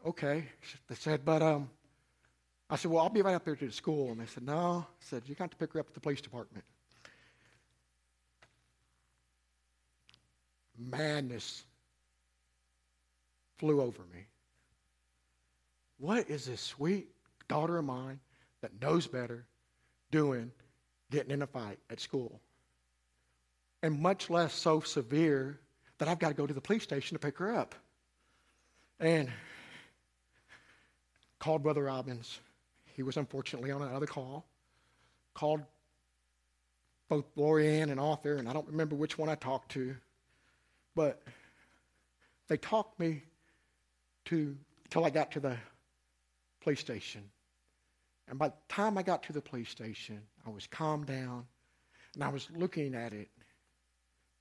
Okay. 0.04 0.44
They 0.88 0.94
said, 0.94 1.24
but 1.24 1.42
um, 1.42 1.68
I 2.70 2.76
said, 2.76 2.90
well, 2.90 3.02
I'll 3.02 3.10
be 3.10 3.22
right 3.22 3.34
up 3.34 3.44
there 3.44 3.56
to 3.56 3.66
the 3.66 3.72
school. 3.72 4.10
And 4.10 4.20
they 4.20 4.26
said, 4.26 4.44
no. 4.44 4.86
I 4.88 5.04
said, 5.04 5.22
you 5.26 5.34
got 5.34 5.50
to 5.50 5.56
pick 5.56 5.72
her 5.72 5.80
up 5.80 5.88
at 5.88 5.94
the 5.94 6.00
police 6.00 6.20
department. 6.20 6.64
Madness 10.78 11.64
flew 13.56 13.80
over 13.80 14.02
me. 14.12 14.26
What 15.98 16.28
is 16.28 16.44
this 16.44 16.60
sweet 16.60 17.08
daughter 17.48 17.78
of 17.78 17.84
mine 17.84 18.20
that 18.60 18.80
knows 18.80 19.06
better 19.06 19.46
doing 20.10 20.50
getting 21.10 21.30
in 21.30 21.42
a 21.42 21.46
fight 21.46 21.78
at 21.90 22.00
school? 22.00 22.40
And 23.82 24.00
much 24.00 24.28
less 24.28 24.52
so 24.52 24.80
severe 24.80 25.60
that 25.98 26.08
I've 26.08 26.18
got 26.18 26.28
to 26.28 26.34
go 26.34 26.46
to 26.46 26.54
the 26.54 26.60
police 26.60 26.82
station 26.82 27.14
to 27.14 27.18
pick 27.18 27.38
her 27.38 27.54
up. 27.54 27.74
And 29.00 29.30
called 31.38 31.62
Brother 31.62 31.84
Robbins. 31.84 32.40
He 32.94 33.02
was 33.02 33.16
unfortunately 33.16 33.70
on 33.70 33.82
another 33.82 34.06
call. 34.06 34.46
Called 35.34 35.62
both 37.08 37.24
Lori 37.36 37.68
Ann 37.68 37.90
and 37.90 38.00
Arthur, 38.00 38.36
and 38.36 38.48
I 38.48 38.52
don't 38.52 38.66
remember 38.66 38.96
which 38.96 39.16
one 39.16 39.28
I 39.28 39.36
talked 39.36 39.70
to, 39.72 39.94
but 40.94 41.22
they 42.48 42.56
talked 42.56 42.98
me 42.98 43.22
to 44.26 44.56
till 44.90 45.04
I 45.04 45.10
got 45.10 45.30
to 45.32 45.40
the 45.40 45.56
police 46.60 46.80
station. 46.80 47.22
And 48.28 48.38
by 48.38 48.48
the 48.48 48.54
time 48.68 48.98
I 48.98 49.02
got 49.02 49.22
to 49.24 49.32
the 49.32 49.40
police 49.40 49.70
station, 49.70 50.20
I 50.44 50.50
was 50.50 50.66
calmed 50.66 51.06
down 51.06 51.46
and 52.14 52.24
I 52.24 52.28
was 52.28 52.48
looking 52.56 52.94
at 52.94 53.12
it 53.12 53.28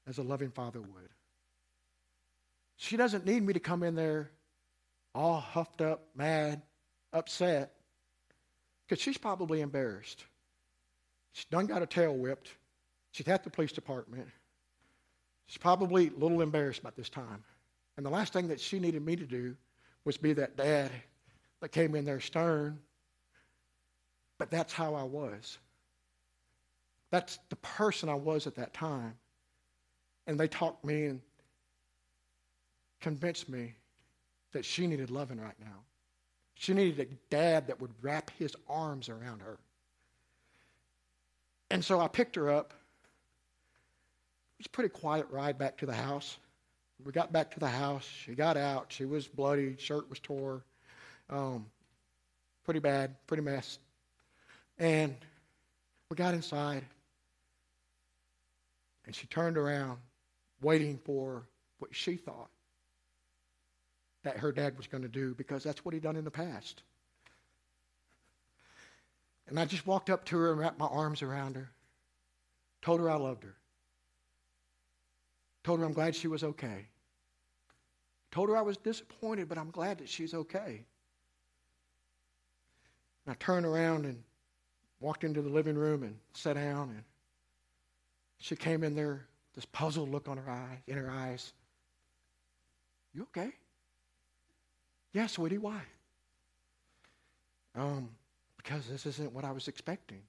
as 0.07 0.17
a 0.17 0.23
loving 0.23 0.49
father 0.49 0.81
would. 0.81 1.09
She 2.77 2.97
doesn't 2.97 3.25
need 3.25 3.43
me 3.43 3.53
to 3.53 3.59
come 3.59 3.83
in 3.83 3.95
there 3.95 4.31
all 5.15 5.39
huffed 5.39 5.81
up, 5.81 6.09
mad, 6.13 6.61
upset, 7.13 7.71
because 8.85 9.01
she's 9.01 9.17
probably 9.17 9.61
embarrassed. 9.61 10.25
She's 11.31 11.45
done 11.45 11.65
got 11.65 11.79
her 11.79 11.85
tail 11.85 12.13
whipped. 12.13 12.51
She's 13.11 13.27
at 13.29 13.43
the 13.43 13.49
police 13.49 13.71
department. 13.71 14.27
She's 15.47 15.57
probably 15.57 16.07
a 16.09 16.19
little 16.19 16.41
embarrassed 16.41 16.81
about 16.81 16.95
this 16.95 17.09
time. 17.09 17.43
And 17.97 18.05
the 18.05 18.09
last 18.09 18.33
thing 18.33 18.49
that 18.49 18.59
she 18.59 18.79
needed 18.79 19.05
me 19.05 19.15
to 19.15 19.25
do 19.25 19.55
was 20.03 20.17
be 20.17 20.33
that 20.33 20.57
dad 20.57 20.91
that 21.61 21.69
came 21.69 21.95
in 21.95 22.03
there 22.03 22.19
stern. 22.19 22.79
But 24.37 24.51
that's 24.51 24.73
how 24.73 24.95
I 24.95 25.03
was. 25.03 25.57
That's 27.09 27.39
the 27.49 27.55
person 27.57 28.09
I 28.09 28.15
was 28.15 28.47
at 28.47 28.55
that 28.55 28.73
time. 28.73 29.13
And 30.27 30.37
they 30.37 30.49
talked 30.49 30.83
me 30.83 31.05
and 31.05 31.21
convinced 33.05 33.47
me 33.47 33.75
that 34.51 34.65
she 34.65 34.87
needed 34.87 35.11
loving 35.11 35.39
right 35.39 35.59
now. 35.59 35.83
She 36.55 36.73
needed 36.73 36.99
a 36.99 37.05
dad 37.29 37.67
that 37.67 37.79
would 37.79 37.91
wrap 38.01 38.31
his 38.39 38.55
arms 38.67 39.09
around 39.09 39.43
her. 39.43 39.59
And 41.69 41.85
so 41.85 41.99
I 41.99 42.07
picked 42.07 42.35
her 42.35 42.49
up. 42.49 42.73
It 44.57 44.61
was 44.61 44.65
a 44.65 44.69
pretty 44.69 44.89
quiet 44.89 45.27
ride 45.29 45.59
back 45.59 45.77
to 45.77 45.85
the 45.85 45.93
house. 45.93 46.37
We 47.05 47.11
got 47.11 47.31
back 47.31 47.51
to 47.51 47.59
the 47.59 47.67
house. 47.67 48.09
She 48.23 48.33
got 48.33 48.57
out. 48.57 48.87
She 48.89 49.05
was 49.05 49.27
bloody. 49.27 49.75
Shirt 49.77 50.09
was 50.09 50.17
tore. 50.17 50.63
Um, 51.29 51.67
pretty 52.63 52.79
bad, 52.79 53.13
pretty 53.27 53.43
mess. 53.43 53.77
And 54.79 55.13
we 56.09 56.15
got 56.15 56.33
inside. 56.33 56.83
And 59.05 59.13
she 59.13 59.27
turned 59.27 59.59
around, 59.59 59.99
waiting 60.59 60.99
for 61.05 61.43
what 61.77 61.93
she 61.93 62.15
thought 62.15 62.49
that 64.25 64.37
her 64.37 64.51
dad 64.51 64.75
was 64.75 64.87
going 64.87 65.03
to 65.03 65.07
do 65.07 65.35
because 65.35 65.63
that's 65.63 65.85
what 65.85 65.93
he'd 65.93 66.03
done 66.03 66.15
in 66.15 66.25
the 66.25 66.31
past. 66.31 66.81
And 69.47 69.59
I 69.59 69.65
just 69.65 69.85
walked 69.85 70.09
up 70.09 70.25
to 70.25 70.37
her 70.37 70.51
and 70.51 70.59
wrapped 70.59 70.79
my 70.79 70.87
arms 70.87 71.21
around 71.21 71.55
her, 71.55 71.69
told 72.81 72.99
her 72.99 73.09
I 73.09 73.17
loved 73.17 73.43
her, 73.43 73.55
told 75.63 75.79
her 75.79 75.85
I'm 75.85 75.93
glad 75.93 76.15
she 76.15 76.27
was 76.27 76.43
okay, 76.43 76.87
told 78.31 78.49
her 78.49 78.57
I 78.57 78.63
was 78.63 78.77
disappointed, 78.77 79.47
but 79.47 79.59
I'm 79.59 79.69
glad 79.69 79.99
that 79.99 80.09
she's 80.09 80.33
okay. 80.33 80.83
And 83.25 83.31
I 83.31 83.35
turned 83.35 83.67
around 83.67 84.05
and 84.05 84.23
walked 84.99 85.23
into 85.23 85.43
the 85.43 85.49
living 85.49 85.75
room 85.75 86.01
and 86.01 86.17
sat 86.33 86.55
down, 86.55 86.89
and 86.89 87.03
she 88.39 88.55
came 88.55 88.83
in 88.83 88.95
there, 88.95 89.27
this 89.53 89.65
puzzled 89.65 90.09
look 90.09 90.27
on 90.27 90.37
her 90.37 90.49
eye, 90.49 90.81
in 90.87 90.97
her 90.97 91.11
eyes. 91.11 91.53
You 93.13 93.21
okay? 93.23 93.53
Yeah, 95.15 95.27
sweetie, 95.27 95.57
why? 95.57 95.79
Um, 97.73 98.09
because 98.57 98.85
this 98.87 99.05
isn't 99.05 99.31
what 99.31 99.45
I 99.45 99.53
was 99.53 99.69
expecting. 99.69 100.21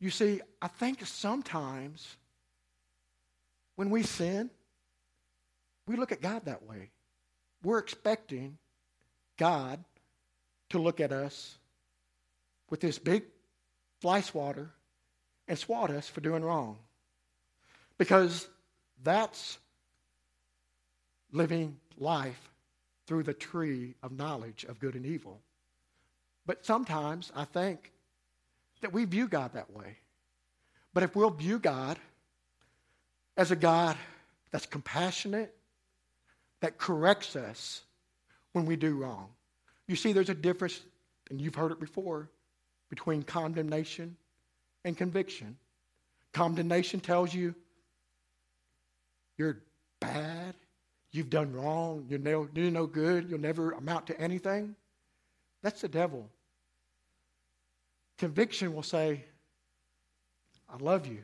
You 0.00 0.10
see, 0.10 0.40
I 0.60 0.66
think 0.66 1.06
sometimes 1.06 2.16
when 3.76 3.90
we 3.90 4.02
sin, 4.02 4.50
we 5.86 5.94
look 5.94 6.10
at 6.10 6.22
God 6.22 6.46
that 6.46 6.66
way. 6.66 6.90
We're 7.62 7.78
expecting 7.78 8.58
God 9.36 9.84
to 10.70 10.80
look 10.80 10.98
at 10.98 11.12
us 11.12 11.56
with 12.68 12.80
this 12.80 12.98
big 12.98 13.22
fly 14.00 14.22
swatter 14.22 14.70
and 15.46 15.56
swat 15.56 15.90
us 15.90 16.08
for 16.08 16.20
doing 16.20 16.42
wrong. 16.42 16.78
Because 17.96 18.48
that's 19.04 19.58
living 21.30 21.76
life 21.96 22.50
through 23.06 23.22
the 23.22 23.34
tree 23.34 23.94
of 24.02 24.12
knowledge 24.12 24.64
of 24.64 24.78
good 24.78 24.94
and 24.94 25.06
evil. 25.06 25.40
But 26.46 26.64
sometimes 26.64 27.32
I 27.34 27.44
think 27.44 27.92
that 28.80 28.92
we 28.92 29.04
view 29.04 29.28
God 29.28 29.52
that 29.54 29.72
way. 29.72 29.98
But 30.92 31.02
if 31.02 31.16
we'll 31.16 31.30
view 31.30 31.58
God 31.58 31.98
as 33.36 33.50
a 33.50 33.56
God 33.56 33.96
that's 34.50 34.66
compassionate, 34.66 35.54
that 36.60 36.78
corrects 36.78 37.36
us 37.36 37.82
when 38.52 38.64
we 38.64 38.76
do 38.76 38.96
wrong. 38.96 39.28
You 39.88 39.96
see, 39.96 40.12
there's 40.12 40.30
a 40.30 40.34
difference, 40.34 40.80
and 41.30 41.40
you've 41.40 41.56
heard 41.56 41.72
it 41.72 41.80
before, 41.80 42.30
between 42.88 43.22
condemnation 43.22 44.16
and 44.84 44.96
conviction. 44.96 45.56
Condemnation 46.32 47.00
tells 47.00 47.34
you 47.34 47.54
you're 49.36 49.58
bad, 50.00 50.54
you've 51.14 51.30
done 51.30 51.52
wrong, 51.52 52.06
you're 52.08 52.18
no, 52.18 52.48
you're 52.54 52.70
no 52.70 52.86
good, 52.86 53.30
you'll 53.30 53.40
never 53.40 53.72
amount 53.72 54.08
to 54.08 54.20
anything. 54.20 54.74
That's 55.62 55.80
the 55.80 55.88
devil. 55.88 56.28
Conviction 58.18 58.74
will 58.74 58.82
say, 58.82 59.24
I 60.68 60.76
love 60.82 61.06
you, 61.06 61.22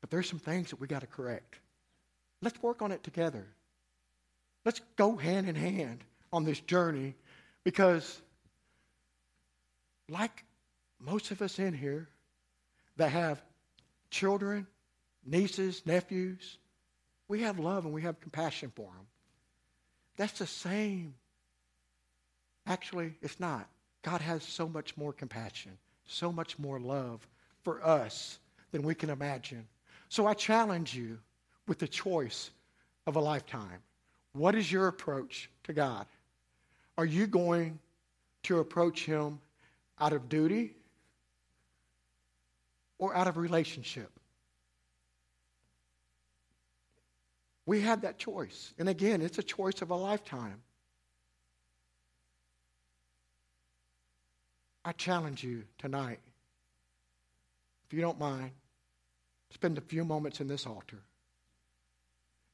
but 0.00 0.10
there's 0.10 0.28
some 0.28 0.38
things 0.38 0.70
that 0.70 0.80
we 0.80 0.86
got 0.86 1.00
to 1.00 1.06
correct. 1.06 1.58
Let's 2.40 2.62
work 2.62 2.82
on 2.82 2.92
it 2.92 3.02
together. 3.02 3.46
Let's 4.64 4.80
go 4.96 5.16
hand 5.16 5.48
in 5.48 5.56
hand 5.56 6.04
on 6.32 6.44
this 6.44 6.60
journey 6.60 7.16
because, 7.64 8.20
like 10.08 10.44
most 11.00 11.30
of 11.30 11.42
us 11.42 11.58
in 11.58 11.74
here 11.74 12.08
that 12.96 13.10
have 13.10 13.42
children, 14.10 14.66
nieces, 15.24 15.82
nephews, 15.84 16.58
we 17.28 17.42
have 17.42 17.58
love 17.58 17.84
and 17.84 17.94
we 17.94 18.02
have 18.02 18.20
compassion 18.20 18.72
for 18.74 18.86
them. 18.86 19.06
That's 20.16 20.38
the 20.38 20.46
same. 20.46 21.14
Actually, 22.66 23.14
it's 23.22 23.38
not. 23.38 23.68
God 24.02 24.20
has 24.20 24.42
so 24.42 24.68
much 24.68 24.96
more 24.96 25.12
compassion, 25.12 25.72
so 26.06 26.32
much 26.32 26.58
more 26.58 26.80
love 26.80 27.26
for 27.62 27.84
us 27.84 28.38
than 28.72 28.82
we 28.82 28.94
can 28.94 29.10
imagine. 29.10 29.66
So 30.08 30.26
I 30.26 30.34
challenge 30.34 30.94
you 30.94 31.18
with 31.66 31.78
the 31.78 31.88
choice 31.88 32.50
of 33.06 33.16
a 33.16 33.20
lifetime. 33.20 33.80
What 34.32 34.54
is 34.54 34.70
your 34.70 34.88
approach 34.88 35.50
to 35.64 35.72
God? 35.72 36.06
Are 36.96 37.04
you 37.04 37.26
going 37.26 37.78
to 38.44 38.58
approach 38.58 39.04
Him 39.04 39.40
out 40.00 40.12
of 40.12 40.28
duty 40.28 40.74
or 42.98 43.14
out 43.14 43.28
of 43.28 43.36
relationship? 43.36 44.10
We 47.68 47.82
have 47.82 48.00
that 48.00 48.16
choice. 48.16 48.72
And 48.78 48.88
again, 48.88 49.20
it's 49.20 49.36
a 49.36 49.42
choice 49.42 49.82
of 49.82 49.90
a 49.90 49.94
lifetime. 49.94 50.62
I 54.86 54.92
challenge 54.92 55.44
you 55.44 55.64
tonight, 55.76 56.18
if 57.86 57.92
you 57.92 58.00
don't 58.00 58.18
mind, 58.18 58.52
spend 59.50 59.76
a 59.76 59.82
few 59.82 60.02
moments 60.02 60.40
in 60.40 60.48
this 60.48 60.64
altar. 60.66 60.96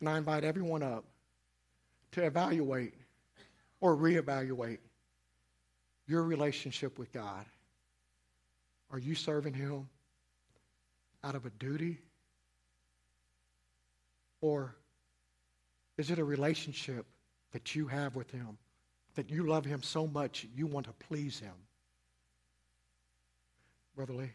And 0.01 0.09
I 0.09 0.19
invite 0.19 0.43
everyone 0.43 0.83
up 0.83 1.05
to 2.11 2.25
evaluate 2.25 2.95
or 3.81 3.97
reevaluate 3.97 4.79
your 6.09 6.25
relationship 6.25 6.99
with 6.99 7.13
God. 7.13 7.47
Are 8.91 8.99
you 8.99 9.15
serving 9.15 9.55
Him 9.55 9.89
out 11.23 11.37
of 11.37 11.47
a 11.47 11.51
duty? 11.51 11.99
Or 14.41 14.75
is 15.97 16.11
it 16.11 16.19
a 16.19 16.25
relationship 16.25 17.07
that 17.53 17.75
you 17.75 17.87
have 17.87 18.17
with 18.17 18.31
Him, 18.31 18.59
that 19.15 19.31
you 19.31 19.47
love 19.47 19.65
Him 19.65 19.83
so 19.83 20.07
much 20.07 20.47
you 20.55 20.67
want 20.67 20.87
to 20.87 20.93
please 20.93 21.39
Him? 21.39 21.55
Brother 23.97 24.15
Lee? 24.15 24.33